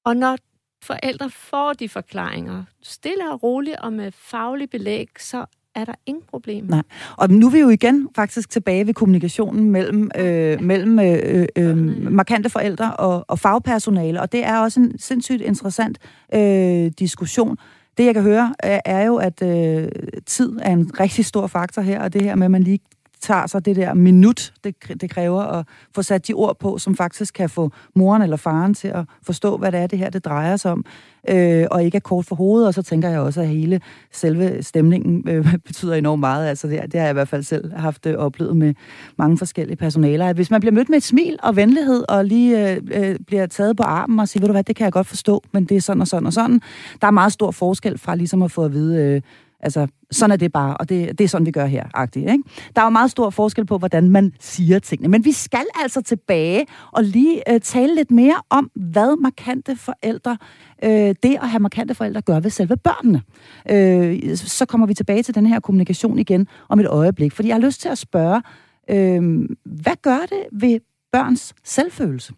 Og 0.05 0.17
når 0.17 0.37
forældre 0.83 1.31
får 1.31 1.73
de 1.73 1.89
forklaringer, 1.89 2.65
stille 2.83 3.33
og 3.33 3.43
roligt 3.43 3.77
og 3.77 3.93
med 3.93 4.13
faglig 4.13 4.71
belæg, 4.71 5.09
så 5.19 5.47
er 5.75 5.85
der 5.85 5.95
ingen 6.07 6.25
problem. 6.31 6.65
Nej. 6.65 6.83
Og 7.17 7.31
nu 7.31 7.47
er 7.47 7.51
vi 7.51 7.59
jo 7.59 7.69
igen 7.69 8.09
faktisk 8.17 8.51
tilbage 8.51 8.87
ved 8.87 8.95
kommunikationen 8.95 9.71
mellem, 9.71 10.11
øh, 10.19 10.63
mellem 10.63 10.99
øh, 10.99 11.47
øh, 11.57 11.77
markante 12.13 12.51
forældre 12.51 12.97
og, 12.97 13.25
og 13.29 13.39
fagpersonale, 13.39 14.21
og 14.21 14.33
det 14.33 14.45
er 14.45 14.59
også 14.59 14.81
en 14.81 14.99
sindssygt 14.99 15.43
interessant 15.43 15.99
øh, 16.35 16.91
diskussion. 16.99 17.57
Det, 17.99 18.05
jeg 18.05 18.15
kan 18.15 18.23
høre, 18.23 18.55
er, 18.59 18.81
er 18.85 19.05
jo, 19.05 19.17
at 19.17 19.43
øh, 19.43 19.89
tid 20.27 20.59
er 20.63 20.73
en 20.73 21.01
rigtig 21.01 21.25
stor 21.25 21.47
faktor 21.47 21.83
her, 21.83 22.03
og 22.03 22.13
det 22.13 22.23
her 22.23 22.35
med, 22.35 22.45
at 22.45 22.51
man 22.51 22.63
lige 22.63 22.79
tager 23.21 23.47
sig 23.47 23.65
det 23.65 23.77
der 23.77 23.95
minut, 23.95 24.53
det, 24.65 24.75
det 25.01 25.11
kræver 25.11 25.43
at 25.43 25.67
få 25.95 26.03
sat 26.03 26.29
de 26.29 26.33
ord 26.33 26.59
på, 26.59 26.79
som 26.79 26.97
faktisk 26.97 27.35
kan 27.35 27.51
få 27.51 27.71
moren 27.95 28.23
eller 28.23 28.37
faren 28.37 28.75
til 28.75 28.89
at 28.89 29.05
forstå, 29.23 29.57
hvad 29.57 29.73
det 29.73 29.81
er, 29.81 29.87
det 29.87 29.99
her 29.99 30.11
det 30.11 30.25
drejer 30.25 30.57
sig 30.57 30.73
om, 30.73 30.85
øh, 31.29 31.67
og 31.71 31.85
ikke 31.85 31.97
er 31.97 32.01
kort 32.01 32.25
for 32.25 32.37
hovedet. 32.37 32.69
Og 32.69 32.75
så 32.75 32.83
tænker 32.83 33.09
jeg 33.09 33.21
også, 33.21 33.41
at 33.41 33.49
hele 33.49 33.81
selve 34.13 34.63
stemningen 34.63 35.29
øh, 35.29 35.55
betyder 35.67 35.95
enormt 35.95 36.21
meget. 36.21 36.49
Altså 36.49 36.69
det, 36.69 36.83
det 36.93 37.01
har 37.01 37.07
jeg 37.07 37.11
i 37.11 37.13
hvert 37.13 37.29
fald 37.29 37.43
selv 37.43 37.73
haft 37.77 38.07
øh, 38.07 38.15
oplevet 38.15 38.57
med 38.57 38.75
mange 39.19 39.39
forskellige 39.39 39.77
personaler. 39.77 40.27
At 40.27 40.37
hvis 40.37 40.51
man 40.51 40.61
bliver 40.61 40.73
mødt 40.73 40.89
med 40.89 40.97
et 40.97 41.03
smil 41.03 41.39
og 41.43 41.57
venlighed, 41.57 42.05
og 42.09 42.25
lige 42.25 42.71
øh, 42.71 42.81
øh, 42.91 43.17
bliver 43.27 43.47
taget 43.47 43.77
på 43.77 43.83
armen 43.83 44.21
og 44.21 44.29
siger, 44.29 44.41
ved 44.41 44.49
du 44.49 44.53
hvad, 44.53 44.65
det 44.65 44.77
kan 44.77 44.85
jeg 44.85 44.93
godt 44.93 45.07
forstå, 45.07 45.43
men 45.53 45.65
det 45.65 45.77
er 45.77 45.81
sådan 45.81 46.01
og 46.01 46.09
sådan 46.09 46.27
og 46.27 46.33
sådan. 46.33 46.61
Der 47.01 47.07
er 47.07 47.11
meget 47.11 47.33
stor 47.33 47.51
forskel 47.51 47.99
fra 47.99 48.15
ligesom 48.15 48.43
at 48.43 48.51
få 48.51 48.65
at 48.65 48.73
vide... 48.73 49.05
Øh, 49.05 49.23
Altså, 49.63 49.87
sådan 50.11 50.33
er 50.33 50.37
det 50.37 50.53
bare, 50.53 50.77
og 50.77 50.89
det, 50.89 51.19
det 51.19 51.25
er 51.25 51.29
sådan, 51.29 51.47
vi 51.47 51.51
gør 51.51 51.67
her, 51.67 51.85
agtigt, 51.95 52.31
ikke? 52.31 52.45
Der 52.77 52.83
er 52.83 52.87
jo 52.87 52.91
meget 52.91 53.11
stor 53.11 53.31
forskel 53.31 53.67
på, 53.67 53.79
hvordan 53.79 54.11
man 54.11 54.33
siger 54.41 54.79
tingene. 54.79 55.09
Men 55.09 55.25
vi 55.25 55.33
skal 55.33 55.65
altså 55.83 56.03
tilbage 56.03 56.67
og 56.93 57.05
lige 57.05 57.53
øh, 57.55 57.61
tale 57.61 57.95
lidt 57.95 58.11
mere 58.11 58.41
om, 58.51 58.71
hvad 58.75 59.21
markante 59.21 59.77
forældre, 59.77 60.39
øh, 60.85 61.15
det 61.23 61.39
at 61.43 61.49
have 61.49 61.61
markante 61.61 61.95
forældre, 61.95 62.21
gør 62.21 62.41
ved 62.41 62.51
selve 62.51 62.77
børnene. 62.77 63.23
Øh, 63.71 64.37
så 64.37 64.67
kommer 64.67 64.87
vi 64.87 64.95
tilbage 64.95 65.23
til 65.23 65.35
den 65.35 65.47
her 65.47 65.61
kommunikation 65.61 66.19
igen 66.19 66.47
om 66.69 66.81
et 66.81 66.87
øjeblik. 66.87 67.33
Fordi 67.33 67.49
jeg 67.49 67.57
har 67.57 67.63
lyst 67.63 67.81
til 67.81 67.89
at 67.89 67.99
spørge, 67.99 68.43
øh, 68.91 69.49
hvad 69.65 70.03
gør 70.03 70.19
det 70.19 70.45
ved 70.53 70.81
børns 71.13 71.55
selvfølelse 71.65 72.35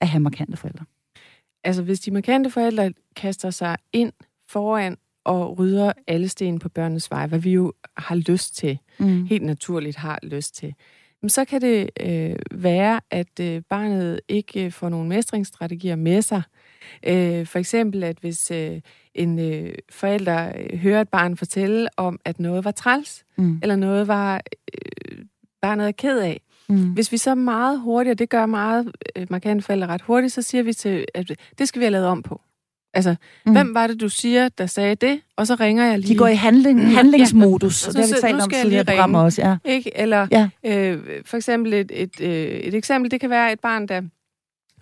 at 0.00 0.08
have 0.08 0.20
markante 0.20 0.56
forældre? 0.56 0.84
Altså, 1.64 1.82
hvis 1.82 2.00
de 2.00 2.10
markante 2.10 2.50
forældre 2.50 2.92
kaster 3.16 3.50
sig 3.50 3.76
ind 3.92 4.12
foran 4.48 4.96
og 5.24 5.58
rydder 5.58 5.92
alle 6.06 6.28
sten 6.28 6.58
på 6.58 6.68
børnenes 6.68 7.10
vej, 7.10 7.26
hvad 7.26 7.38
vi 7.38 7.50
jo 7.50 7.72
har 7.96 8.14
lyst 8.14 8.56
til, 8.56 8.78
mm. 8.98 9.24
helt 9.24 9.42
naturligt 9.42 9.96
har 9.96 10.18
lyst 10.22 10.54
til, 10.54 10.74
så 11.28 11.44
kan 11.44 11.60
det 11.60 11.90
øh, 12.00 12.36
være, 12.50 13.00
at 13.10 13.40
øh, 13.40 13.62
barnet 13.70 14.20
ikke 14.28 14.70
får 14.70 14.88
nogen 14.88 15.08
mestringsstrategier 15.08 15.96
med 15.96 16.22
sig. 16.22 16.42
Øh, 17.06 17.46
for 17.46 17.58
eksempel, 17.58 18.04
at 18.04 18.16
hvis 18.20 18.50
øh, 18.50 18.80
en 19.14 19.38
øh, 19.38 19.74
forælder 19.90 20.52
øh, 20.58 20.78
hører 20.78 21.00
et 21.00 21.08
barn 21.08 21.36
fortælle 21.36 21.88
om, 21.96 22.18
at 22.24 22.40
noget 22.40 22.64
var 22.64 22.70
træls, 22.70 23.24
mm. 23.38 23.58
eller 23.62 23.76
noget 23.76 24.08
var 24.08 24.42
øh, 24.74 25.18
barnet 25.60 25.88
er 25.88 25.92
ked 25.92 26.18
af, 26.18 26.40
Mm. 26.68 26.92
Hvis 26.92 27.12
vi 27.12 27.16
så 27.16 27.34
meget 27.34 27.80
hurtigt, 27.80 28.12
og 28.12 28.18
det 28.18 28.28
gør 28.28 28.46
meget 28.46 28.92
øh, 29.16 29.26
markante 29.30 29.64
forældre 29.64 29.86
ret 29.86 30.02
hurtigt, 30.02 30.32
så 30.32 30.42
siger 30.42 30.62
vi 30.62 30.72
til, 30.72 31.04
at 31.14 31.32
det 31.58 31.68
skal 31.68 31.80
vi 31.80 31.84
have 31.84 31.90
lavet 31.92 32.06
om 32.06 32.22
på. 32.22 32.40
Altså, 32.94 33.14
mm. 33.46 33.52
hvem 33.52 33.74
var 33.74 33.86
det, 33.86 34.00
du 34.00 34.08
siger, 34.08 34.48
der 34.48 34.66
sagde 34.66 34.94
det? 34.94 35.20
Og 35.36 35.46
så 35.46 35.54
ringer 35.54 35.84
jeg 35.84 35.98
lige. 35.98 36.12
De 36.12 36.18
går 36.18 36.26
i 36.26 36.34
handling, 36.34 36.94
handlingsmodus, 36.94 37.84
ja. 37.84 37.88
og 37.88 37.94
det 37.94 38.00
har 38.00 38.14
vi 38.14 38.20
talt 38.20 38.42
om 38.42 38.50
tidligere 38.50 38.84
programmer 38.84 39.20
også. 39.20 39.42
Ja. 39.42 39.56
Ikke? 39.64 39.98
Eller 39.98 40.26
ja. 40.30 40.48
øh, 40.64 41.22
for 41.26 41.36
eksempel 41.36 41.74
et, 41.74 41.92
et, 41.94 42.20
øh, 42.20 42.30
et 42.30 42.74
eksempel, 42.74 43.10
det 43.10 43.20
kan 43.20 43.30
være 43.30 43.52
et 43.52 43.60
barn, 43.60 43.88
der 43.88 44.02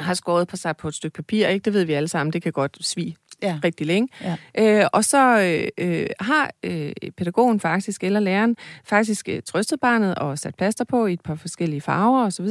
har 0.00 0.14
skåret 0.14 0.48
på 0.48 0.56
sig 0.56 0.76
på 0.76 0.88
et 0.88 0.94
stykke 0.94 1.14
papir. 1.14 1.46
Ikke? 1.46 1.64
Det 1.64 1.72
ved 1.72 1.84
vi 1.84 1.92
alle 1.92 2.08
sammen, 2.08 2.32
det 2.32 2.42
kan 2.42 2.52
godt 2.52 2.76
svige 2.80 3.16
ja. 3.42 3.58
rigtig 3.64 3.86
længe. 3.86 4.08
Ja. 4.22 4.36
Øh, 4.82 4.86
og 4.92 5.04
så 5.04 5.40
øh, 5.78 6.06
har 6.20 6.50
øh, 6.64 6.92
pædagogen 7.16 7.60
faktisk, 7.60 8.04
eller 8.04 8.20
læreren, 8.20 8.56
faktisk 8.84 9.28
øh, 9.28 9.42
trøstet 9.46 9.80
barnet 9.80 10.14
og 10.14 10.38
sat 10.38 10.54
plaster 10.54 10.84
på 10.84 11.06
i 11.06 11.12
et 11.12 11.20
par 11.20 11.34
forskellige 11.34 11.80
farver 11.80 12.26
osv. 12.26 12.48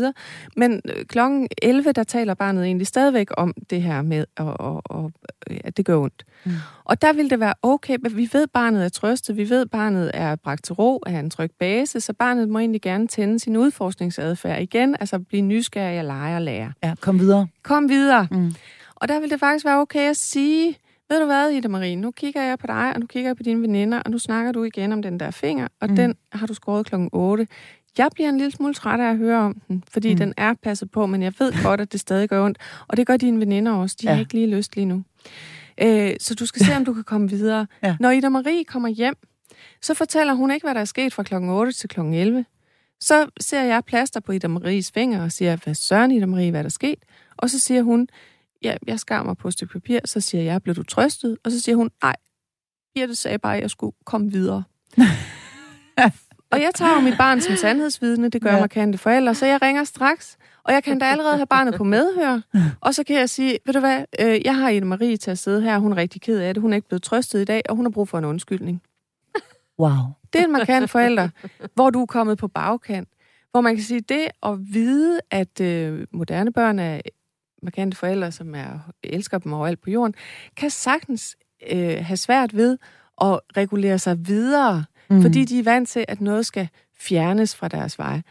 Men 0.56 0.82
øh, 0.86 1.06
klokken 1.06 1.48
11, 1.62 1.92
der 1.92 2.04
taler 2.04 2.34
barnet 2.34 2.66
egentlig 2.66 2.88
stadigvæk 2.88 3.28
om 3.38 3.54
det 3.70 3.82
her 3.82 4.02
med, 4.02 4.26
og, 4.38 4.60
og, 4.60 4.82
og, 4.86 5.12
at 5.64 5.78
det 5.78 5.86
gør 5.86 5.98
ondt. 5.98 6.26
Mm. 6.44 6.52
Og 6.84 7.02
der 7.02 7.14
vil 7.14 7.30
det 7.30 7.40
være 7.40 7.54
okay, 7.62 7.98
at 8.06 8.18
vi 8.18 8.30
ved, 8.34 8.48
barnet 8.48 8.86
er 8.86 8.90
trøstet, 8.90 9.38
vi 9.38 9.50
ved, 9.50 9.66
barnet 9.66 10.12
er 10.14 10.36
bragt 10.36 10.64
til 10.64 10.74
ro, 10.74 11.04
er 11.06 11.20
en 11.20 11.30
tryg 11.30 11.52
base, 11.60 12.02
så 12.02 12.14
barnet 12.14 12.50
må 12.50 12.60
egentlig 12.60 12.82
gerne 12.82 13.08
tænde 13.08 13.40
sin 13.40 13.58
udforskningsadfærd 13.58 14.62
igen, 14.62 14.96
altså 15.00 15.20
blive 15.20 15.42
nysgerrig 15.42 16.00
og 16.00 16.06
lege 16.06 16.36
og 16.36 16.42
lære. 16.42 16.74
Ja, 16.84 16.94
kom 17.02 17.20
videre. 17.20 17.48
Kom 17.64 17.90
videre. 17.90 18.28
Mm. 18.32 18.54
Og 19.00 19.08
der 19.08 19.20
vil 19.20 19.30
det 19.30 19.40
faktisk 19.40 19.66
være 19.66 19.78
okay 19.78 20.10
at 20.10 20.18
sige, 20.18 20.78
ved 21.10 21.20
du 21.20 21.26
hvad, 21.26 21.50
Ida 21.50 21.68
Marie, 21.68 21.96
nu 21.96 22.12
kigger 22.12 22.42
jeg 22.42 22.60
på 22.60 22.68
dig, 22.68 22.94
og 22.94 23.00
nu 23.00 23.06
kigger 23.06 23.30
jeg 23.30 23.38
på 23.38 23.44
dine 23.44 23.62
veninder, 23.62 24.00
og 24.00 24.12
nu 24.12 24.18
snakker 24.18 24.52
du 24.52 24.64
igen 24.64 24.92
om 24.92 25.02
den 25.02 25.20
der 25.20 25.32
finger, 25.32 25.68
og 25.82 25.90
mm. 25.90 25.96
den 25.96 26.16
har 26.32 26.48
du 26.48 26.54
skåret 26.54 26.86
klokken 26.86 27.10
8. 27.14 27.48
Jeg 27.98 28.10
bliver 28.14 28.30
en 28.30 28.38
lille 28.38 28.52
smule 28.52 28.74
træt 28.74 29.00
af 29.00 29.10
at 29.10 29.18
høre 29.18 29.40
om 29.40 29.62
den, 29.68 29.84
fordi 29.88 30.12
mm. 30.12 30.18
den 30.18 30.34
er 30.38 30.54
passet 30.54 30.92
på, 30.92 31.06
men 31.06 31.24
jeg 31.24 31.34
ved 31.40 31.64
godt, 31.64 31.82
at 31.82 31.92
det 31.92 32.00
stadig 32.00 32.30
gør 32.30 32.46
ondt. 32.46 32.58
Og 32.88 32.98
det 32.98 33.08
gør 33.08 33.18
dine 33.18 33.40
veninder 33.40 33.72
også. 33.72 33.96
De 34.02 34.08
ja. 34.08 34.14
har 34.14 34.20
ikke 34.20 34.34
lige 34.34 34.48
lyst 34.48 34.76
lige 34.76 34.86
nu. 34.86 35.04
Øh, 35.82 36.16
så 36.20 36.36
du 36.36 36.46
skal 36.46 36.66
se, 36.66 36.76
om 36.76 36.86
du 36.86 36.94
kan 36.94 37.04
komme 37.04 37.30
videre. 37.30 37.68
Ja. 37.84 37.96
Når 38.00 38.12
Ida 38.12 38.30
Marie 38.30 38.64
kommer 38.64 38.90
hjem, 38.90 39.16
så 39.82 39.94
fortæller 39.94 40.34
hun 40.34 40.52
ikke, 40.52 40.66
hvad 40.66 40.74
der 40.74 40.82
er 40.82 40.86
sket 40.86 41.14
fra 41.14 41.24
klokken 41.24 41.50
8 41.50 41.72
til 41.72 41.90
klokken 41.90 42.14
11. 42.14 42.46
Så 43.00 43.30
ser 43.40 43.62
jeg 43.62 43.86
plaster 43.86 44.20
på 44.20 44.32
Ida 44.32 44.48
Maries 44.48 44.92
fingre 44.92 45.24
og 45.24 45.32
siger, 45.32 45.56
hvad 45.64 45.74
søren 45.74 46.12
Ida 46.12 46.26
Marie, 46.26 46.52
hvad 46.52 46.64
der 46.64 46.68
er 46.68 46.70
sket? 46.70 47.00
Og 47.38 47.50
så 47.50 47.60
siger 47.60 47.82
hun, 47.82 48.08
ja, 48.64 48.76
jeg 48.88 49.00
skar 49.00 49.24
mig 49.24 49.38
på 49.38 49.48
et 49.48 49.54
stykke 49.54 49.74
papir, 49.74 50.00
så 50.06 50.20
siger 50.20 50.44
jeg, 50.44 50.64
blev 50.64 50.76
du 50.76 50.84
trøstet? 50.84 51.38
Og 51.44 51.52
så 51.52 51.62
siger 51.62 51.76
hun, 51.76 51.90
nej, 52.04 52.16
Birte 52.96 53.16
sagde 53.16 53.38
bare, 53.38 53.56
at 53.56 53.62
jeg 53.62 53.70
skulle 53.70 53.96
komme 54.06 54.32
videre. 54.32 54.64
og 56.52 56.62
jeg 56.62 56.72
tager 56.76 57.02
mit 57.02 57.18
barn 57.18 57.42
som 57.42 57.56
sandhedsvidne, 57.56 58.30
det 58.30 58.42
gør 58.42 58.54
ja. 58.54 58.60
markante 58.60 58.98
forældre, 58.98 59.36
så 59.36 59.46
jeg 59.46 59.62
ringer 59.62 59.84
straks, 59.84 60.38
og 60.64 60.74
jeg 60.74 60.84
kan 60.84 61.00
da 61.00 61.06
allerede 61.06 61.36
have 61.36 61.48
barnet 61.48 61.76
på 61.76 61.84
medhør, 61.84 62.42
og 62.82 62.96
så 62.96 63.04
kan 63.04 63.16
jeg 63.16 63.30
sige, 63.30 63.58
ved 63.66 63.74
du 63.74 63.80
hvad, 63.80 64.06
øh, 64.20 64.42
jeg 64.46 64.56
har 64.56 64.70
Ida 64.70 64.86
Marie 64.86 65.18
til 65.18 65.32
at 65.32 65.38
sidde 65.38 65.62
her, 65.62 65.78
hun 65.78 65.92
er 65.92 65.96
rigtig 65.96 66.22
ked 66.22 66.40
af 66.40 66.54
det, 66.54 66.62
hun 66.62 66.74
er 66.74 66.76
ikke 66.76 66.88
blevet 66.88 67.04
trøstet 67.04 67.42
i 67.42 67.46
dag, 67.46 67.62
og 67.70 67.76
hun 67.76 67.86
har 67.86 67.90
brug 67.90 68.08
for 68.08 68.18
en 68.18 68.26
undskyldning. 68.26 68.82
Wow. 69.80 69.92
Det 70.34 70.42
er 70.42 70.46
en 70.46 70.52
markant 70.52 70.90
forælder, 70.90 71.30
hvor 71.74 71.90
du 71.90 72.02
er 72.02 72.06
kommet 72.06 72.38
på 72.38 72.48
bagkant. 72.48 73.10
Hvor 73.52 73.62
man 73.62 73.76
kan 73.76 73.84
sige, 73.84 74.02
det 74.02 74.28
at 74.44 74.74
vide, 74.74 75.20
at 75.32 75.62
øh, 75.62 76.08
moderne 76.12 76.54
børn 76.54 76.80
er 76.80 77.02
markante 77.64 77.98
forældre, 77.98 78.32
som 78.32 78.56
er, 78.56 78.92
elsker 79.04 79.38
dem 79.38 79.54
overalt 79.54 79.82
på 79.82 79.90
jorden, 79.90 80.16
kan 80.58 80.70
sagtens 80.70 81.38
øh, 81.72 81.98
have 82.02 82.18
svært 82.18 82.56
ved 82.56 82.78
at 83.22 83.40
regulere 83.58 84.00
sig 84.00 84.28
videre, 84.28 84.86
mm. 85.10 85.22
fordi 85.22 85.46
de 85.46 85.60
er 85.60 85.64
vant 85.64 85.90
til, 85.90 86.06
at 86.08 86.22
noget 86.22 86.46
skal 86.46 86.70
fjernes 87.00 87.56
fra 87.56 87.68
deres 87.68 88.00
vej. 88.00 88.22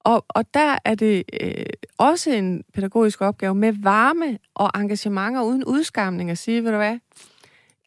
Og, 0.00 0.24
og 0.28 0.54
der 0.54 0.78
er 0.84 0.94
det 0.94 1.22
øh, 1.40 1.64
også 1.98 2.30
en 2.30 2.64
pædagogisk 2.74 3.20
opgave 3.20 3.54
med 3.54 3.72
varme 3.72 4.38
og 4.54 4.70
engagementer 4.74 5.42
uden 5.42 5.64
udskamning 5.64 6.30
at 6.30 6.38
sige, 6.38 6.64
ved 6.64 6.70
du 6.70 6.76
hvad, 6.76 6.98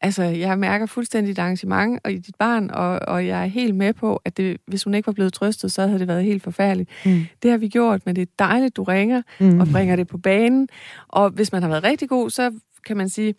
altså, 0.02 0.22
jeg 0.22 0.58
mærker 0.58 0.86
fuldstændig 0.86 1.32
et 1.32 1.38
arrangement 1.38 2.00
og 2.04 2.12
i 2.12 2.18
dit 2.18 2.34
barn, 2.38 2.70
og, 2.70 2.98
og 3.08 3.26
jeg 3.26 3.42
er 3.42 3.46
helt 3.46 3.74
med 3.74 3.92
på, 3.92 4.22
at 4.24 4.36
det, 4.36 4.56
hvis 4.66 4.84
hun 4.84 4.94
ikke 4.94 5.06
var 5.06 5.12
blevet 5.12 5.32
trøstet, 5.32 5.72
så 5.72 5.86
havde 5.86 5.98
det 5.98 6.08
været 6.08 6.24
helt 6.24 6.42
forfærdeligt. 6.42 6.90
Mm. 7.04 7.26
Det 7.42 7.50
har 7.50 7.58
vi 7.58 7.68
gjort, 7.68 8.06
men 8.06 8.16
det 8.16 8.22
er 8.22 8.32
dejligt, 8.38 8.76
du 8.76 8.82
ringer 8.82 9.22
mm. 9.40 9.60
og 9.60 9.68
bringer 9.72 9.96
det 9.96 10.08
på 10.08 10.18
banen. 10.18 10.68
Og 11.08 11.30
hvis 11.30 11.52
man 11.52 11.62
har 11.62 11.68
været 11.68 11.84
rigtig 11.84 12.08
god, 12.08 12.30
så 12.30 12.52
kan 12.86 12.96
man 12.96 13.08
sige, 13.08 13.34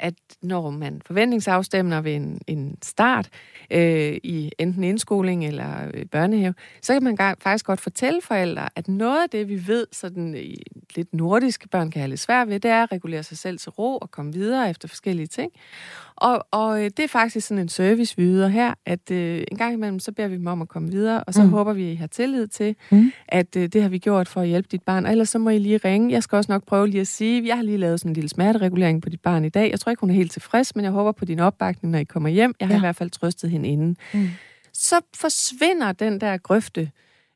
at 0.00 0.14
når 0.42 0.70
man 0.70 1.02
forventningsafstemmer 1.06 2.00
ved 2.00 2.14
en, 2.14 2.40
en 2.46 2.78
start 2.82 3.28
øh, 3.70 4.18
i 4.22 4.52
enten 4.58 4.84
indskoling 4.84 5.46
eller 5.46 5.90
øh, 5.94 6.06
børnehave, 6.06 6.54
så 6.82 6.92
kan 6.92 7.02
man 7.02 7.36
faktisk 7.40 7.66
godt 7.66 7.80
fortælle 7.80 8.20
forældre, 8.22 8.68
at 8.76 8.88
noget 8.88 9.22
af 9.22 9.30
det, 9.30 9.48
vi 9.48 9.66
ved, 9.66 9.86
sådan 9.92 10.34
i 10.34 10.62
lidt 10.96 11.14
nordiske 11.14 11.68
børn 11.68 11.90
kan 11.90 12.00
have 12.00 12.08
lidt 12.08 12.20
svært 12.20 12.48
ved, 12.48 12.60
det 12.60 12.70
er 12.70 12.82
at 12.82 12.92
regulere 12.92 13.22
sig 13.22 13.38
selv 13.38 13.58
til 13.58 13.70
ro 13.70 13.96
og 13.96 14.10
komme 14.10 14.32
videre 14.32 14.70
efter 14.70 14.88
forskellige 14.88 15.26
ting. 15.26 15.52
Og, 16.20 16.46
og 16.50 16.84
øh, 16.84 16.90
det 16.96 16.98
er 17.00 17.08
faktisk 17.08 17.46
sådan 17.46 17.62
en 17.62 17.68
service, 17.68 18.16
vi 18.16 18.22
yder 18.22 18.48
her, 18.48 18.74
at 18.86 19.10
øh, 19.10 19.44
en 19.50 19.58
gang 19.58 19.72
imellem, 19.72 19.98
så 19.98 20.12
beder 20.12 20.28
vi 20.28 20.36
dem 20.36 20.46
om 20.46 20.62
at 20.62 20.68
komme 20.68 20.90
videre, 20.90 21.24
og 21.24 21.34
så 21.34 21.42
mm. 21.42 21.48
håber 21.48 21.72
vi, 21.72 21.86
at 21.86 21.92
I 21.92 21.94
har 21.94 22.06
tillid 22.06 22.46
til, 22.46 22.76
mm. 22.90 23.12
at 23.28 23.56
øh, 23.56 23.68
det 23.68 23.82
har 23.82 23.88
vi 23.88 23.98
gjort 23.98 24.28
for 24.28 24.40
at 24.40 24.48
hjælpe 24.48 24.68
dit 24.72 24.82
barn. 24.82 25.06
Og 25.06 25.12
ellers 25.12 25.28
så 25.28 25.38
må 25.38 25.50
I 25.50 25.58
lige 25.58 25.76
ringe. 25.76 26.12
Jeg 26.12 26.22
skal 26.22 26.36
også 26.36 26.52
nok 26.52 26.66
prøve 26.66 26.88
lige 26.88 27.00
at 27.00 27.06
sige, 27.06 27.46
jeg 27.46 27.56
har 27.56 27.62
lige 27.62 27.78
lavet 27.78 28.00
sådan 28.00 28.10
en 28.10 28.14
lille 28.14 28.28
smerteregulering 28.28 29.02
på 29.02 29.08
dit 29.08 29.20
barn 29.20 29.44
i 29.44 29.48
dag. 29.48 29.70
Jeg 29.70 29.80
tror 29.80 29.90
ikke, 29.90 30.00
hun 30.00 30.10
er 30.10 30.14
helt 30.14 30.32
tilfreds, 30.32 30.76
men 30.76 30.84
jeg 30.84 30.92
håber 30.92 31.12
på 31.12 31.24
din 31.24 31.40
opbakning, 31.40 31.92
når 31.92 31.98
I 31.98 32.04
kommer 32.04 32.28
hjem. 32.28 32.54
Jeg 32.60 32.68
har 32.68 32.74
ja. 32.74 32.78
i 32.78 32.80
hvert 32.80 32.96
fald 32.96 33.10
trøstet 33.10 33.50
hende 33.50 33.68
inden. 33.68 33.96
Mm. 34.14 34.28
Så 34.72 35.00
forsvinder 35.16 35.92
den 35.92 36.20
der 36.20 36.36
grøfte 36.36 36.90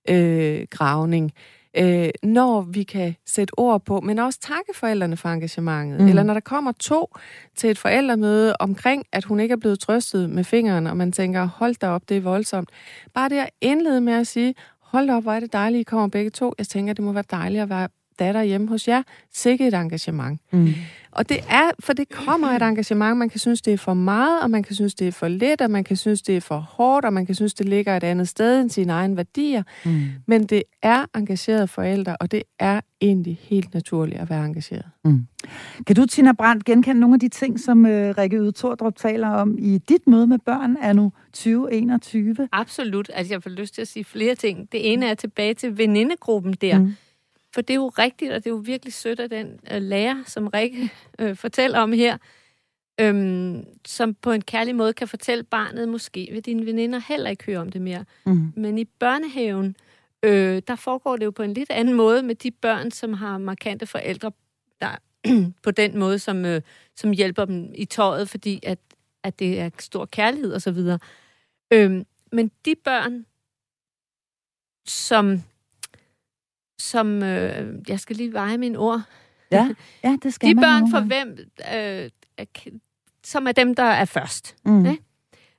øh, 0.08 0.66
gravning 0.70 1.32
øh, 1.76 2.08
når 2.22 2.60
vi 2.60 2.82
kan 2.82 3.14
sætte 3.26 3.58
ord 3.58 3.84
på, 3.84 4.00
men 4.00 4.18
også 4.18 4.40
takke 4.40 4.74
forældrene 4.74 5.16
for 5.16 5.28
engagementet. 5.28 6.00
Mm. 6.00 6.08
Eller 6.08 6.22
når 6.22 6.34
der 6.34 6.40
kommer 6.40 6.72
to 6.72 7.14
til 7.56 7.70
et 7.70 7.78
forældremøde 7.78 8.54
omkring, 8.60 9.04
at 9.12 9.24
hun 9.24 9.40
ikke 9.40 9.52
er 9.52 9.56
blevet 9.56 9.80
trøstet 9.80 10.30
med 10.30 10.44
fingeren, 10.44 10.86
og 10.86 10.96
man 10.96 11.12
tænker, 11.12 11.44
hold 11.44 11.74
da 11.74 11.88
op, 11.88 12.08
det 12.08 12.16
er 12.16 12.20
voldsomt. 12.20 12.70
Bare 13.14 13.28
det 13.28 13.38
at 13.38 13.50
indlede 13.60 14.00
med 14.00 14.12
at 14.12 14.26
sige, 14.26 14.54
hold 14.80 15.06
da 15.06 15.14
op, 15.14 15.22
hvor 15.22 15.32
er 15.32 15.40
det 15.40 15.52
dejligt, 15.52 15.80
I 15.80 15.84
kommer 15.84 16.08
begge 16.08 16.30
to. 16.30 16.52
Jeg 16.58 16.66
tænker, 16.66 16.92
det 16.92 17.04
må 17.04 17.12
være 17.12 17.24
dejligt 17.30 17.62
at 17.62 17.68
være 17.68 17.88
datter 18.18 18.42
hjemme 18.42 18.68
hos 18.68 18.88
jer. 18.88 19.02
Sikke 19.32 19.66
et 19.66 19.74
engagement. 19.74 20.40
Mm. 20.50 20.74
Og 21.14 21.28
det 21.28 21.38
er, 21.50 21.70
for 21.80 21.92
det 21.92 22.08
kommer 22.08 22.48
et 22.48 22.62
engagement, 22.62 23.16
man 23.16 23.28
kan 23.28 23.40
synes, 23.40 23.62
det 23.62 23.72
er 23.72 23.78
for 23.78 23.94
meget, 23.94 24.42
og 24.42 24.50
man 24.50 24.62
kan 24.62 24.74
synes, 24.74 24.94
det 24.94 25.08
er 25.08 25.12
for 25.12 25.28
lidt, 25.28 25.60
og 25.60 25.70
man 25.70 25.84
kan 25.84 25.96
synes, 25.96 26.22
det 26.22 26.36
er 26.36 26.40
for 26.40 26.58
hårdt, 26.58 27.06
og 27.06 27.12
man 27.12 27.26
kan 27.26 27.34
synes, 27.34 27.54
det 27.54 27.68
ligger 27.68 27.96
et 27.96 28.04
andet 28.04 28.28
sted 28.28 28.60
end 28.60 28.70
sine 28.70 28.92
egne 28.92 29.16
værdier. 29.16 29.62
Mm. 29.84 30.02
Men 30.26 30.46
det 30.46 30.62
er 30.82 31.04
engagerede 31.16 31.68
forældre, 31.68 32.16
og 32.20 32.30
det 32.30 32.42
er 32.58 32.80
egentlig 33.00 33.38
helt 33.42 33.74
naturligt 33.74 34.20
at 34.20 34.30
være 34.30 34.44
engageret. 34.46 34.84
Mm. 35.04 35.26
Kan 35.86 35.96
du, 35.96 36.06
Tina 36.06 36.32
Brandt, 36.32 36.64
genkende 36.64 37.00
nogle 37.00 37.14
af 37.14 37.20
de 37.20 37.28
ting, 37.28 37.60
som 37.60 37.86
øh, 37.86 38.14
Rikke 38.18 38.36
Yde 38.36 38.52
Tordrup 38.52 38.96
taler 38.96 39.28
om 39.28 39.58
i 39.58 39.78
dit 39.78 40.06
møde 40.06 40.26
med 40.26 40.38
børn 40.38 40.76
er 40.82 40.92
nu 40.92 41.12
2021? 41.32 42.48
Absolut. 42.52 43.10
Altså, 43.14 43.34
jeg 43.34 43.42
får 43.42 43.50
lyst 43.50 43.74
til 43.74 43.82
at 43.82 43.88
sige 43.88 44.04
flere 44.04 44.34
ting. 44.34 44.72
Det 44.72 44.92
ene 44.92 45.06
er 45.06 45.14
tilbage 45.14 45.54
til 45.54 45.78
venindegruppen 45.78 46.52
der. 46.52 46.78
Mm 46.78 46.94
for 47.54 47.60
det 47.60 47.70
er 47.70 47.74
jo 47.74 47.88
rigtigt, 47.88 48.32
og 48.32 48.44
det 48.44 48.46
er 48.46 48.54
jo 48.54 48.62
virkelig 48.64 48.92
sødt 48.92 49.20
af 49.20 49.28
den 49.28 49.60
øh, 49.72 49.82
lærer, 49.82 50.22
som 50.26 50.46
Rikke 50.46 50.92
øh, 51.20 51.36
fortæller 51.36 51.78
om 51.78 51.92
her, 51.92 52.18
øhm, 53.00 53.64
som 53.86 54.14
på 54.14 54.32
en 54.32 54.42
kærlig 54.42 54.74
måde 54.74 54.92
kan 54.92 55.08
fortælle 55.08 55.44
barnet, 55.44 55.88
måske 55.88 56.28
vil 56.32 56.44
dine 56.44 56.66
veninder 56.66 56.98
heller 56.98 57.30
ikke 57.30 57.44
høre 57.44 57.58
om 57.58 57.70
det 57.70 57.82
mere. 57.82 58.04
Mm. 58.26 58.52
Men 58.56 58.78
i 58.78 58.84
børnehaven, 58.84 59.76
øh, 60.22 60.62
der 60.68 60.76
foregår 60.76 61.16
det 61.16 61.24
jo 61.24 61.30
på 61.30 61.42
en 61.42 61.54
lidt 61.54 61.70
anden 61.70 61.94
måde 61.94 62.22
med 62.22 62.34
de 62.34 62.50
børn, 62.50 62.90
som 62.90 63.12
har 63.12 63.38
markante 63.38 63.86
forældre, 63.86 64.32
der 64.80 64.96
på 65.64 65.70
den 65.70 65.98
måde, 65.98 66.18
som, 66.18 66.44
øh, 66.44 66.62
som 66.96 67.10
hjælper 67.10 67.44
dem 67.44 67.72
i 67.74 67.84
tøjet, 67.84 68.28
fordi 68.28 68.60
at, 68.62 68.78
at 69.22 69.38
det 69.38 69.60
er 69.60 69.70
stor 69.78 70.06
kærlighed 70.06 70.52
og 70.52 70.62
så 70.62 70.70
videre. 70.70 70.98
Øhm, 71.72 72.06
men 72.32 72.50
de 72.64 72.74
børn, 72.84 73.26
som, 74.86 75.42
som 76.78 77.22
øh, 77.22 77.74
jeg 77.88 78.00
skal 78.00 78.16
lige 78.16 78.32
veje 78.32 78.58
mine 78.58 78.78
ord, 78.78 79.02
Ja, 79.50 79.68
ja 80.04 80.16
det 80.22 80.32
skal 80.34 80.48
de 80.48 80.54
man 80.54 80.62
børn, 80.64 80.90
for 80.90 81.00
hvem, 81.00 81.28
øh, 81.74 82.10
er- 82.38 82.70
som 83.24 83.46
er 83.46 83.52
dem, 83.52 83.74
der 83.74 83.82
er 83.82 84.04
først, 84.04 84.56
Mm. 84.64 84.86
ikke? 84.86 85.02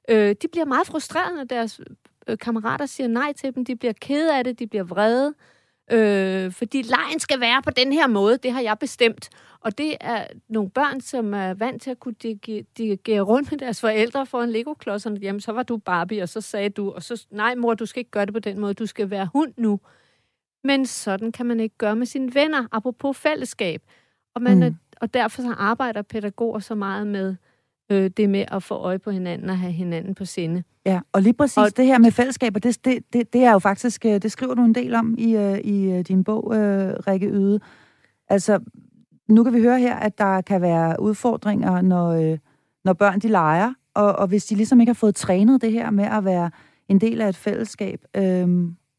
øh, 0.10 0.36
de 0.42 0.48
bliver 0.52 0.66
meget 0.66 0.88
frustrerede, 0.88 1.36
når 1.38 1.44
deres 1.44 1.82
øh, 2.28 2.38
kammerater 2.38 2.86
siger 2.86 3.08
nej 3.08 3.34
til 3.34 3.56
dem. 3.56 3.66
De 3.66 3.76
bliver 3.76 3.94
kede 4.02 4.38
af 4.38 4.44
det, 4.44 4.60
de 4.60 4.68
bliver 4.68 4.84
vrede. 4.84 5.34
Øh, 5.92 6.52
fordi 6.52 6.82
lejen 6.82 7.20
skal 7.20 7.40
være 7.40 7.62
på 7.62 7.70
den 7.70 7.94
her 7.94 8.08
måde, 8.08 8.38
det 8.38 8.52
har 8.52 8.62
jeg 8.62 8.78
bestemt. 8.80 9.30
Og 9.60 9.78
det 9.78 9.96
er 10.02 10.28
nogle 10.50 10.70
børn, 10.70 11.02
som 11.02 11.34
er 11.34 11.54
vant 11.54 11.82
til 11.82 11.92
at 11.92 12.00
kunne 12.00 12.14
dirige- 12.24 12.66
dirigere 12.78 13.22
rundt 13.22 13.52
med 13.52 13.60
deres 13.60 13.82
forældre 13.82 14.26
for 14.26 14.42
en 14.42 14.50
Lego-klods. 14.52 15.06
og 15.06 15.18
Jamen, 15.18 15.42
så 15.42 15.52
var 15.52 15.64
du 15.64 15.78
Barbie, 15.78 16.22
og 16.24 16.30
så 16.30 16.42
sagde 16.42 16.70
du, 16.70 16.92
og 16.92 17.04
så, 17.04 17.26
nej 17.32 17.56
mor, 17.56 17.74
du 17.74 17.86
skal 17.86 18.00
ikke 18.00 18.12
gøre 18.12 18.26
det 18.26 18.34
på 18.34 18.40
den 18.40 18.60
måde, 18.60 18.74
du 18.74 18.86
skal 18.86 19.10
være 19.10 19.30
hund 19.34 19.54
nu. 19.58 19.80
Men 20.66 20.86
sådan 20.86 21.32
kan 21.32 21.46
man 21.46 21.60
ikke 21.60 21.78
gøre 21.78 21.96
med 21.96 22.06
sine 22.06 22.36
venner, 22.36 22.68
apropos 22.72 23.18
fællesskab. 23.18 23.82
Og, 24.36 24.42
man 24.42 24.58
Mm. 24.58 24.64
er, 24.64 24.72
og 25.02 25.14
derfor 25.14 25.42
så 25.42 25.54
arbejder 25.58 26.02
pædagoger 26.02 26.60
så 26.60 26.76
meget 26.76 27.08
med 27.08 27.36
øh, 27.92 28.10
det 28.18 28.30
med 28.30 28.46
at 28.48 28.64
få 28.64 28.76
øje 28.76 29.00
på 29.00 29.12
hinanden 29.12 29.50
og 29.50 29.58
have 29.58 29.72
hinanden 29.72 30.16
på 30.16 30.26
sinde. 30.26 30.64
Ja, 30.86 31.00
og 31.12 31.22
lige 31.22 31.34
præcis 31.34 31.58
og 31.58 31.78
det 31.78 31.86
her 31.86 31.98
med 31.98 32.12
fællesskaber, 32.12 32.60
det, 32.60 32.86
det, 32.86 33.14
det, 33.14 33.34
det 33.34 33.44
er 33.44 33.52
jo 33.52 33.60
faktisk, 33.60 34.06
øh, 34.06 34.22
det 34.22 34.32
skriver 34.32 34.54
du 34.54 34.62
en 34.66 34.76
del 34.76 34.96
om 34.96 35.16
i, 35.18 35.36
øh, 35.36 35.58
i 35.58 35.92
øh, 35.92 36.00
din 36.02 36.24
bog, 36.24 36.56
øh, 36.56 36.94
Rikke 37.08 37.28
Yde. 37.28 37.60
Altså, 38.30 38.60
nu 39.30 39.44
kan 39.44 39.54
vi 39.54 39.62
høre 39.62 39.80
her, 39.80 39.96
at 39.96 40.18
der 40.18 40.42
kan 40.42 40.62
være 40.62 41.02
udfordringer, 41.02 41.82
når, 41.82 42.32
øh, 42.32 42.38
når 42.86 42.94
børn 42.94 43.20
de 43.20 43.28
leger, 43.28 43.74
og, 43.94 44.16
og 44.16 44.28
hvis 44.28 44.46
de 44.46 44.56
ligesom 44.56 44.80
ikke 44.80 44.90
har 44.90 44.94
fået 44.96 45.16
trænet 45.16 45.62
det 45.62 45.72
her 45.72 45.90
med 45.92 46.06
at 46.06 46.26
være 46.26 46.52
en 46.88 47.02
del 47.02 47.22
af 47.22 47.30
et 47.30 47.36
fællesskab, 47.36 48.02
øh, 48.18 48.48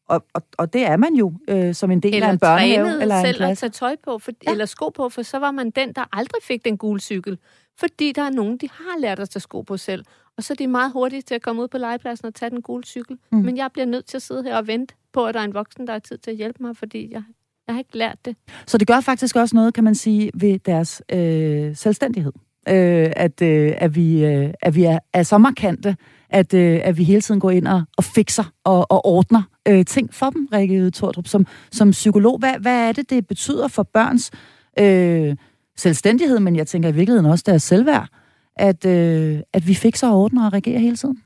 og, 0.07 0.25
og, 0.33 0.41
og 0.57 0.73
det 0.73 0.85
er 0.85 0.97
man 0.97 1.13
jo 1.13 1.33
øh, 1.47 1.73
som 1.75 1.91
en 1.91 1.99
del 1.99 2.13
eller 2.13 2.27
af 2.27 2.31
en 2.33 2.39
børnehave 2.39 3.01
eller 3.01 3.15
en 3.15 3.21
selv 3.25 3.35
at 3.35 3.35
klasse. 3.35 3.61
tage 3.61 3.71
tøj 3.71 3.95
på, 4.03 4.17
for, 4.19 4.31
Ja. 4.47 4.51
eller 4.51 4.65
sko 4.65 4.89
på, 4.89 5.09
for 5.09 5.21
så 5.21 5.39
var 5.39 5.51
man 5.51 5.69
den, 5.69 5.93
der 5.93 6.05
aldrig 6.13 6.43
fik 6.43 6.65
den 6.65 6.77
gule 6.77 6.99
cykel. 6.99 7.37
Fordi 7.79 8.11
der 8.11 8.21
er 8.21 8.29
nogen, 8.29 8.57
de 8.57 8.69
har 8.71 8.99
lært 8.99 9.19
at 9.19 9.29
tage 9.29 9.41
sko 9.41 9.61
på 9.61 9.77
selv. 9.77 10.05
Og 10.37 10.43
så 10.43 10.53
er 10.53 10.55
de 10.55 10.67
meget 10.67 10.91
hurtige 10.91 11.21
til 11.21 11.35
at 11.35 11.41
komme 11.41 11.61
ud 11.61 11.67
på 11.67 11.77
legepladsen 11.77 12.25
og 12.27 12.33
tage 12.35 12.49
den 12.49 12.61
gule 12.61 12.83
cykel. 12.83 13.17
Mm. 13.31 13.37
Men 13.37 13.57
jeg 13.57 13.69
bliver 13.73 13.85
nødt 13.85 14.05
til 14.05 14.17
at 14.17 14.21
sidde 14.21 14.43
her 14.43 14.57
og 14.57 14.67
vente 14.67 14.95
på, 15.13 15.25
at 15.25 15.33
der 15.33 15.39
er 15.39 15.43
en 15.43 15.53
voksen, 15.53 15.87
der 15.87 15.93
har 15.93 15.99
tid 15.99 16.17
til 16.17 16.31
at 16.31 16.37
hjælpe 16.37 16.63
mig, 16.63 16.77
fordi 16.77 17.13
jeg, 17.13 17.23
jeg 17.67 17.75
har 17.75 17.79
ikke 17.79 17.97
lært 17.97 18.25
det. 18.25 18.35
Så 18.67 18.77
det 18.77 18.87
gør 18.87 19.01
faktisk 19.01 19.35
også 19.35 19.55
noget, 19.55 19.73
kan 19.73 19.83
man 19.83 19.95
sige, 19.95 20.31
ved 20.33 20.59
deres 20.59 21.01
øh, 21.11 21.75
selvstændighed. 21.75 22.31
Øh, 22.69 23.11
at, 23.15 23.41
øh, 23.41 23.73
at 23.77 23.95
vi, 23.95 24.25
øh, 24.25 24.49
at 24.61 24.75
vi 24.75 24.83
er, 24.83 24.99
er 25.13 25.23
så 25.23 25.37
markante, 25.37 25.95
at, 26.29 26.53
øh, 26.53 26.79
at 26.83 26.97
vi 26.97 27.03
hele 27.03 27.21
tiden 27.21 27.39
går 27.39 27.51
ind 27.51 27.67
og, 27.67 27.83
og 27.97 28.03
fikser 28.03 28.53
og, 28.63 28.91
og 28.91 29.05
ordner 29.05 29.41
øh, 29.67 29.85
ting 29.85 30.13
for 30.13 30.29
dem, 30.29 30.47
Rikke 30.53 30.91
Tordrup, 30.91 31.27
som, 31.27 31.45
som 31.71 31.91
psykolog. 31.91 32.39
Hvad, 32.39 32.53
hvad 32.59 32.87
er 32.87 32.91
det, 32.91 33.09
det 33.09 33.27
betyder 33.27 33.67
for 33.67 33.83
børns 33.83 34.31
øh, 34.79 35.35
selvstændighed, 35.77 36.39
men 36.39 36.55
jeg 36.55 36.67
tænker 36.67 36.89
i 36.89 36.95
virkeligheden 36.95 37.25
også 37.31 37.43
deres 37.47 37.63
selvværd, 37.63 38.07
at, 38.55 38.85
øh, 38.85 39.39
at 39.53 39.67
vi 39.67 39.73
fikser 39.73 40.09
og 40.09 40.17
ordner 40.19 40.45
og 40.45 40.53
reagerer 40.53 40.79
hele 40.79 40.95
tiden? 40.95 41.21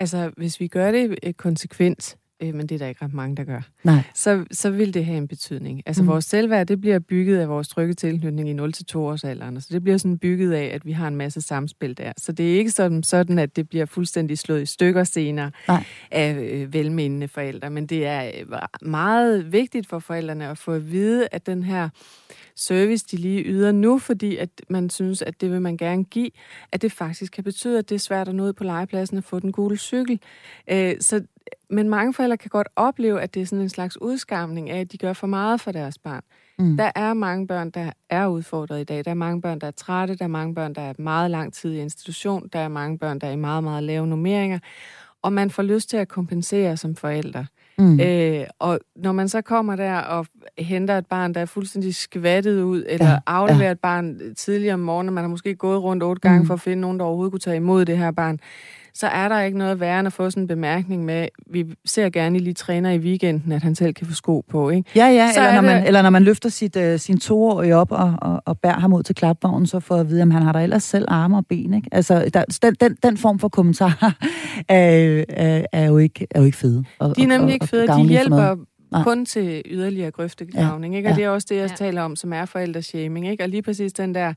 Altså, 0.00 0.30
hvis 0.36 0.60
vi 0.60 0.68
gør 0.68 0.90
det 0.90 1.18
øh, 1.22 1.32
konsekvent, 1.32 2.16
øh, 2.42 2.54
men 2.54 2.66
det 2.66 2.74
er 2.74 2.78
der 2.78 2.86
ikke 2.86 3.04
ret 3.04 3.14
mange, 3.14 3.36
der 3.36 3.44
gør, 3.44 3.60
Nej. 3.84 4.02
så, 4.14 4.44
så 4.52 4.70
vil 4.70 4.94
det 4.94 5.04
have 5.04 5.18
en 5.18 5.28
betydning. 5.28 5.82
Altså, 5.86 6.02
Mm. 6.02 6.08
vores 6.08 6.24
selvværd, 6.24 6.66
det 6.66 6.80
bliver 6.80 6.98
bygget 6.98 7.38
af 7.38 7.48
vores 7.48 7.68
trygge 7.68 7.94
tilknytning 7.94 8.48
i 8.48 8.54
0-2 8.54 8.96
års 8.98 9.24
alderen. 9.24 9.60
Så 9.60 9.68
det 9.72 9.82
bliver 9.82 9.98
sådan 9.98 10.18
bygget 10.18 10.52
af, 10.52 10.70
at 10.74 10.86
vi 10.86 10.92
har 10.92 11.08
en 11.08 11.16
masse 11.16 11.40
samspil 11.40 11.96
der. 11.98 12.12
Så 12.16 12.32
det 12.32 12.54
er 12.54 12.58
ikke 12.58 12.70
sådan, 12.70 13.02
sådan 13.02 13.38
at 13.38 13.56
det 13.56 13.68
bliver 13.68 13.84
fuldstændig 13.86 14.38
slået 14.38 14.62
i 14.62 14.66
stykker 14.66 15.04
senere 15.04 15.50
Nej. 15.68 15.84
af 16.10 16.34
øh, 16.34 16.72
velmenende 16.74 17.28
forældre. 17.28 17.70
Men 17.70 17.86
det 17.86 18.06
er 18.06 18.24
øh, 18.40 18.58
meget 18.88 19.52
vigtigt 19.52 19.86
for 19.88 19.98
forældrene 19.98 20.48
at 20.48 20.58
få 20.58 20.72
at 20.72 20.90
vide, 20.92 21.28
at 21.32 21.46
den 21.46 21.62
her 21.62 21.88
service, 22.56 23.04
de 23.10 23.16
lige 23.16 23.42
yder 23.44 23.72
nu, 23.72 23.98
fordi 23.98 24.36
at 24.36 24.48
man 24.68 24.90
synes, 24.90 25.22
at 25.22 25.40
det 25.40 25.50
vil 25.50 25.62
man 25.62 25.76
gerne 25.76 26.04
give, 26.04 26.30
at 26.72 26.82
det 26.82 26.92
faktisk 26.92 27.32
kan 27.32 27.44
betyde, 27.44 27.78
at 27.78 27.88
det 27.88 27.94
er 27.94 27.98
svært 27.98 28.28
at 28.28 28.34
nå 28.34 28.44
ud 28.44 28.52
på 28.52 28.64
legepladsen 28.64 29.18
og 29.18 29.24
få 29.24 29.40
den 29.40 29.52
gule 29.52 29.76
cykel. 29.76 30.20
Øh, 30.70 30.94
så, 31.00 31.22
men 31.70 31.88
mange 31.88 32.14
forældre 32.14 32.36
kan 32.36 32.48
godt 32.50 32.68
opleve, 32.76 33.20
at 33.20 33.34
det 33.34 33.42
er 33.42 33.46
sådan 33.46 33.62
en 33.62 33.68
slags 33.68 34.00
udskamning 34.00 34.70
af, 34.70 34.80
at 34.80 34.92
de 34.92 34.98
gør 34.98 35.12
for 35.12 35.26
meget 35.26 35.60
for 35.60 35.72
deres 35.72 35.98
barn. 35.98 36.22
Mm. 36.58 36.76
Der 36.76 36.90
er 36.94 37.14
mange 37.14 37.46
børn, 37.46 37.70
der 37.70 37.90
er 38.10 38.26
udfordret 38.26 38.80
i 38.80 38.84
dag. 38.84 39.04
Der 39.04 39.10
er 39.10 39.14
mange 39.14 39.40
børn, 39.42 39.58
der 39.58 39.66
er 39.66 39.70
trætte. 39.70 40.16
Der 40.16 40.24
er 40.24 40.28
mange 40.28 40.54
børn, 40.54 40.74
der 40.74 40.82
er 40.82 40.92
meget 40.98 41.30
lang 41.30 41.52
tid 41.52 41.72
i 41.72 41.80
institution. 41.80 42.48
Der 42.52 42.58
er 42.58 42.68
mange 42.68 42.98
børn, 42.98 43.18
der 43.18 43.26
er 43.26 43.32
i 43.32 43.36
meget, 43.36 43.64
meget 43.64 43.82
lave 43.82 44.06
nummeringer. 44.06 44.58
Og 45.22 45.32
man 45.32 45.50
får 45.50 45.62
lyst 45.62 45.90
til 45.90 45.96
at 45.96 46.08
kompensere 46.08 46.76
som 46.76 46.96
forældre. 46.96 47.46
Mm. 47.78 48.00
Øh, 48.00 48.46
og 48.58 48.80
når 48.96 49.12
man 49.12 49.28
så 49.28 49.42
kommer 49.42 49.76
der 49.76 49.96
og 49.98 50.26
henter 50.58 50.98
et 50.98 51.06
barn, 51.06 51.34
der 51.34 51.40
er 51.40 51.44
fuldstændig 51.46 51.94
skvattet 51.94 52.62
ud, 52.62 52.84
eller 52.88 53.06
Ja, 53.06 53.18
afleverer 53.26 53.64
ja. 53.64 53.72
et 53.72 53.80
barn 53.80 54.34
tidligere 54.34 54.74
om 54.74 54.80
morgenen, 54.80 55.14
man 55.14 55.24
har 55.24 55.28
måske 55.28 55.54
gået 55.54 55.82
rundt 55.82 56.02
otte 56.02 56.20
gange 56.20 56.40
mm. 56.40 56.46
for 56.46 56.54
at 56.54 56.60
finde 56.60 56.80
nogen, 56.80 56.98
der 56.98 57.04
overhovedet 57.04 57.32
kunne 57.32 57.40
tage 57.40 57.56
imod 57.56 57.84
det 57.84 57.98
her 57.98 58.10
barn, 58.10 58.40
så 58.98 59.06
er 59.06 59.28
der 59.28 59.40
ikke 59.40 59.58
noget 59.58 59.80
værre 59.80 59.98
end 60.00 60.06
at 60.06 60.12
få 60.12 60.30
sådan 60.30 60.42
en 60.42 60.46
bemærkning 60.46 61.04
med, 61.04 61.28
vi 61.50 61.64
ser 61.84 62.10
gerne, 62.10 62.38
lige 62.38 62.54
træner 62.54 62.90
i 62.90 62.98
weekenden, 62.98 63.52
at 63.52 63.62
han 63.62 63.74
selv 63.74 63.94
kan 63.94 64.06
få 64.06 64.14
sko 64.14 64.44
på, 64.50 64.70
ikke? 64.70 64.90
Ja, 64.96 65.06
ja, 65.06 65.30
Så 65.34 65.40
eller 65.40 65.50
er 65.50 65.54
når, 65.54 65.60
man, 65.62 65.80
det- 65.80 65.86
eller 65.86 66.02
når 66.02 66.10
man 66.10 66.22
løfter 66.22 66.48
sit, 66.48 66.76
øh, 66.76 66.98
sin 66.98 67.18
toårige 67.18 67.76
op 67.76 67.92
og, 67.92 68.14
og, 68.22 68.42
og 68.44 68.58
bærer 68.58 68.80
ham 68.80 68.92
ud 68.92 69.02
til 69.02 69.14
klapvognen, 69.14 69.66
så 69.66 69.80
får 69.80 69.96
at 69.96 70.08
vide, 70.08 70.22
at 70.22 70.32
han 70.32 70.42
har 70.42 70.52
da 70.52 70.62
ellers 70.62 70.82
selv 70.82 71.04
arme 71.08 71.36
og 71.36 71.46
ben. 71.46 71.74
Ikke? 71.74 71.88
Altså, 71.92 72.30
der, 72.34 72.44
den, 72.62 72.74
den, 72.80 72.96
den 73.02 73.16
form 73.16 73.38
for 73.38 73.48
kommentar 73.48 73.98
er, 74.68 75.24
er, 75.28 75.66
er, 75.72 75.84
jo, 75.86 75.98
ikke, 75.98 76.26
er 76.30 76.40
jo 76.40 76.46
ikke 76.46 76.58
fede. 76.58 76.84
Og, 76.98 77.16
De 77.16 77.20
er 77.22 77.24
og- 77.24 77.28
nemlig 77.28 77.44
og- 77.46 77.52
ikke 77.52 77.64
og 77.64 77.68
fede, 77.68 77.82
de 77.82 77.86
for 77.88 77.94
noget. 77.94 78.08
hjælper 78.10 78.56
Nej. 78.92 79.02
kun 79.02 79.26
til 79.26 79.62
yderligere 79.66 80.10
grøftegravning, 80.10 80.94
ja. 80.94 80.98
ikke? 80.98 81.08
Og 81.08 81.10
Ja. 81.12 81.16
det 81.16 81.24
er 81.24 81.28
også 81.28 81.46
det, 81.50 81.56
jeg 81.56 81.70
Ja. 81.70 81.74
taler 81.76 82.02
om, 82.02 82.16
som 82.16 82.32
er 82.32 82.44
forældreshaming, 82.44 83.28
ikke? 83.28 83.42
Og 83.44 83.48
lige 83.48 83.62
præcis 83.62 83.92
den 83.92 84.14
der, 84.14 84.32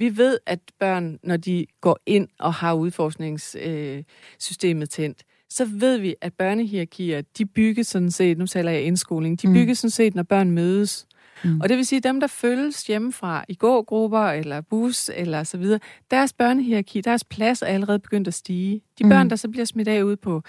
vi 0.00 0.16
ved, 0.16 0.38
at 0.46 0.60
børn, 0.78 1.18
når 1.22 1.36
de 1.36 1.66
går 1.80 1.98
ind 2.06 2.28
og 2.38 2.54
har 2.54 2.74
udforskningssystemet 2.74 4.82
øh, 4.82 4.88
tændt, 4.88 5.22
så 5.50 5.64
ved 5.64 5.98
vi, 5.98 6.14
at 6.20 6.34
børnehierarkier, 6.34 7.22
de 7.38 7.46
bygges 7.46 7.86
sådan 7.86 8.10
set, 8.10 8.38
nu 8.38 8.46
taler 8.46 8.70
jeg 8.70 8.82
indskoling, 8.82 9.42
de 9.42 9.48
Mm. 9.48 9.54
bygges 9.54 9.78
sådan 9.78 9.90
set, 9.90 10.14
når 10.14 10.22
børn 10.22 10.50
mødes. 10.50 11.06
Mm. 11.44 11.50
Mm. 11.50 11.60
Og 11.60 11.68
det 11.68 11.76
vil 11.76 11.86
sige, 11.86 11.96
at 11.96 12.04
dem, 12.04 12.20
der 12.20 12.26
følges 12.26 12.82
hjemmefra 12.86 13.44
i 13.48 13.54
gågrupper 13.54 14.26
eller 14.26 14.60
bus 14.60 15.10
eller 15.16 15.42
så 15.42 15.58
videre, 15.58 15.80
deres 16.10 16.32
børnehierarki, 16.32 17.00
deres 17.00 17.24
plads 17.24 17.62
er 17.62 17.66
allerede 17.66 17.98
begyndt 17.98 18.28
at 18.28 18.34
stige. 18.34 18.80
De 18.98 19.04
Mm. 19.04 19.10
børn, 19.10 19.30
der 19.30 19.36
så 19.36 19.48
bliver 19.48 19.64
smidt 19.64 19.88
af 19.88 20.02
ude 20.02 20.16
på 20.16 20.42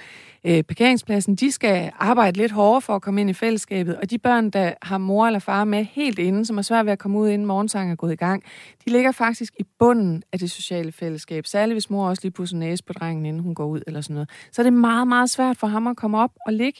øh, 0.43 0.63
parkeringspladsen, 0.63 1.35
de 1.35 1.51
skal 1.51 1.91
arbejde 1.99 2.37
lidt 2.37 2.51
hårdere 2.51 2.81
for 2.81 2.95
at 2.95 3.01
komme 3.01 3.21
ind 3.21 3.29
i 3.29 3.33
fællesskabet. 3.33 3.95
Og 3.97 4.09
de 4.09 4.17
børn, 4.17 4.49
der 4.49 4.73
har 4.81 4.97
mor 4.97 5.27
eller 5.27 5.39
far 5.39 5.63
med 5.63 5.83
helt 5.83 6.19
inde, 6.19 6.45
som 6.45 6.57
er 6.57 6.61
svært 6.61 6.85
ved 6.85 6.91
at 6.93 6.99
komme 6.99 7.19
ud, 7.19 7.29
inden 7.29 7.45
morgensang 7.47 7.91
er 7.91 7.95
gået 7.95 8.13
i 8.13 8.15
gang, 8.15 8.43
de 8.85 8.91
ligger 8.91 9.11
faktisk 9.11 9.53
i 9.59 9.63
bunden 9.79 10.23
af 10.33 10.39
det 10.39 10.51
sociale 10.51 10.91
fællesskab. 10.91 11.45
Særligt 11.45 11.75
hvis 11.75 11.89
mor 11.89 12.07
også 12.09 12.21
lige 12.23 12.31
pusser 12.31 12.57
næse 12.57 12.83
på 12.83 12.93
drengen, 12.93 13.25
inden 13.25 13.41
hun 13.41 13.55
går 13.55 13.65
ud 13.65 13.81
eller 13.87 14.01
sådan 14.01 14.13
noget. 14.13 14.29
Så 14.51 14.61
er 14.61 14.63
det 14.63 14.73
meget, 14.73 15.07
meget 15.07 15.29
svært 15.29 15.57
for 15.57 15.67
ham 15.67 15.87
at 15.87 15.97
komme 15.97 16.17
op 16.19 16.31
og 16.45 16.53
ligge 16.53 16.79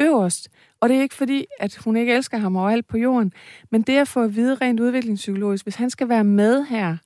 øverst. 0.00 0.48
Og 0.80 0.88
det 0.88 0.96
er 0.98 1.02
ikke 1.02 1.14
fordi, 1.14 1.44
at 1.60 1.76
hun 1.76 1.96
ikke 1.96 2.14
elsker 2.14 2.38
ham 2.38 2.56
overalt 2.56 2.88
på 2.88 2.98
jorden, 2.98 3.32
men 3.70 3.82
det 3.82 3.96
at 3.98 4.08
få 4.08 4.22
at 4.22 4.36
vide 4.36 4.54
rent 4.54 4.80
udviklingspsykologisk, 4.80 5.64
hvis 5.64 5.74
han 5.74 5.90
skal 5.90 6.08
være 6.08 6.24
med 6.24 6.64
her, 6.64 6.96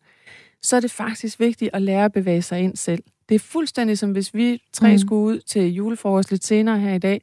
så 0.62 0.76
er 0.76 0.80
det 0.80 0.90
faktisk 0.90 1.40
vigtigt 1.40 1.70
at 1.74 1.82
lære 1.82 2.04
at 2.04 2.12
bevæge 2.12 2.42
sig 2.42 2.60
ind 2.60 2.76
selv. 2.76 3.02
Det 3.28 3.34
er 3.34 3.38
fuldstændig 3.38 3.98
som 3.98 4.10
hvis 4.12 4.34
vi 4.34 4.62
tre 4.72 4.92
Mm. 4.92 4.98
skulle 4.98 5.22
ud 5.22 5.40
til 5.40 5.72
julefrokost 5.74 6.30
lidt 6.30 6.44
senere 6.44 6.78
her 6.78 6.94
i 6.94 6.98
dag, 6.98 7.20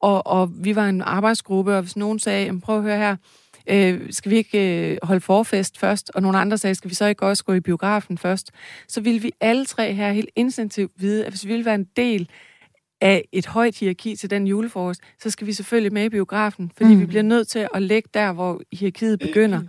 og, 0.00 0.26
og 0.26 0.50
vi 0.64 0.76
var 0.76 0.88
en 0.88 1.02
arbejdsgruppe, 1.02 1.76
og 1.76 1.82
hvis 1.82 1.96
nogen 1.96 2.18
sagde, 2.18 2.44
"Jamen, 2.46 2.60
prøv 2.60 2.76
at 2.76 2.82
høre 2.82 2.96
her, 2.98 3.16
øh, 3.66 4.00
skal 4.12 4.30
vi 4.30 4.36
ikke 4.36 4.90
øh, 4.92 4.98
holde 5.02 5.20
forfest 5.20 5.78
først? 5.78 6.10
Og 6.14 6.22
nogle 6.22 6.38
andre 6.38 6.58
sagde, 6.58 6.74
skal 6.74 6.90
vi 6.90 6.94
så 6.94 7.06
ikke 7.06 7.26
også 7.26 7.44
gå 7.44 7.52
i 7.52 7.60
biografen 7.60 8.18
først? 8.18 8.50
Så 8.88 9.00
ville 9.00 9.20
vi 9.20 9.32
alle 9.40 9.64
tre 9.66 9.92
her 9.94 10.12
helt 10.12 10.30
instinktivt 10.36 10.92
vide, 10.96 11.24
at 11.24 11.32
hvis 11.32 11.44
vi 11.44 11.48
ville 11.50 11.64
være 11.64 11.74
en 11.74 11.86
del 11.96 12.28
af 13.02 13.24
et 13.32 13.46
højt 13.46 13.78
hierarki 13.78 14.16
til 14.16 14.30
den 14.30 14.46
julefrokost, 14.46 15.00
så 15.22 15.30
skal 15.30 15.46
vi 15.46 15.52
selvfølgelig 15.52 15.92
med 15.92 16.04
i 16.04 16.08
biografen, 16.08 16.72
fordi 16.76 16.94
Mm. 16.94 17.00
vi 17.00 17.06
bliver 17.06 17.22
nødt 17.22 17.48
til 17.48 17.68
at 17.74 17.82
ligge 17.82 18.08
der, 18.14 18.32
hvor 18.32 18.60
hierarkiet 18.72 19.18
begynder. 19.18 19.60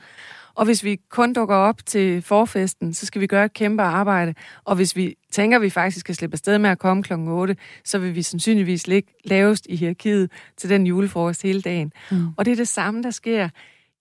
Og 0.56 0.66
hvis 0.66 0.84
vi 0.84 1.00
kun 1.10 1.34
dukker 1.34 1.56
op 1.56 1.86
til 1.86 2.22
forfesten, 2.22 2.94
så 2.94 3.06
skal 3.06 3.22
vi 3.22 3.28
gøre 3.28 3.46
et 3.46 3.54
kæmpe 3.54 3.84
arbejde. 3.84 4.34
Og 4.64 4.76
hvis 4.76 4.96
vi 4.96 5.16
tænker, 5.32 5.58
at 5.58 5.62
vi 5.62 5.70
faktisk 5.70 6.00
skal 6.00 6.16
slippe 6.16 6.34
afsted 6.36 6.58
med 6.58 6.70
at 6.70 6.80
komme 6.80 7.04
klokken 7.04 7.28
8, 7.28 7.56
så 7.86 8.00
vil 8.00 8.16
vi 8.16 8.22
sandsynligvis 8.22 8.88
ligge 8.88 9.14
lavest 9.26 9.66
i 9.70 9.76
hierarkiet 9.76 10.32
til 10.58 10.70
den 10.70 10.88
julefrokost 10.88 11.42
hele 11.44 11.62
dagen. 11.62 11.92
Mm. 12.12 12.28
Og 12.38 12.46
det 12.46 12.52
er 12.52 12.56
det 12.56 12.68
samme, 12.68 13.04
der 13.04 13.12
sker 13.12 13.50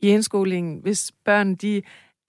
i 0.00 0.08
indskolingen, 0.08 0.80
hvis 0.82 1.12
børn 1.24 1.54
de 1.54 1.82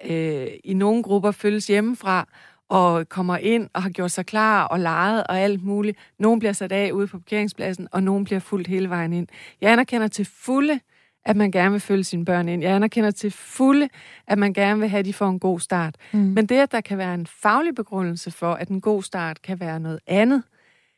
øh, 0.06 0.48
i 0.64 0.74
nogle 0.74 1.04
grupper 1.04 1.32
følges 1.32 1.68
hjemmefra, 1.68 2.28
og 2.70 3.10
kommer 3.10 3.38
ind 3.38 3.70
og 3.74 3.84
har 3.84 3.90
gjort 3.90 4.12
sig 4.12 4.26
klar 4.26 4.64
og 4.64 4.80
leget 4.80 5.24
og 5.30 5.40
alt 5.40 5.64
muligt. 5.64 5.98
Nogle 6.20 6.40
bliver 6.40 6.54
sat 6.54 6.72
af 6.72 6.92
ude 6.92 7.08
på 7.08 7.18
parkeringspladsen, 7.18 7.88
og 7.92 8.04
nogle 8.04 8.26
bliver 8.26 8.40
fuldt 8.40 8.68
hele 8.68 8.90
vejen 8.90 9.14
ind. 9.14 9.28
Jeg 9.62 9.72
anerkender 9.72 10.08
til 10.08 10.26
fulde, 10.26 10.80
at 11.26 11.36
man 11.36 11.52
gerne 11.52 11.72
vil 11.72 11.80
følge 11.80 12.04
sine 12.04 12.26
børn 12.26 12.50
ind. 12.50 12.64
Jeg 12.64 12.72
anerkender 12.72 13.12
til 13.12 13.32
fulde, 13.32 13.90
at 14.28 14.38
man 14.38 14.54
gerne 14.54 14.80
vil 14.80 14.90
have, 14.90 15.00
at 15.00 15.06
de 15.06 15.14
får 15.14 15.30
en 15.30 15.40
god 15.40 15.60
start. 15.60 15.96
Mm. 16.12 16.20
Men 16.20 16.46
det, 16.46 16.56
at 16.56 16.72
der 16.72 16.82
kan 16.82 16.98
være 16.98 17.14
en 17.14 17.28
faglig 17.28 17.76
begrundelse 17.76 18.32
for, 18.32 18.54
at 18.54 18.68
en 18.68 18.82
god 18.82 19.04
start 19.04 19.42
kan 19.42 19.60
være 19.60 19.80
noget 19.80 20.00
andet, 20.08 20.44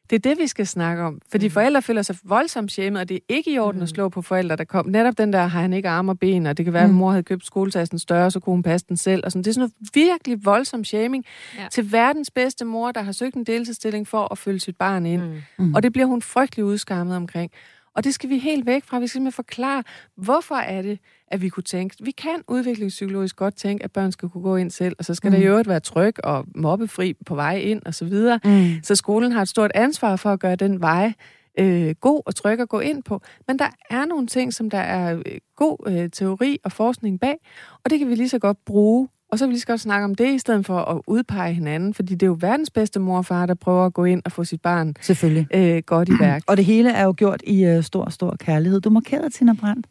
Det 0.10 0.16
er 0.16 0.20
det, 0.20 0.40
vi 0.40 0.48
skal 0.48 0.68
snakke 0.68 1.04
om. 1.04 1.22
Fordi 1.32 1.48
mm. 1.48 1.52
forældre 1.52 1.82
føler 1.82 2.02
sig 2.02 2.18
voldsomt 2.24 2.72
shamed, 2.72 3.02
og 3.02 3.10
det 3.10 3.16
er 3.16 3.20
ikke 3.30 3.52
i 3.52 3.60
orden 3.60 3.80
mm. 3.80 3.84
at 3.84 3.90
slå 3.90 4.10
på 4.10 4.22
forældre, 4.22 4.56
der 4.56 4.64
kom. 4.64 4.88
Netop 4.88 5.18
den 5.18 5.34
der, 5.34 5.46
har 5.46 5.62
han 5.62 5.74
ikke 5.74 5.90
arme 5.90 6.12
og 6.12 6.20
ben, 6.20 6.46
og 6.46 6.58
det 6.58 6.66
kan 6.66 6.74
være, 6.74 6.88
mm. 6.88 6.94
at 6.94 6.96
mor 6.96 7.10
havde 7.10 7.24
købt 7.24 7.46
skoletassen 7.46 8.00
større, 8.00 8.32
så 8.32 8.40
kunne 8.40 8.54
hun 8.54 8.64
passe 8.64 8.86
den 8.90 8.98
selv. 8.98 9.22
Og 9.26 9.32
sådan. 9.32 9.44
Det 9.44 9.50
er 9.50 9.54
sådan 9.54 9.72
noget 9.94 9.94
virkelig 9.94 10.46
voldsom 10.46 10.84
shaming 10.84 11.26
ja. 11.58 11.68
til 11.72 11.92
verdens 11.92 12.32
bedste 12.32 12.66
mor, 12.66 12.92
der 12.92 13.02
har 13.02 13.12
søgt 13.12 13.36
en 13.36 13.44
deltidsstilling 13.44 14.08
for 14.08 14.32
at 14.32 14.38
følge 14.38 14.60
sit 14.60 14.78
barn 14.78 15.06
ind. 15.06 15.22
Mm. 15.22 15.42
Mm. 15.58 15.74
Og 15.74 15.84
det 15.84 15.94
bliver 15.94 16.06
hun 16.06 16.22
frygtelig 16.22 16.66
udskammet 16.66 17.16
omkring. 17.16 17.52
Og 17.96 18.04
det 18.04 18.14
skal 18.14 18.30
vi 18.30 18.38
helt 18.38 18.66
væk 18.66 18.84
fra. 18.84 19.00
Vi 19.00 19.08
skal 19.08 19.14
simpelthen 19.14 19.36
forklare, 19.36 19.84
hvorfor 20.16 20.56
er 20.56 20.82
det, 20.82 21.00
at 21.28 21.42
vi 21.42 21.50
kunne 21.50 21.64
tænke, 21.64 21.96
vi 22.00 22.12
kan 22.12 22.42
udviklingspsykologisk 22.48 23.36
godt 23.36 23.56
tænke, 23.56 23.84
at 23.84 23.92
børn 23.92 24.12
skal 24.12 24.30
kunne 24.30 24.44
gå 24.44 24.56
ind 24.56 24.72
selv, 24.72 24.96
og 25.00 25.06
så 25.06 25.16
skal 25.16 25.30
mm. 25.30 25.36
der 25.36 25.44
i 25.44 25.46
øvrigt 25.48 25.68
være 25.68 25.80
tryg 25.80 26.26
og 26.26 26.46
mobbefri 26.56 27.14
på 27.26 27.36
vej 27.36 27.58
ind 27.58 27.82
og 27.86 27.94
så 27.94 28.06
videre. 28.06 28.40
Mm. 28.44 28.84
Så 28.84 28.96
skolen 28.96 29.32
har 29.32 29.42
et 29.42 29.50
stort 29.50 29.72
ansvar 29.76 30.16
for 30.16 30.30
at 30.30 30.40
gøre 30.40 30.56
den 30.56 30.82
vej 30.82 31.14
øh, 31.60 31.96
god 32.02 32.22
og 32.26 32.36
tryg 32.36 32.60
at 32.60 32.70
gå 32.70 32.80
ind 32.80 33.04
på. 33.04 33.22
Men 33.48 33.60
der 33.60 33.70
er 33.90 34.06
nogle 34.06 34.28
ting, 34.28 34.54
som 34.54 34.70
der 34.70 34.78
er 34.78 35.18
øh, 35.18 35.38
god 35.56 35.78
øh, 35.88 36.10
teori 36.10 36.58
og 36.64 36.72
forskning 36.72 37.20
bag, 37.20 37.36
og 37.84 37.90
det 37.90 38.00
kan 38.00 38.10
vi 38.10 38.16
lige 38.16 38.30
så 38.30 38.40
godt 38.40 38.66
bruge 38.66 39.08
og 39.32 39.40
så 39.40 39.46
vil 39.46 39.50
vi 39.50 39.54
lige 39.54 39.62
så 39.62 39.68
godt 39.68 39.82
snakke 39.82 40.06
om 40.06 40.16
det, 40.16 40.34
i 40.34 40.40
stedet 40.40 40.66
for 40.66 40.78
at 40.78 41.02
udpege 41.08 41.54
hinanden, 41.54 41.94
fordi 41.94 42.14
det 42.14 42.24
er 42.24 42.28
jo 42.28 42.38
verdens 42.40 42.70
bedste 42.70 43.00
mor 43.00 43.18
og 43.18 43.26
far, 43.26 43.46
der 43.46 43.54
prøver 43.54 43.86
at 43.86 43.94
gå 43.94 44.06
ind 44.06 44.22
og 44.26 44.32
få 44.32 44.44
sit 44.44 44.62
barn 44.62 44.96
Selvfølgelig. 45.02 45.48
Øh, 45.54 45.84
godt 45.86 46.10
i 46.10 46.12
værk. 46.26 46.44
Og 46.48 46.58
det 46.58 46.66
hele 46.66 46.90
er 46.90 47.04
jo 47.04 47.14
gjort 47.18 47.42
i 47.48 47.78
uh, 47.78 47.84
stor, 47.84 48.10
stor 48.10 48.36
kærlighed. 48.40 48.82
Du 48.82 48.90
markerede, 48.90 49.30
Tina 49.30 49.54
Brandt. 49.54 49.88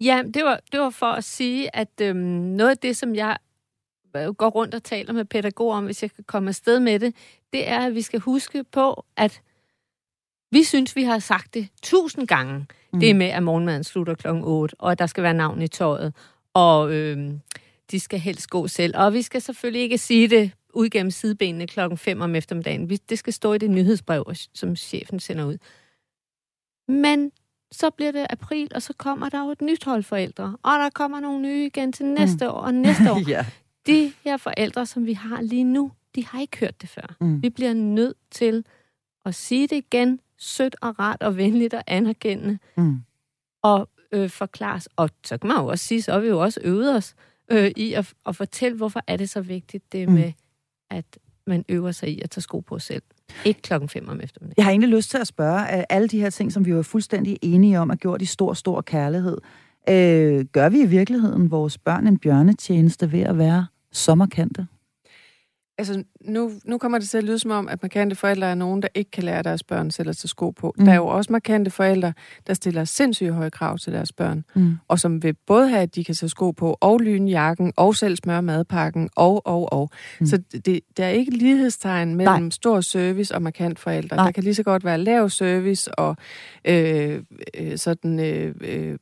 Ja, 0.00 0.22
det 0.34 0.44
var, 0.44 0.60
det 0.72 0.80
var 0.80 0.90
for 0.90 1.06
at 1.06 1.24
sige, 1.24 1.76
at 1.76 2.00
øhm, 2.00 2.18
noget 2.18 2.70
af 2.70 2.78
det, 2.78 2.96
som 2.96 3.14
jeg 3.14 3.36
øh, 4.16 4.34
går 4.34 4.48
rundt 4.48 4.74
og 4.74 4.82
taler 4.82 5.12
med 5.12 5.24
pædagoger 5.24 5.76
om, 5.76 5.84
hvis 5.84 6.02
jeg 6.02 6.10
kan 6.10 6.24
komme 6.24 6.48
afsted 6.48 6.80
med 6.80 6.98
det, 6.98 7.14
det 7.52 7.68
er, 7.68 7.80
at 7.80 7.94
vi 7.94 8.02
skal 8.02 8.20
huske 8.20 8.64
på, 8.72 9.04
at 9.16 9.40
vi 10.50 10.62
synes, 10.62 10.96
vi 10.96 11.02
har 11.02 11.18
sagt 11.18 11.54
det 11.54 11.68
tusind 11.82 12.26
gange. 12.26 12.66
Mm. 12.92 13.00
Det 13.00 13.16
med, 13.16 13.26
at 13.26 13.42
morgenmaden 13.42 13.84
slutter 13.84 14.14
klokken 14.14 14.44
8, 14.44 14.74
og 14.78 14.92
at 14.92 14.98
der 14.98 15.06
skal 15.06 15.22
være 15.22 15.34
navn 15.34 15.62
i 15.62 15.68
tøjet, 15.68 16.14
og 16.54 16.92
øhm, 16.92 17.40
de 17.90 18.00
skal 18.00 18.18
helst 18.18 18.50
gå 18.50 18.68
selv. 18.68 18.96
Og 18.96 19.12
vi 19.12 19.22
skal 19.22 19.40
selvfølgelig 19.40 19.82
ikke 19.82 19.98
sige 19.98 20.28
det 20.28 20.52
ud 20.74 20.88
gennem 20.88 21.10
sidebenene 21.10 21.66
klokken 21.66 21.98
5 21.98 22.20
om 22.20 22.34
eftermiddagen. 22.34 22.88
Det 22.88 23.18
skal 23.18 23.32
stå 23.32 23.52
i 23.52 23.58
det 23.58 23.70
nyhedsbrev, 23.70 24.24
som 24.54 24.76
chefen 24.76 25.20
sender 25.20 25.44
ud. 25.44 25.58
Men 26.88 27.32
så 27.72 27.90
bliver 27.90 28.12
det 28.12 28.26
april, 28.30 28.68
og 28.74 28.82
så 28.82 28.92
kommer 28.92 29.28
der 29.28 29.44
jo 29.44 29.50
et 29.50 29.60
nyt 29.60 29.84
hold 29.84 30.02
forældre. 30.02 30.56
Og 30.62 30.78
der 30.78 30.90
kommer 30.90 31.20
nogle 31.20 31.42
nye 31.42 31.66
igen 31.66 31.92
til 31.92 32.06
næste 32.06 32.44
mm. 32.44 32.50
år 32.50 32.54
og 32.54 32.74
næste 32.74 33.10
år. 33.12 33.28
ja. 33.28 33.46
De 33.86 34.12
her 34.24 34.36
forældre, 34.36 34.86
som 34.86 35.06
vi 35.06 35.12
har 35.12 35.40
lige 35.40 35.64
nu, 35.64 35.92
de 36.14 36.26
har 36.26 36.40
ikke 36.40 36.58
hørt 36.58 36.80
det 36.80 36.88
før. 36.88 37.16
Mm. 37.20 37.42
Vi 37.42 37.50
bliver 37.50 37.74
nødt 37.74 38.16
til 38.30 38.64
at 39.24 39.34
sige 39.34 39.66
det 39.66 39.76
igen, 39.76 40.20
sødt 40.38 40.76
og 40.80 40.98
rart 40.98 41.22
og 41.22 41.36
venligt 41.36 41.74
og 41.74 41.82
anerkendende. 41.86 42.58
Mm. 42.76 43.00
Og 43.62 43.88
øh, 44.12 44.30
forklares. 44.30 44.88
Og 44.96 45.10
så 45.24 45.38
kan 45.38 45.48
man 45.48 45.56
jo 45.56 45.66
også 45.66 45.84
sige, 45.84 46.02
så 46.02 46.12
har 46.12 46.18
vi 46.18 46.28
jo 46.28 46.42
også 46.42 46.60
øvet 46.64 46.96
os 46.96 47.14
øh, 47.50 47.70
i 47.76 47.92
at, 47.92 48.12
at 48.26 48.36
fortælle, 48.36 48.76
hvorfor 48.76 49.00
er 49.06 49.16
det 49.16 49.30
så 49.30 49.40
vigtigt, 49.40 49.92
det 49.92 50.08
mm. 50.08 50.14
med, 50.14 50.32
at 50.90 51.18
man 51.46 51.64
øver 51.68 51.92
sig 51.92 52.08
i 52.08 52.20
at 52.20 52.30
tage 52.30 52.42
sko 52.42 52.60
på 52.60 52.78
selv. 52.78 53.02
Ikke 53.44 53.62
klokken 53.62 53.88
5 53.88 54.08
om 54.08 54.20
eftermiddagen. 54.20 54.54
Jeg 54.56 54.64
har 54.64 54.70
egentlig 54.70 54.90
lyst 54.90 55.10
til 55.10 55.18
at 55.18 55.26
spørge, 55.26 55.68
at 55.68 55.84
alle 55.88 56.08
de 56.08 56.20
her 56.20 56.30
ting, 56.30 56.52
som 56.52 56.66
vi 56.66 56.74
var 56.74 56.82
fuldstændig 56.82 57.38
enige 57.42 57.80
om, 57.80 57.90
er 57.90 57.94
gjort 57.94 58.22
i 58.22 58.24
stor, 58.24 58.54
stor 58.54 58.80
kærlighed. 58.80 59.38
Øh, 59.88 60.44
gør 60.44 60.68
vi 60.68 60.80
i 60.80 60.86
virkeligheden 60.86 61.50
vores 61.50 61.78
børn 61.78 62.06
en 62.06 62.18
bjørnetjeneste 62.18 63.12
ved 63.12 63.20
at 63.20 63.38
være 63.38 63.66
sommerkante? 63.92 64.66
Altså, 65.78 66.04
nu, 66.20 66.52
nu 66.64 66.78
kommer 66.78 66.98
det 66.98 67.08
til 67.08 67.18
at 67.18 67.24
lyde 67.24 67.38
som 67.38 67.50
om, 67.50 67.68
at 67.68 67.82
markante 67.82 68.16
forældre 68.16 68.46
er 68.46 68.54
nogen, 68.54 68.82
der 68.82 68.88
ikke 68.94 69.10
kan 69.10 69.24
lære 69.24 69.42
deres 69.42 69.62
børn 69.62 69.90
selv 69.90 70.08
at 70.08 70.16
tage 70.16 70.28
sko 70.28 70.50
på. 70.50 70.74
Mm. 70.78 70.84
Der 70.84 70.92
er 70.92 70.96
jo 70.96 71.06
også 71.06 71.32
markante 71.32 71.70
forældre, 71.70 72.12
der 72.46 72.54
stiller 72.54 72.84
sindssygt 72.84 73.32
høje 73.32 73.50
krav 73.50 73.78
til 73.78 73.92
deres 73.92 74.12
børn, 74.12 74.44
mm. 74.54 74.76
og 74.88 74.98
som 74.98 75.22
vil 75.22 75.34
både 75.46 75.68
have, 75.68 75.82
at 75.82 75.94
de 75.94 76.04
kan 76.04 76.14
tage 76.14 76.30
sko 76.30 76.50
på, 76.50 76.76
og 76.80 77.00
lyne 77.00 77.30
jakken, 77.30 77.72
og 77.76 77.96
selv 77.96 78.16
smøre 78.16 78.42
madpakken, 78.42 79.08
og, 79.16 79.46
og, 79.46 79.72
og. 79.72 79.90
Mm. 80.20 80.26
Så 80.26 80.42
det, 80.66 80.80
der 80.96 81.04
er 81.04 81.10
ikke 81.10 81.30
lighedstegn 81.30 82.14
mellem 82.14 82.42
Nej. 82.42 82.50
stor 82.50 82.80
service 82.80 83.34
og 83.34 83.42
markant 83.42 83.78
forældre. 83.78 84.16
Nej. 84.16 84.24
Der 84.24 84.32
kan 84.32 84.42
lige 84.42 84.54
så 84.54 84.62
godt 84.62 84.84
være 84.84 84.98
lav 84.98 85.28
service 85.28 85.94
og 85.98 86.16
øh, 86.64 87.22
øh, 87.54 87.78
sådan... 87.78 88.20
Øh, 88.20 88.54
øh, 88.60 88.98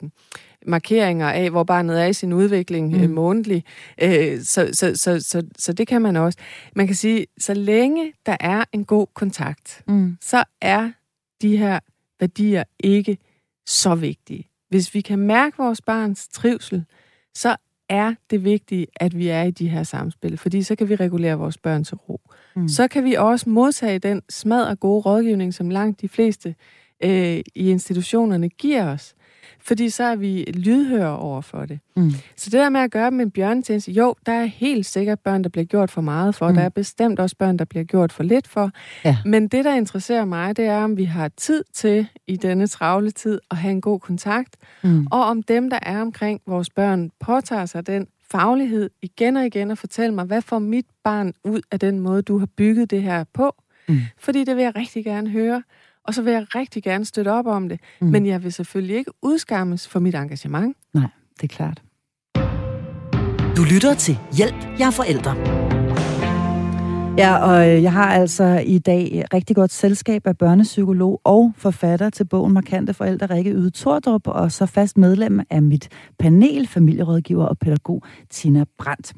markeringer 0.65 1.31
af, 1.31 1.51
hvor 1.51 1.65
barnet 1.65 2.03
er 2.03 2.07
i 2.07 2.13
sin 2.13 2.33
udvikling 2.33 2.95
øh, 2.95 2.99
mm. 2.99 3.05
øh, 3.05 3.11
månedlig. 3.11 3.65
Øh, 4.03 4.41
så, 4.41 4.69
så, 4.73 4.93
så, 4.95 5.21
så, 5.21 5.43
så 5.59 5.73
det 5.73 5.87
kan 5.87 6.03
man 6.03 6.17
også. 6.17 6.39
Man 6.77 6.87
kan 6.87 6.97
sige, 6.97 7.27
så 7.39 7.55
længe 7.55 8.13
der 8.27 8.37
er 8.41 8.65
en 8.73 8.85
god 8.85 9.07
kontakt, 9.15 9.83
mm. 9.89 10.17
så 10.21 10.45
er 10.61 10.91
de 11.43 11.57
her 11.57 11.81
værdier 12.21 12.65
ikke 12.81 13.19
så 13.67 13.95
vigtige. 13.95 14.49
Hvis 14.69 14.95
vi 14.95 15.01
kan 15.01 15.19
mærke 15.19 15.57
vores 15.57 15.81
barns 15.81 16.29
trivsel, 16.29 16.85
så 17.35 17.57
er 17.89 18.15
det 18.31 18.45
vigtigt, 18.45 18.91
at 18.97 19.19
vi 19.19 19.29
er 19.29 19.43
i 19.43 19.51
de 19.51 19.69
her 19.69 19.83
samspil, 19.83 20.39
fordi 20.39 20.63
så 20.63 20.77
kan 20.77 20.89
vi 20.89 20.95
regulere 20.95 21.39
vores 21.39 21.59
børn 21.59 21.85
til 21.85 21.97
ro. 21.97 22.21
Mm. 22.57 22.69
Så 22.69 22.89
kan 22.89 23.05
vi 23.05 23.15
også 23.15 23.51
modtage 23.51 23.99
den 23.99 24.23
smad 24.31 24.65
og 24.65 24.81
gode 24.81 25.01
rådgivning, 25.01 25.55
som 25.55 25.71
langt 25.71 26.01
de 26.01 26.09
fleste 26.09 26.55
øh, 27.05 27.41
i 27.55 27.71
institutionerne 27.71 28.49
giver 28.49 28.87
os 28.93 29.15
fordi 29.61 29.91
så 29.91 30.05
er 30.05 30.17
vi 30.17 30.45
lydhøre 30.55 31.19
over 31.19 31.41
for 31.41 31.67
det. 31.67 31.79
Mm. 31.97 32.11
Så 32.37 32.51
det 32.51 32.53
der 32.53 32.69
med 32.69 32.81
at 32.81 32.91
gøre 32.91 33.11
dem 33.11 33.21
en 33.21 33.31
bjørnetjeneste, 33.31 33.93
jo, 33.93 34.15
der 34.27 34.33
er 34.33 34.45
helt 34.45 34.87
sikkert 34.87 35.21
børn, 35.21 35.43
der 35.43 35.49
bliver 35.49 35.65
gjort 35.65 35.91
for 35.91 36.01
meget 36.01 36.35
for. 36.35 36.49
Mm. 36.49 36.55
Der 36.55 36.63
er 36.63 36.69
bestemt 36.69 37.21
også 37.21 37.37
børn, 37.37 37.57
der 37.57 37.65
bliver 37.65 37.85
gjort 37.85 38.13
for 38.13 38.23
lidt 38.23 38.49
for. 38.49 38.71
Ja. 39.05 39.17
Men 39.25 39.49
det, 39.49 39.65
der 39.65 39.75
interesserer 39.75 40.25
mig, 40.25 40.57
det 40.57 40.65
er, 40.65 40.85
om 40.85 40.97
vi 40.97 41.05
har 41.05 41.29
tid 41.29 41.65
til 41.75 42.07
i 42.27 42.37
denne 42.37 42.67
travle 42.67 43.11
tid 43.11 43.41
at 43.51 43.57
have 43.57 43.73
en 43.73 43.81
god 43.81 44.01
kontakt, 44.01 44.57
mm. 44.83 45.07
og 45.11 45.25
om 45.25 45.43
dem, 45.43 45.71
der 45.71 45.79
er 45.83 46.01
omkring 46.01 46.41
vores 46.47 46.71
børn, 46.71 47.11
påtager 47.21 47.67
sig 47.67 47.87
den 47.87 48.07
faglighed 48.31 48.91
igen 49.03 49.37
og 49.37 49.47
igen 49.47 49.71
og 49.71 49.79
fortælle 49.79 50.15
mig, 50.15 50.25
hvad 50.25 50.43
får 50.43 50.59
mit 50.59 50.87
barn 51.05 51.33
ud 51.45 51.61
af 51.71 51.81
den 51.81 52.01
måde, 52.01 52.23
du 52.23 52.39
har 52.39 52.49
bygget 52.57 52.91
det 52.91 53.03
her 53.03 53.25
på? 53.35 53.55
Mm. 53.89 54.01
Fordi 54.19 54.45
det 54.45 54.57
vil 54.57 54.63
jeg 54.63 54.77
rigtig 54.77 55.05
gerne 55.05 55.31
høre. 55.31 55.63
Og 56.05 56.15
så 56.15 56.23
vil 56.23 56.33
jeg 56.33 56.47
rigtig 56.55 56.83
gerne 56.83 57.05
støtte 57.05 57.33
op 57.33 57.47
om 57.47 57.69
det. 57.69 57.81
Mm. 58.01 58.07
Men 58.07 58.27
jeg 58.27 58.43
vil 58.43 58.53
selvfølgelig 58.53 58.97
ikke 58.97 59.11
udskammes 59.23 59.89
for 59.89 60.01
mit 60.01 60.15
engagement. 60.15 60.77
Nej, 60.95 61.07
det 61.41 61.53
er 61.53 61.57
klart. 61.57 61.83
Du 63.57 63.63
lytter 63.63 63.95
til 63.95 64.19
Hjælp, 64.37 64.79
jeg 64.79 64.87
er 64.87 64.91
forældre. 64.91 65.74
Ja, 67.19 67.37
og 67.39 67.69
øh, 67.69 67.83
jeg 67.83 67.93
har 67.93 68.13
altså 68.13 68.63
i 68.67 68.79
dag 68.79 69.25
rigtig 69.35 69.57
godt 69.57 69.73
selskab 69.73 70.27
af 70.27 70.39
børnepsykolog 70.39 71.21
og 71.25 71.53
forfatter 71.57 72.11
til 72.11 72.25
bogen 72.25 72.53
Markante 72.53 72.95
Forældre, 72.95 73.27
Rikke 73.27 73.51
Yde 73.51 73.71
Tordrup, 73.71 74.29
og 74.29 74.53
så 74.53 74.67
fast 74.67 74.99
medlem 74.99 75.41
af 75.51 75.63
mit 75.63 75.89
panel, 76.19 76.67
familierådgiver 76.67 77.45
og 77.45 77.59
pædagog 77.59 78.03
Tina 78.31 78.65
Brandt. 78.79 79.13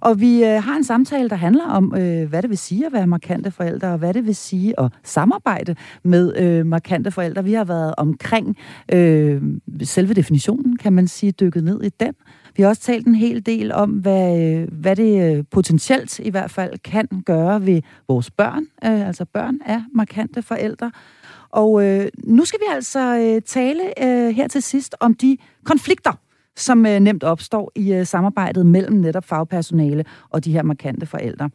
Og 0.00 0.20
vi 0.20 0.44
øh, 0.44 0.62
har 0.62 0.76
en 0.76 0.84
samtale, 0.84 1.28
der 1.28 1.36
handler 1.36 1.64
om, 1.64 1.94
øh, 1.96 2.28
hvad 2.28 2.42
det 2.42 2.50
vil 2.50 2.58
sige 2.58 2.86
at 2.86 2.92
være 2.92 3.06
markante 3.06 3.50
forældre, 3.50 3.88
og 3.88 3.98
hvad 3.98 4.14
det 4.14 4.26
vil 4.26 4.36
sige 4.36 4.80
at 4.80 4.92
samarbejde 5.04 5.74
med 6.04 6.36
øh, 6.36 6.66
markante 6.66 7.10
forældre. 7.10 7.44
Vi 7.44 7.52
har 7.52 7.64
været 7.64 7.94
omkring 7.96 8.56
øh, 8.92 9.42
selve 9.82 10.14
definitionen, 10.14 10.76
kan 10.76 10.92
man 10.92 11.08
sige, 11.08 11.32
dykket 11.32 11.64
ned 11.64 11.82
i 11.82 11.88
den. 12.00 12.14
Vi 12.56 12.62
har 12.62 12.68
også 12.68 12.82
talt 12.82 13.06
en 13.06 13.14
hel 13.14 13.46
del 13.46 13.72
om, 13.72 13.90
hvad, 13.90 14.56
hvad 14.72 14.96
det 14.96 15.36
øh, 15.36 15.44
potentielt 15.50 16.18
i 16.18 16.30
hvert 16.30 16.50
fald 16.50 16.78
kan 16.84 17.08
gøre 17.26 17.66
ved 17.66 17.82
vores 18.08 18.30
børn, 18.30 18.62
øh, 18.84 19.06
altså 19.06 19.24
børn 19.24 19.58
af 19.66 19.82
markante 19.94 20.42
forældre. 20.42 20.90
Og 21.50 21.84
øh, 21.84 22.08
nu 22.24 22.44
skal 22.44 22.60
vi 22.60 22.74
altså 22.74 23.16
øh, 23.16 23.42
tale 23.42 24.04
øh, 24.04 24.34
her 24.34 24.48
til 24.48 24.62
sidst 24.62 24.94
om 25.00 25.14
de 25.14 25.36
konflikter, 25.64 26.12
som 26.56 26.86
øh, 26.86 27.00
nemt 27.00 27.24
opstår 27.24 27.72
i 27.74 27.92
øh, 27.92 28.06
samarbejdet 28.06 28.66
mellem 28.66 28.96
netop 28.96 29.24
fagpersonale 29.24 30.04
og 30.30 30.44
de 30.44 30.52
her 30.52 30.62
markante 30.62 31.06
forældre. 31.06 31.50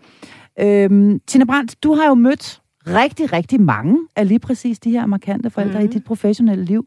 Øh, 0.59 1.19
Tina 1.27 1.45
Brandt, 1.45 1.83
du 1.83 1.93
har 1.93 2.07
jo 2.07 2.13
mødt 2.13 2.61
rigtig, 2.87 3.33
rigtig 3.33 3.61
mange 3.61 3.97
af 4.15 4.27
lige 4.27 4.39
præcis 4.39 4.79
de 4.79 4.91
her 4.91 5.05
markante 5.05 5.49
forældre 5.49 5.79
mm. 5.79 5.83
i 5.83 5.83
mhm. 5.83 5.93
dit 5.93 6.03
professionelle 6.03 6.65
liv. 6.65 6.85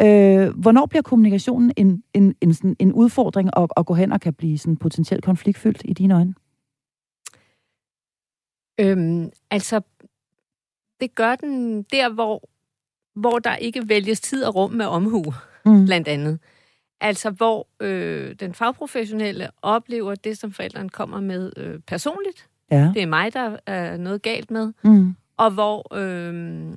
Øh, 0.00 0.48
hvornår 0.58 0.86
bliver 0.86 1.02
kommunikationen 1.02 1.72
en, 1.76 2.02
en, 2.14 2.34
en, 2.40 2.54
sådan, 2.54 2.76
en 2.78 2.92
udfordring 2.92 3.50
at, 3.56 3.70
at 3.76 3.86
gå 3.86 3.94
hen 3.94 4.12
og 4.12 4.20
kan 4.20 4.34
blive 4.34 4.58
sådan 4.58 4.76
potentielt 4.76 5.24
konfliktfyldt 5.24 5.82
i 5.84 5.92
dine 5.92 6.14
øjne? 6.14 6.34
Øhm, 8.80 9.30
altså, 9.50 9.80
det 11.00 11.14
gør 11.14 11.34
den 11.34 11.82
der, 11.82 12.08
hvor, 12.08 12.48
hvor 13.14 13.38
der 13.38 13.56
ikke 13.56 13.88
vælges 13.88 14.20
tid 14.20 14.44
og 14.44 14.54
rum 14.54 14.70
med 14.70 14.86
omhu, 14.86 15.24
mm. 15.64 15.84
blandt 15.84 16.08
andet. 16.08 16.38
Altså, 17.00 17.30
hvor 17.30 17.68
øh, 17.80 18.34
den 18.34 18.54
fagprofessionelle 18.54 19.48
oplever 19.62 20.14
det, 20.14 20.38
som 20.38 20.52
forældrene 20.52 20.88
kommer 20.88 21.20
med 21.20 21.52
øh, 21.56 21.80
personligt. 21.86 22.48
Ja. 22.70 22.90
Det 22.94 23.02
er 23.02 23.06
mig, 23.06 23.34
der 23.34 23.56
er 23.66 23.96
noget 23.96 24.22
galt 24.22 24.50
med. 24.50 24.72
Mm. 24.84 25.14
Og 25.36 25.50
hvor 25.50 25.94
øh, 25.94 26.74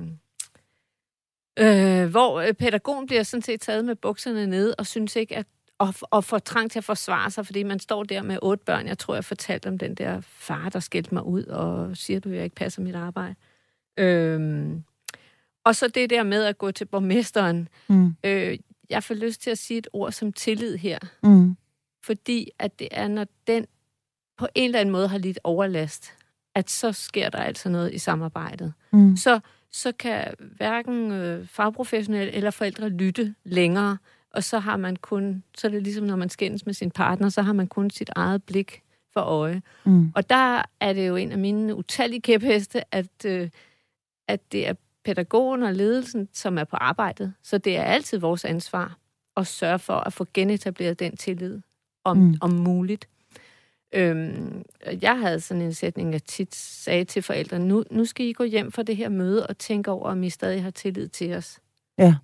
Øh, 1.62 2.10
hvor 2.10 2.40
øh, 2.40 2.54
pædagogen 2.54 3.08
bliver 3.08 3.24
sådan 3.24 3.42
set 3.42 3.62
taget 3.62 3.86
med 3.86 3.96
bukserne 3.96 4.48
ned 4.48 4.74
og 4.78 4.88
synes 4.88 5.16
ikke, 5.16 5.38
at 5.38 5.46
og, 5.78 5.94
og 6.02 6.24
får 6.24 6.40
trang 6.40 6.72
til 6.72 6.80
at 6.80 6.84
forsvare 6.84 7.32
sig, 7.32 7.46
fordi 7.46 7.64
man 7.64 7.80
står 7.80 8.04
der 8.04 8.22
med 8.22 8.38
otte 8.42 8.64
børn. 8.66 8.88
Jeg 8.88 8.98
tror, 8.98 9.14
jeg 9.14 9.26
fortalte 9.26 9.68
om 9.68 9.78
den 9.78 9.96
der 9.96 10.22
far, 10.22 10.70
der 10.70 10.80
skældte 10.80 11.14
mig 11.14 11.24
ud 11.26 11.44
og 11.44 11.98
siger, 11.98 12.20
du 12.20 12.30
ikke 12.30 12.56
passer 12.56 12.82
mit 12.82 12.96
arbejde. 12.96 13.36
Øhm, 13.98 14.84
Og 15.66 15.76
så 15.76 15.88
det 15.88 16.10
der 16.10 16.24
med 16.24 16.44
at 16.44 16.58
gå 16.58 16.72
til 16.72 16.86
borgmesteren. 16.86 17.68
Mm. 17.88 18.16
Øh, 18.24 18.58
jeg 18.90 19.04
får 19.04 19.16
lyst 19.16 19.42
til 19.42 19.50
at 19.50 19.58
sige 19.58 19.78
et 19.78 19.88
ord 19.94 20.12
som 20.12 20.34
tillid 20.34 20.78
her. 20.78 21.00
Mm. 21.24 21.58
Fordi 22.04 22.50
at 22.60 22.80
det 22.80 22.88
er, 22.92 23.08
når 23.08 23.26
den 23.48 23.66
på 24.38 24.48
en 24.56 24.66
eller 24.66 24.80
anden 24.80 24.92
måde 24.92 25.08
har 25.08 25.18
lidt 25.18 25.40
overlast, 25.44 26.14
at 26.56 26.70
så 26.70 26.92
sker 26.92 27.30
der 27.30 27.40
altså 27.40 27.70
noget 27.70 27.94
i 27.94 27.98
samarbejdet. 27.98 28.74
Mm. 28.92 29.18
Så, 29.18 29.40
så 29.72 29.92
kan 29.92 30.34
hverken 30.40 31.12
øh, 31.12 31.48
fagprofessionelle 31.48 32.32
eller 32.32 32.52
forældre 32.52 32.90
lytte 32.90 33.36
længere, 33.44 33.98
og 34.34 34.44
så 34.44 34.60
har 34.60 34.78
man 34.78 34.96
kun, 34.96 35.44
så 35.58 35.68
er 35.68 35.72
det 35.72 35.84
ligesom 35.84 36.06
når 36.06 36.16
man 36.16 36.30
skændes 36.30 36.66
med 36.66 36.74
sin 36.74 36.92
partner, 36.92 37.30
så 37.30 37.42
har 37.42 37.54
man 37.54 37.68
kun 37.68 37.90
sit 37.90 38.10
eget 38.16 38.44
blik 38.44 38.82
for 39.14 39.22
øje. 39.22 39.62
Mm. 39.86 40.12
Og 40.16 40.30
der 40.30 40.62
er 40.80 40.94
det 40.94 41.08
jo 41.08 41.16
en 41.16 41.32
af 41.32 41.38
mine 41.38 41.76
utallige 41.76 42.22
kæpheste, 42.22 42.96
at, 42.96 43.26
øh, 43.26 43.50
at 44.28 44.52
det 44.52 44.68
er 44.68 44.74
pædagogen 45.06 45.64
og 45.64 45.74
ledelsen, 45.74 46.30
som 46.34 46.58
er 46.58 46.64
på 46.64 46.76
arbejdet. 46.76 47.34
Så 47.44 47.58
det 47.58 47.78
er 47.78 47.84
altid 47.84 48.18
vores 48.18 48.46
ansvar 48.46 48.98
at 49.38 49.48
sørge 49.48 49.80
for 49.80 49.94
at 49.94 50.14
få 50.14 50.28
genetableret 50.34 51.00
den 51.00 51.18
tillid, 51.18 51.62
om, 52.04 52.18
mm. 52.18 52.36
om 52.42 52.52
muligt. 52.52 53.08
Øhm, 53.94 54.64
jeg 55.02 55.20
havde 55.20 55.40
sådan 55.40 55.62
en 55.62 55.74
sætning, 55.74 56.14
jeg 56.14 56.24
tit 56.24 56.56
sagde 56.56 57.04
til 57.04 57.22
forældrene, 57.22 57.68
nu, 57.68 57.84
nu 57.92 58.06
skal 58.06 58.26
I 58.26 58.34
gå 58.34 58.44
hjem 58.44 58.72
fra 58.72 58.84
det 58.84 58.98
her 58.98 59.10
møde 59.10 59.48
og 59.48 59.58
tænke 59.58 59.92
over, 59.92 60.10
om 60.10 60.24
I 60.24 60.30
stadig 60.30 60.64
har 60.64 60.72
tillid 60.72 61.08
til 61.08 61.34
os. 61.34 61.60
Ja. 61.98 62.16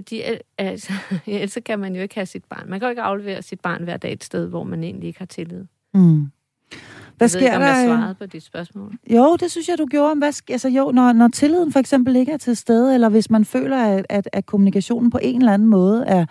Fordi 0.00 0.20
al- 0.20 0.40
altså, 0.58 0.92
ellers 1.26 1.58
kan 1.64 1.78
man 1.78 1.96
jo 1.96 2.02
ikke 2.02 2.14
have 2.14 2.26
sit 2.26 2.44
barn. 2.44 2.70
Man 2.70 2.80
kan 2.80 2.86
jo 2.86 2.90
ikke 2.90 3.02
aflevere 3.02 3.42
sit 3.42 3.60
barn 3.60 3.84
hver 3.84 3.96
dag 3.96 4.12
et 4.12 4.24
sted, 4.24 4.46
hvor 4.46 4.64
man 4.64 4.84
egentlig 4.84 5.06
ikke 5.06 5.18
har 5.18 5.26
tillid. 5.26 5.64
Mm. 5.94 6.30
Hvad 7.16 7.28
jeg 7.34 7.40
ved 7.40 7.40
ikke, 7.40 7.46
sker 7.46 7.56
om 7.56 7.62
jeg 7.62 7.74
der? 7.74 7.86
svarede 7.86 8.14
på 8.14 8.26
dit 8.26 8.42
spørgsmål. 8.42 8.92
Jo, 9.10 9.36
det 9.36 9.50
synes 9.50 9.68
jeg, 9.68 9.78
du 9.78 9.86
gjorde. 9.86 10.18
Hvad, 10.18 10.42
altså, 10.50 10.68
jo, 10.68 10.90
når, 10.90 11.12
når 11.12 11.28
tilliden 11.28 11.72
for 11.72 11.78
eksempel 11.80 12.16
ikke 12.16 12.32
er 12.32 12.36
til 12.36 12.56
stede, 12.56 12.94
eller 12.94 13.08
hvis 13.08 13.30
man 13.30 13.44
føler, 13.44 13.84
at, 13.84 14.06
at, 14.08 14.28
at 14.32 14.46
kommunikationen 14.46 15.10
på 15.10 15.18
en 15.22 15.40
eller 15.40 15.52
anden 15.52 15.68
måde 15.68 16.04
er, 16.06 16.26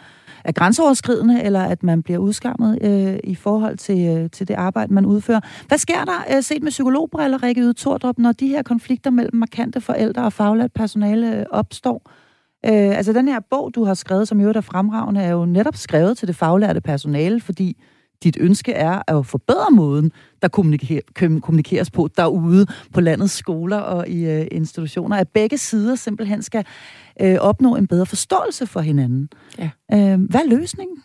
er 0.45 0.51
grænseoverskridende, 0.51 1.43
eller 1.43 1.63
at 1.63 1.83
man 1.83 2.03
bliver 2.03 2.19
udskammet 2.19 2.79
øh, 2.81 3.19
i 3.23 3.35
forhold 3.35 3.77
til, 3.77 4.17
øh, 4.17 4.29
til 4.29 4.47
det 4.47 4.53
arbejde, 4.53 4.93
man 4.93 5.05
udfører. 5.05 5.39
Hvad 5.67 5.77
sker 5.77 6.05
der, 6.05 6.35
øh, 6.35 6.43
set 6.43 6.63
med 6.63 6.71
psykologbriller, 6.71 7.43
Rikke 7.43 7.61
Yde 7.61 7.73
Tordrup, 7.73 8.17
når 8.17 8.31
de 8.31 8.47
her 8.47 8.63
konflikter 8.63 9.11
mellem 9.11 9.35
markante 9.35 9.81
forældre 9.81 10.23
og 10.23 10.33
faglært 10.33 10.73
personale 10.73 11.39
øh, 11.39 11.45
opstår? 11.51 12.11
Øh, 12.65 12.97
altså 12.97 13.13
den 13.13 13.27
her 13.27 13.39
bog, 13.49 13.71
du 13.75 13.83
har 13.83 13.93
skrevet, 13.93 14.27
som 14.27 14.39
jo 14.39 14.49
er 14.49 14.61
fremragende, 14.61 15.21
er 15.21 15.31
jo 15.31 15.45
netop 15.45 15.75
skrevet 15.75 16.17
til 16.17 16.27
det 16.27 16.35
faglærte 16.35 16.81
personale, 16.81 17.41
fordi 17.41 17.77
dit 18.24 18.38
ønske 18.39 18.72
er 18.72 19.18
at 19.18 19.26
forbedre 19.26 19.72
måden, 19.72 20.11
der 20.41 20.47
kommunikeres 21.41 21.91
på 21.91 22.09
derude 22.18 22.66
på 22.93 23.01
landets 23.01 23.34
skoler 23.34 23.78
og 23.78 24.07
i 24.07 24.26
øh, 24.26 24.47
institutioner, 24.51 25.18
at 25.18 25.30
begge 25.30 25.57
sider 25.57 25.95
simpelthen 25.95 26.41
skal 26.41 26.66
øh, 27.22 27.36
opnå 27.39 27.76
en 27.76 27.88
bedre 27.88 28.05
forståelse 28.05 28.68
for 28.68 28.80
hinanden. 28.80 29.30
Ja. 29.57 29.70
Øh, 29.93 30.22
hvad 30.22 30.41
er 30.41 30.49
løsningen? 30.49 31.03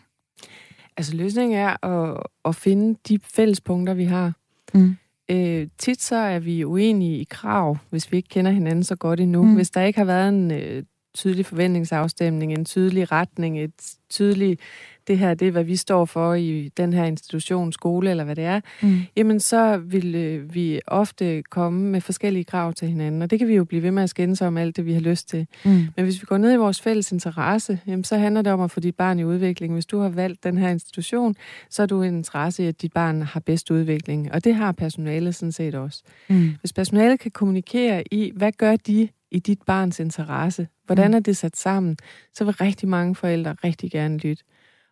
Altså 0.96 1.16
løsningen 1.16 1.58
er 1.58 1.86
at, 1.86 2.22
at 2.44 2.54
finde 2.54 2.98
de 3.08 3.18
fællespunkter, 3.24 3.94
vi 3.94 4.04
har. 4.04 4.32
Mm. 4.74 4.96
Øh, 5.30 5.66
tit 5.78 6.02
så 6.02 6.16
er 6.16 6.38
vi 6.38 6.64
uenige 6.64 7.18
i 7.18 7.26
krav, 7.30 7.76
hvis 7.90 8.12
vi 8.12 8.16
ikke 8.16 8.28
kender 8.28 8.50
hinanden 8.50 8.84
så 8.84 8.96
godt 8.96 9.20
endnu. 9.20 9.42
Mm. 9.42 9.54
Hvis 9.54 9.70
der 9.70 9.82
ikke 9.82 9.98
har 9.98 10.04
været 10.04 10.28
en 10.28 10.50
øh, 10.50 10.82
tydelig 11.14 11.46
forventningsafstemning, 11.46 12.52
en 12.52 12.64
tydelig 12.64 13.12
retning, 13.12 13.60
et 13.60 13.94
tydeligt, 14.10 14.60
det 15.10 15.18
her 15.18 15.34
det 15.34 15.48
er, 15.48 15.52
hvad 15.52 15.64
vi 15.64 15.76
står 15.76 16.04
for 16.04 16.34
i 16.34 16.68
den 16.76 16.92
her 16.92 17.04
institution, 17.04 17.72
skole 17.72 18.10
eller 18.10 18.24
hvad 18.24 18.36
det 18.36 18.44
er, 18.44 18.60
Mm. 18.82 18.98
jamen 19.16 19.40
så 19.40 19.76
vil 19.76 20.14
øh, 20.14 20.54
vi 20.54 20.80
ofte 20.86 21.42
komme 21.42 21.80
med 21.90 22.00
forskellige 22.00 22.44
krav 22.44 22.72
til 22.72 22.88
hinanden, 22.88 23.22
og 23.22 23.30
det 23.30 23.38
kan 23.38 23.48
vi 23.48 23.54
jo 23.54 23.64
blive 23.64 23.82
ved 23.82 23.90
med 23.90 24.02
at 24.02 24.10
skændes 24.10 24.42
om 24.42 24.56
alt 24.56 24.76
det, 24.76 24.86
vi 24.86 24.92
har 24.92 25.00
lyst 25.00 25.28
til. 25.28 25.46
Mm. 25.64 25.70
Men 25.70 26.04
hvis 26.04 26.20
vi 26.20 26.24
går 26.26 26.38
ned 26.38 26.52
i 26.52 26.56
vores 26.56 26.80
fælles 26.80 27.12
interesse, 27.12 27.80
jamen 27.86 28.04
så 28.04 28.16
handler 28.18 28.42
det 28.42 28.52
om 28.52 28.60
at 28.60 28.70
få 28.70 28.80
dit 28.80 28.94
barn 28.96 29.18
i 29.18 29.24
udvikling. 29.24 29.72
Hvis 29.72 29.86
du 29.86 29.98
har 29.98 30.08
valgt 30.08 30.44
den 30.44 30.58
her 30.58 30.68
institution, 30.68 31.34
så 31.70 31.82
er 31.82 31.86
du 31.86 32.02
en 32.02 32.16
interesse 32.16 32.64
i, 32.64 32.66
at 32.66 32.82
dit 32.82 32.92
barn 32.92 33.22
har 33.22 33.40
bedst 33.40 33.70
udvikling. 33.70 34.32
Og 34.32 34.44
det 34.44 34.54
har 34.54 34.72
personalet 34.72 35.34
sådan 35.34 35.52
set 35.52 35.74
også. 35.74 36.02
Mm. 36.28 36.50
Hvis 36.60 36.72
personalet 36.72 37.20
kan 37.20 37.30
kommunikere 37.30 38.04
i, 38.10 38.32
hvad 38.36 38.52
gør 38.52 38.76
de 38.76 39.08
i 39.30 39.38
dit 39.38 39.62
barns 39.66 40.00
interesse? 40.00 40.68
Hvordan 40.86 41.10
Mm. 41.10 41.14
er 41.14 41.20
det 41.20 41.36
sat 41.36 41.56
sammen? 41.56 41.96
Så 42.34 42.44
vil 42.44 42.54
rigtig 42.54 42.88
mange 42.88 43.14
forældre 43.14 43.56
rigtig 43.64 43.90
gerne 43.90 44.18
lytte. 44.18 44.44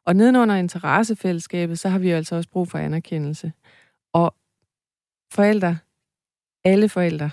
Og 0.09 0.17
nedenunder 0.17 0.57
interessefællesskabet, 0.57 1.79
så 1.79 1.89
har 1.89 1.99
vi 1.99 2.11
altså 2.11 2.37
også 2.37 2.51
brug 2.51 2.69
for 2.69 2.79
anerkendelse. 2.79 3.53
Og 4.13 4.35
forældre, 5.33 5.79
alle 6.65 6.89
forældre, 6.89 7.31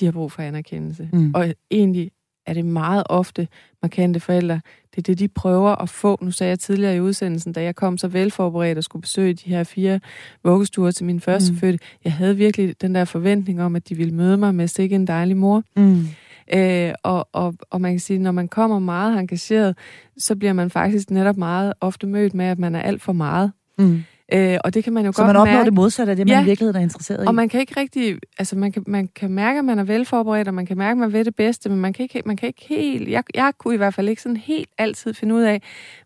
de 0.00 0.04
har 0.04 0.12
brug 0.12 0.32
for 0.32 0.42
anerkendelse. 0.42 1.08
Mm. 1.12 1.34
Og 1.34 1.54
egentlig 1.70 2.10
er 2.46 2.54
det 2.54 2.64
meget 2.64 3.02
ofte 3.06 3.48
markante 3.82 4.20
forældre. 4.20 4.60
Det 4.90 4.98
er 4.98 5.02
det, 5.02 5.18
de 5.18 5.28
prøver 5.28 5.70
at 5.82 5.88
få. 5.88 6.18
Nu 6.20 6.30
sagde 6.30 6.50
jeg 6.50 6.58
tidligere 6.58 6.96
i 6.96 7.00
udsendelsen, 7.00 7.52
da 7.52 7.62
jeg 7.62 7.76
kom 7.76 7.98
så 7.98 8.08
velforberedt 8.08 8.78
og 8.78 8.84
skulle 8.84 9.02
besøge 9.02 9.34
de 9.34 9.50
her 9.50 9.64
fire 9.64 10.00
vuggestuer 10.44 10.90
til 10.90 11.06
min 11.06 11.20
første 11.20 11.52
mm. 11.52 11.58
fødte. 11.58 11.78
Jeg 12.04 12.12
havde 12.12 12.36
virkelig 12.36 12.80
den 12.80 12.94
der 12.94 13.04
forventning 13.04 13.62
om, 13.62 13.76
at 13.76 13.88
de 13.88 13.94
ville 13.94 14.14
møde 14.14 14.36
mig 14.36 14.54
med 14.54 14.68
sikke 14.68 14.94
en 14.94 15.06
dejlig 15.06 15.36
mor. 15.36 15.62
Mm. 15.76 16.06
Øh, 16.54 16.92
og, 17.02 17.28
og, 17.32 17.54
og 17.70 17.80
man 17.80 17.92
kan 17.92 18.00
sige, 18.00 18.18
når 18.18 18.32
man 18.32 18.48
kommer 18.48 18.78
meget 18.78 19.18
engageret, 19.18 19.76
så 20.18 20.36
bliver 20.36 20.52
man 20.52 20.70
faktisk 20.70 21.10
netop 21.10 21.36
meget 21.36 21.72
ofte 21.80 22.06
mødt 22.06 22.34
med, 22.34 22.46
at 22.46 22.58
man 22.58 22.74
er 22.74 22.80
alt 22.82 23.02
for 23.02 23.12
meget. 23.12 23.52
Mm. 23.78 24.02
Øh, 24.32 24.58
og 24.64 24.74
det 24.74 24.84
kan 24.84 24.92
man 24.92 25.06
jo 25.06 25.12
Så 25.12 25.16
godt 25.22 25.26
man 25.26 25.36
opnår 25.36 25.52
mærke. 25.52 25.64
det 25.64 25.72
modsatte 25.74 26.10
af 26.10 26.16
det, 26.16 26.26
man 26.26 26.36
Ja. 26.36 26.42
i 26.42 26.44
virkeligheden 26.44 26.76
er 26.76 26.82
interesseret 26.84 27.24
i. 27.24 27.26
Og 27.26 27.34
man 27.34 27.48
kan 27.48 27.60
ikke 27.60 27.80
rigtig, 27.80 28.18
altså 28.38 28.56
man 28.56 28.72
kan, 28.72 28.84
man 28.86 29.08
kan 29.16 29.30
mærke, 29.30 29.58
at 29.58 29.64
man 29.64 29.78
er 29.78 29.84
velforberedt, 29.84 30.48
og 30.48 30.54
man 30.54 30.66
kan 30.66 30.78
mærke, 30.78 30.90
at 30.92 30.98
man 30.98 31.12
ved 31.12 31.24
det 31.24 31.36
bedste, 31.36 31.68
men 31.68 31.78
man 31.80 31.92
kan 31.92 32.02
ikke, 32.02 32.22
man 32.26 32.36
kan 32.36 32.46
ikke 32.46 32.64
helt, 32.68 33.08
jeg, 33.10 33.22
jeg 33.34 33.52
kunne 33.58 33.74
i 33.74 33.76
hvert 33.76 33.94
fald 33.94 34.08
ikke 34.08 34.22
sådan 34.22 34.36
helt 34.36 34.68
altid 34.78 35.14
finde 35.14 35.34
ud 35.34 35.42
af, 35.42 35.62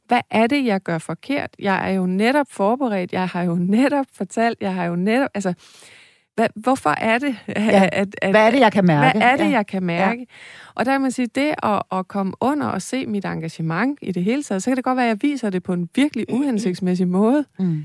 hvad 0.08 0.20
er 0.30 0.46
det, 0.46 0.64
jeg 0.64 0.80
gør 0.82 0.98
forkert? 0.98 1.50
Jeg 1.58 1.90
er 1.90 1.94
jo 1.94 2.06
netop 2.06 2.46
forberedt, 2.50 3.12
jeg 3.12 3.26
har 3.28 3.42
jo 3.42 3.54
netop 3.54 4.06
fortalt, 4.14 4.58
jeg 4.60 4.74
har 4.74 4.84
jo 4.84 4.96
netop, 4.96 5.30
altså, 5.34 5.54
hvad, 6.34 6.46
hvorfor 6.56 6.90
er 6.90 7.18
det, 7.18 7.36
Ja. 7.48 7.88
Hvad 8.30 8.46
er 8.46 8.50
det, 8.50 8.60
jeg 8.60 8.72
kan 8.72 8.84
mærke? 8.86 9.18
hvad 9.18 9.28
er 9.28 9.36
det, 9.36 9.44
Ja. 9.44 9.50
jeg 9.50 9.66
kan 9.66 9.82
mærke? 9.82 10.20
Ja. 10.20 10.24
Og 10.74 10.84
der 10.84 10.92
kan 10.92 11.00
man 11.00 11.10
sige, 11.10 11.26
det 11.26 11.54
at, 11.62 11.82
at 11.92 12.08
komme 12.08 12.32
under 12.40 12.66
og 12.66 12.82
se 12.82 13.06
mit 13.06 13.24
engagement 13.24 13.98
i 14.02 14.12
det 14.12 14.24
hele 14.24 14.42
taget, 14.42 14.62
så 14.62 14.70
kan 14.70 14.76
det 14.76 14.84
godt 14.84 14.96
være, 14.96 15.06
at 15.06 15.08
jeg 15.08 15.18
viser 15.22 15.50
det 15.50 15.62
på 15.62 15.72
en 15.72 15.88
virkelig 15.94 16.26
uhensigtsmæssig 16.32 17.08
måde. 17.08 17.44
Mm. 17.58 17.84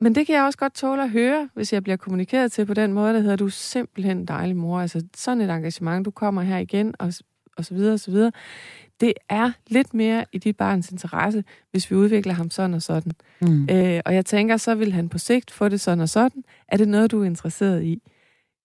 Men 0.00 0.14
det 0.14 0.26
kan 0.26 0.34
jeg 0.36 0.44
også 0.44 0.58
godt 0.58 0.74
tåle 0.74 1.02
at 1.02 1.10
høre, 1.10 1.48
hvis 1.54 1.72
jeg 1.72 1.82
bliver 1.82 1.96
kommunikeret 1.96 2.52
til 2.52 2.66
på 2.66 2.74
den 2.74 2.92
måde, 2.92 3.14
der 3.14 3.20
hedder, 3.20 3.36
du 3.36 3.46
er 3.46 3.50
simpelthen 3.50 4.16
en 4.18 4.24
dejlig 4.26 4.56
mor. 4.56 4.80
Altså 4.80 5.02
sådan 5.16 5.40
et 5.40 5.50
engagement, 5.50 6.04
du 6.04 6.10
kommer 6.10 6.42
her 6.42 6.58
igen, 6.58 6.94
og, 6.98 7.12
og 7.56 7.64
så 7.64 7.74
videre, 7.74 7.92
og 7.94 8.00
så 8.00 8.10
videre. 8.10 8.32
Det 9.02 9.12
er 9.28 9.52
lidt 9.68 9.94
mere 9.94 10.24
i 10.32 10.38
dit 10.38 10.56
barns 10.56 10.90
interesse, 10.90 11.44
hvis 11.70 11.90
vi 11.90 11.96
udvikler 11.96 12.32
ham 12.32 12.50
sådan 12.50 12.74
og 12.74 12.82
sådan. 12.82 13.12
Mm. 13.40 13.68
Øh, 13.70 14.00
og 14.04 14.14
jeg 14.14 14.26
tænker, 14.26 14.56
så 14.56 14.74
vil 14.74 14.92
han 14.92 15.08
på 15.08 15.18
sigt 15.18 15.50
få 15.50 15.68
det 15.68 15.80
sådan 15.80 16.00
og 16.00 16.08
sådan. 16.08 16.44
Er 16.68 16.76
det 16.76 16.88
noget, 16.88 17.10
du 17.10 17.20
er 17.20 17.24
interesseret 17.24 17.82
i? 17.82 18.02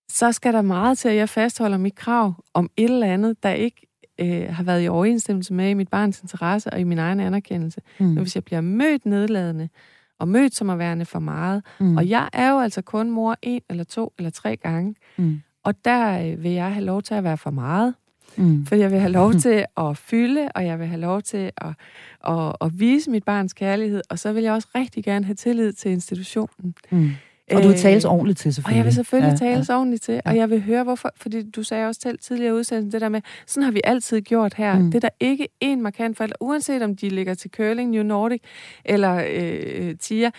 Så 0.10 0.32
skal 0.32 0.54
der 0.54 0.62
meget 0.62 0.98
til, 0.98 1.10
at 1.10 1.16
jeg 1.16 1.30
fastholder 1.30 1.78
mit 1.78 1.96
krav 1.96 2.34
om 2.54 2.70
et 2.78 2.84
eller 2.90 3.08
andet, 3.08 3.44
der 3.44 3.50
ikke 3.52 3.88
øh, 4.20 4.54
har 4.56 4.64
været 4.64 4.84
i 4.84 4.88
overensstemmelse 4.88 5.54
med 5.54 5.70
i 5.70 5.74
mit 5.74 5.90
barns 5.90 6.22
interesse 6.22 6.70
og 6.74 6.80
i 6.80 6.84
min 6.84 6.98
egen 7.00 7.20
anerkendelse. 7.20 7.82
Mm. 8.00 8.06
Men 8.06 8.18
hvis 8.18 8.36
jeg 8.36 8.44
bliver 8.44 8.62
mødt 8.62 9.06
nedladende, 9.06 9.70
og 10.20 10.28
mødt 10.28 10.56
som 10.56 10.70
at 10.70 10.80
værende 10.80 11.06
for 11.06 11.20
meget, 11.20 11.64
Mm. 11.80 11.98
og 11.98 12.10
jeg 12.10 12.30
er 12.34 12.50
jo 12.52 12.60
altså 12.60 12.82
kun 12.82 13.10
mor 13.12 13.38
en 13.42 13.62
eller 13.70 13.84
to 13.84 14.14
eller 14.18 14.30
tre 14.30 14.56
gange, 14.58 14.96
Mm. 15.18 15.40
og 15.64 15.86
der 15.86 16.32
øh, 16.32 16.44
vil 16.44 16.52
jeg 16.52 16.74
have 16.74 16.86
lov 16.86 17.02
til 17.02 17.14
at 17.14 17.24
være 17.24 17.38
for 17.38 17.52
meget. 17.52 17.94
Mm. 18.38 18.66
For 18.66 18.76
jeg 18.76 18.92
vil 18.92 19.00
have 19.00 19.12
lov 19.12 19.34
til 19.46 19.66
at 19.78 19.98
fylde, 19.98 20.50
og 20.56 20.66
jeg 20.66 20.80
vil 20.80 20.88
have 20.88 21.02
lov 21.02 21.22
til 21.22 21.52
at, 21.58 21.70
at, 22.28 22.56
at 22.62 22.80
vise 22.80 23.10
mit 23.12 23.24
barns 23.24 23.54
kærlighed, 23.54 24.02
og 24.10 24.20
så 24.20 24.34
vil 24.34 24.44
jeg 24.44 24.54
også 24.54 24.68
rigtig 24.76 25.04
gerne 25.04 25.26
have 25.26 25.36
tillid 25.36 25.74
til 25.74 25.92
institutionen. 25.92 26.76
Mm. 26.92 27.10
Og 27.52 27.64
du 27.64 27.68
vil 27.68 27.72
Øh, 27.76 27.78
tales 27.78 28.06
ordentligt 28.06 28.40
til, 28.40 28.48
Og 28.50 28.54
selvfølgelig. 28.54 28.78
jeg 28.78 28.86
vil 28.86 28.94
selvfølgelig 28.94 29.32
Ja, 29.32 29.36
tales 29.48 29.70
ja. 29.70 29.76
ordentligt 29.78 30.04
til, 30.04 30.22
og 30.26 30.36
jeg 30.36 30.50
vil 30.50 30.62
høre, 30.62 30.84
hvorfor, 30.84 31.12
fordi 31.16 31.50
du 31.50 31.64
sagde 31.64 31.88
også 31.88 32.02
til, 32.02 32.18
tidligere 32.18 32.56
udsendelsen, 32.56 32.92
det 32.92 33.02
der 33.02 33.10
med, 33.10 33.22
sådan 33.48 33.64
har 33.64 33.72
vi 33.72 33.82
altid 33.84 34.22
gjort 34.22 34.54
her. 34.54 34.76
Mm. 34.78 34.82
Mm. 34.86 34.92
Det 34.92 34.96
er 35.04 35.10
der 35.10 35.16
ikke 35.26 35.48
en 35.62 35.82
markant 35.82 36.18
forælder, 36.18 36.36
uanset 36.40 36.82
om 36.82 36.96
de 36.96 37.10
ligger 37.10 37.34
til 37.34 37.52
curling, 37.52 37.90
New 37.92 38.04
Nordic 38.04 38.42
eller 38.86 39.24
øh, 39.30 39.96
TIA, 39.96 40.30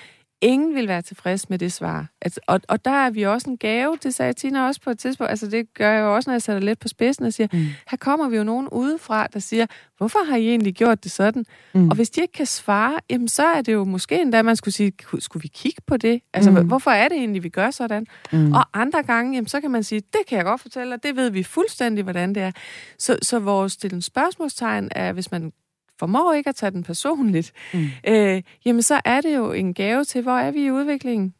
ingen 0.41 0.75
vil 0.75 0.89
være 0.89 1.03
tilfreds 1.03 1.51
med 1.51 1.59
det 1.59 1.73
svar. 1.73 2.07
Altså, 2.23 2.41
og, 2.47 2.61
og 2.69 2.85
der 2.85 2.91
er 2.91 3.11
vi 3.11 3.23
også 3.23 3.51
en 3.51 3.57
gave, 3.59 3.99
det 4.03 4.15
sagde 4.15 4.33
Tina 4.33 4.67
også 4.67 4.81
på 4.81 4.91
et 4.91 4.99
tidspunkt, 4.99 5.31
altså 5.31 5.47
det 5.47 5.75
gør 5.75 5.91
jeg 5.93 6.01
jo 6.01 6.15
også, 6.15 6.31
når 6.31 6.35
jeg 6.35 6.43
sætter 6.43 6.63
lidt 6.63 6.79
på 6.79 6.89
spidsen 6.89 7.25
og 7.25 7.33
siger, 7.33 7.49
Mm. 7.53 7.59
her 7.91 7.97
kommer 7.99 8.29
vi 8.29 8.37
jo 8.37 8.45
nogen 8.45 8.69
udefra, 8.73 9.27
der 9.27 9.39
siger, 9.39 9.67
hvorfor 9.99 10.19
har 10.31 10.37
I 10.37 10.49
egentlig 10.49 10.75
gjort 10.75 11.05
det 11.05 11.11
sådan? 11.13 11.45
Mm. 11.75 11.89
Og 11.89 11.95
hvis 11.97 12.11
de 12.11 12.21
ikke 12.21 12.33
kan 12.33 12.47
svare, 12.47 12.99
jamen 13.11 13.29
så 13.29 13.43
er 13.47 13.63
det 13.63 13.73
jo 13.73 13.85
måske 13.85 14.21
endda, 14.23 14.43
man 14.43 14.57
skulle 14.57 14.75
sige, 14.75 14.91
"Ku- 15.05 15.21
skulle 15.21 15.43
vi 15.43 15.49
kigge 15.49 15.83
på 15.87 15.97
det? 15.97 16.21
Altså, 16.35 16.51
mm. 16.51 16.67
hvorfor 16.67 16.91
er 16.91 17.09
det 17.09 17.17
egentlig, 17.19 17.43
vi 17.43 17.49
gør 17.49 17.71
sådan? 17.71 18.07
Mm. 18.33 18.53
Og 18.53 18.65
andre 18.75 19.03
gange, 19.03 19.35
jamen, 19.35 19.49
så 19.49 19.61
kan 19.61 19.71
man 19.71 19.83
sige, 19.83 20.01
det 20.01 20.21
kan 20.29 20.37
jeg 20.37 20.45
godt 20.45 20.61
fortælle, 20.61 20.95
og 20.95 21.03
det 21.03 21.17
ved 21.17 21.31
vi 21.31 21.43
fuldstændig, 21.43 22.05
hvordan 22.05 22.35
det 22.35 22.43
er. 22.43 22.51
Så, 22.99 23.19
så 23.23 23.39
vores 23.39 23.73
stille 23.73 24.03
spørgsmålstegn 24.03 24.89
er, 24.91 25.13
hvis 25.13 25.31
man 25.31 25.53
formår 25.99 26.33
ikke 26.33 26.49
at 26.49 26.57
tage 26.57 26.71
den 26.71 26.83
personligt, 26.85 27.53
Mm. 27.75 27.87
øh, 28.09 28.43
jamen 28.65 28.83
så 28.83 29.01
er 29.05 29.21
det 29.21 29.37
jo 29.37 29.53
en 29.53 29.75
gave 29.75 30.05
til, 30.05 30.23
hvor 30.23 30.33
er 30.33 30.51
vi 30.51 30.65
i 30.65 30.71
udviklingen? 30.71 31.35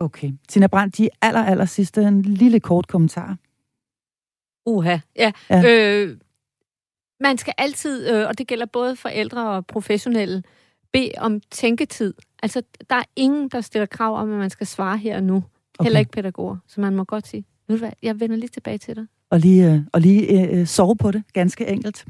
Okay. 0.00 0.32
Tina 0.48 0.66
Brandt, 0.66 0.98
de 0.98 1.08
aller, 1.22 1.44
aller 1.44 1.64
sidste, 1.64 2.02
en 2.02 2.22
lille 2.22 2.60
kort 2.60 2.86
kommentar. 2.88 3.36
Uha, 4.66 4.98
ja. 5.16 5.32
Ja. 5.50 5.62
Øh, 5.70 6.16
Man 7.20 7.38
skal 7.38 7.54
altid, 7.58 8.10
øh, 8.14 8.28
og 8.28 8.38
det 8.38 8.46
gælder 8.46 8.66
både 8.66 8.96
forældre 8.96 9.50
og 9.50 9.66
professionelle, 9.66 10.42
bede 10.92 11.12
om 11.18 11.40
tænketid. 11.50 12.14
Altså, 12.42 12.62
der 12.90 12.96
er 12.96 13.02
ingen, 13.16 13.48
der 13.48 13.60
stiller 13.60 13.86
krav 13.86 14.16
om, 14.16 14.32
at 14.32 14.38
man 14.38 14.50
skal 14.50 14.66
svare 14.66 14.98
her 14.98 15.16
og 15.16 15.22
nu. 15.22 15.36
Okay. 15.36 15.84
Heller 15.84 16.00
ikke 16.00 16.12
pædagoger. 16.12 16.56
Så 16.66 16.80
man 16.80 16.96
må 16.96 17.04
godt 17.04 17.26
sige, 17.26 17.44
ved 17.68 17.76
du 17.76 17.78
hvad, 17.80 17.92
jeg 18.02 18.20
vender 18.20 18.36
lige 18.36 18.48
tilbage 18.48 18.78
til 18.78 18.96
dig. 18.96 19.06
Og 19.32 19.40
lige, 19.40 19.72
øh, 19.72 19.80
og 19.92 20.00
lige 20.00 20.42
øh, 20.42 20.60
øh, 20.60 20.66
sove 20.66 20.96
på 20.96 21.10
det, 21.10 21.22
ganske 21.32 21.66
enkelt. 21.66 22.04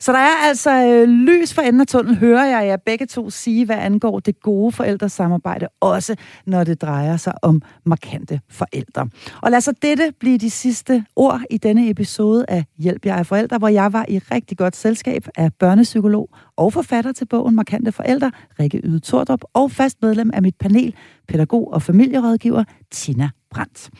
Så 0.00 0.12
der 0.12 0.18
er 0.18 0.48
altså 0.48 0.70
øh, 0.70 1.08
lys 1.08 1.54
for 1.54 1.62
enden 1.62 1.80
af 1.80 1.86
tunnel, 1.86 2.16
hører 2.16 2.44
jeg 2.44 2.66
jer 2.66 2.76
begge 2.76 3.06
to 3.06 3.30
sige, 3.30 3.66
hvad 3.66 3.76
angår 3.76 4.20
det 4.20 4.40
gode 4.40 4.72
forældresamarbejde, 4.72 5.68
også 5.80 6.16
når 6.46 6.64
det 6.64 6.82
drejer 6.82 7.16
sig 7.16 7.32
om 7.42 7.62
markante 7.84 8.40
forældre. 8.50 9.08
Og 9.42 9.50
lad 9.50 9.60
så 9.60 9.72
dette 9.82 10.12
blive 10.20 10.38
de 10.38 10.50
sidste 10.50 11.04
ord 11.16 11.40
i 11.50 11.58
denne 11.58 11.90
episode 11.90 12.44
af 12.48 12.64
Hjælp 12.78 13.06
jer 13.06 13.16
af 13.16 13.26
forældre, 13.26 13.58
hvor 13.58 13.68
jeg 13.68 13.92
var 13.92 14.04
i 14.08 14.18
rigtig 14.18 14.58
godt 14.58 14.76
selskab 14.76 15.28
af 15.36 15.52
børnepsykolog 15.52 16.28
og 16.56 16.72
forfatter 16.72 17.12
til 17.12 17.24
bogen 17.24 17.54
Markante 17.54 17.92
Forældre, 17.92 18.30
Rikke 18.60 18.80
Yde 18.84 19.00
Tordrup, 19.00 19.44
og 19.54 19.70
fast 19.70 20.02
medlem 20.02 20.30
af 20.34 20.42
mit 20.42 20.56
panel, 20.60 20.94
pædagog 21.28 21.72
og 21.72 21.82
familierådgiver 21.82 22.64
Tina 22.90 23.30
Brandt. 23.50 23.90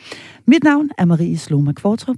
Mit 0.47 0.63
navn 0.63 0.89
er 0.97 1.05
Marie 1.05 1.37
Sloma 1.37 1.71
Kvartrup. 1.71 2.17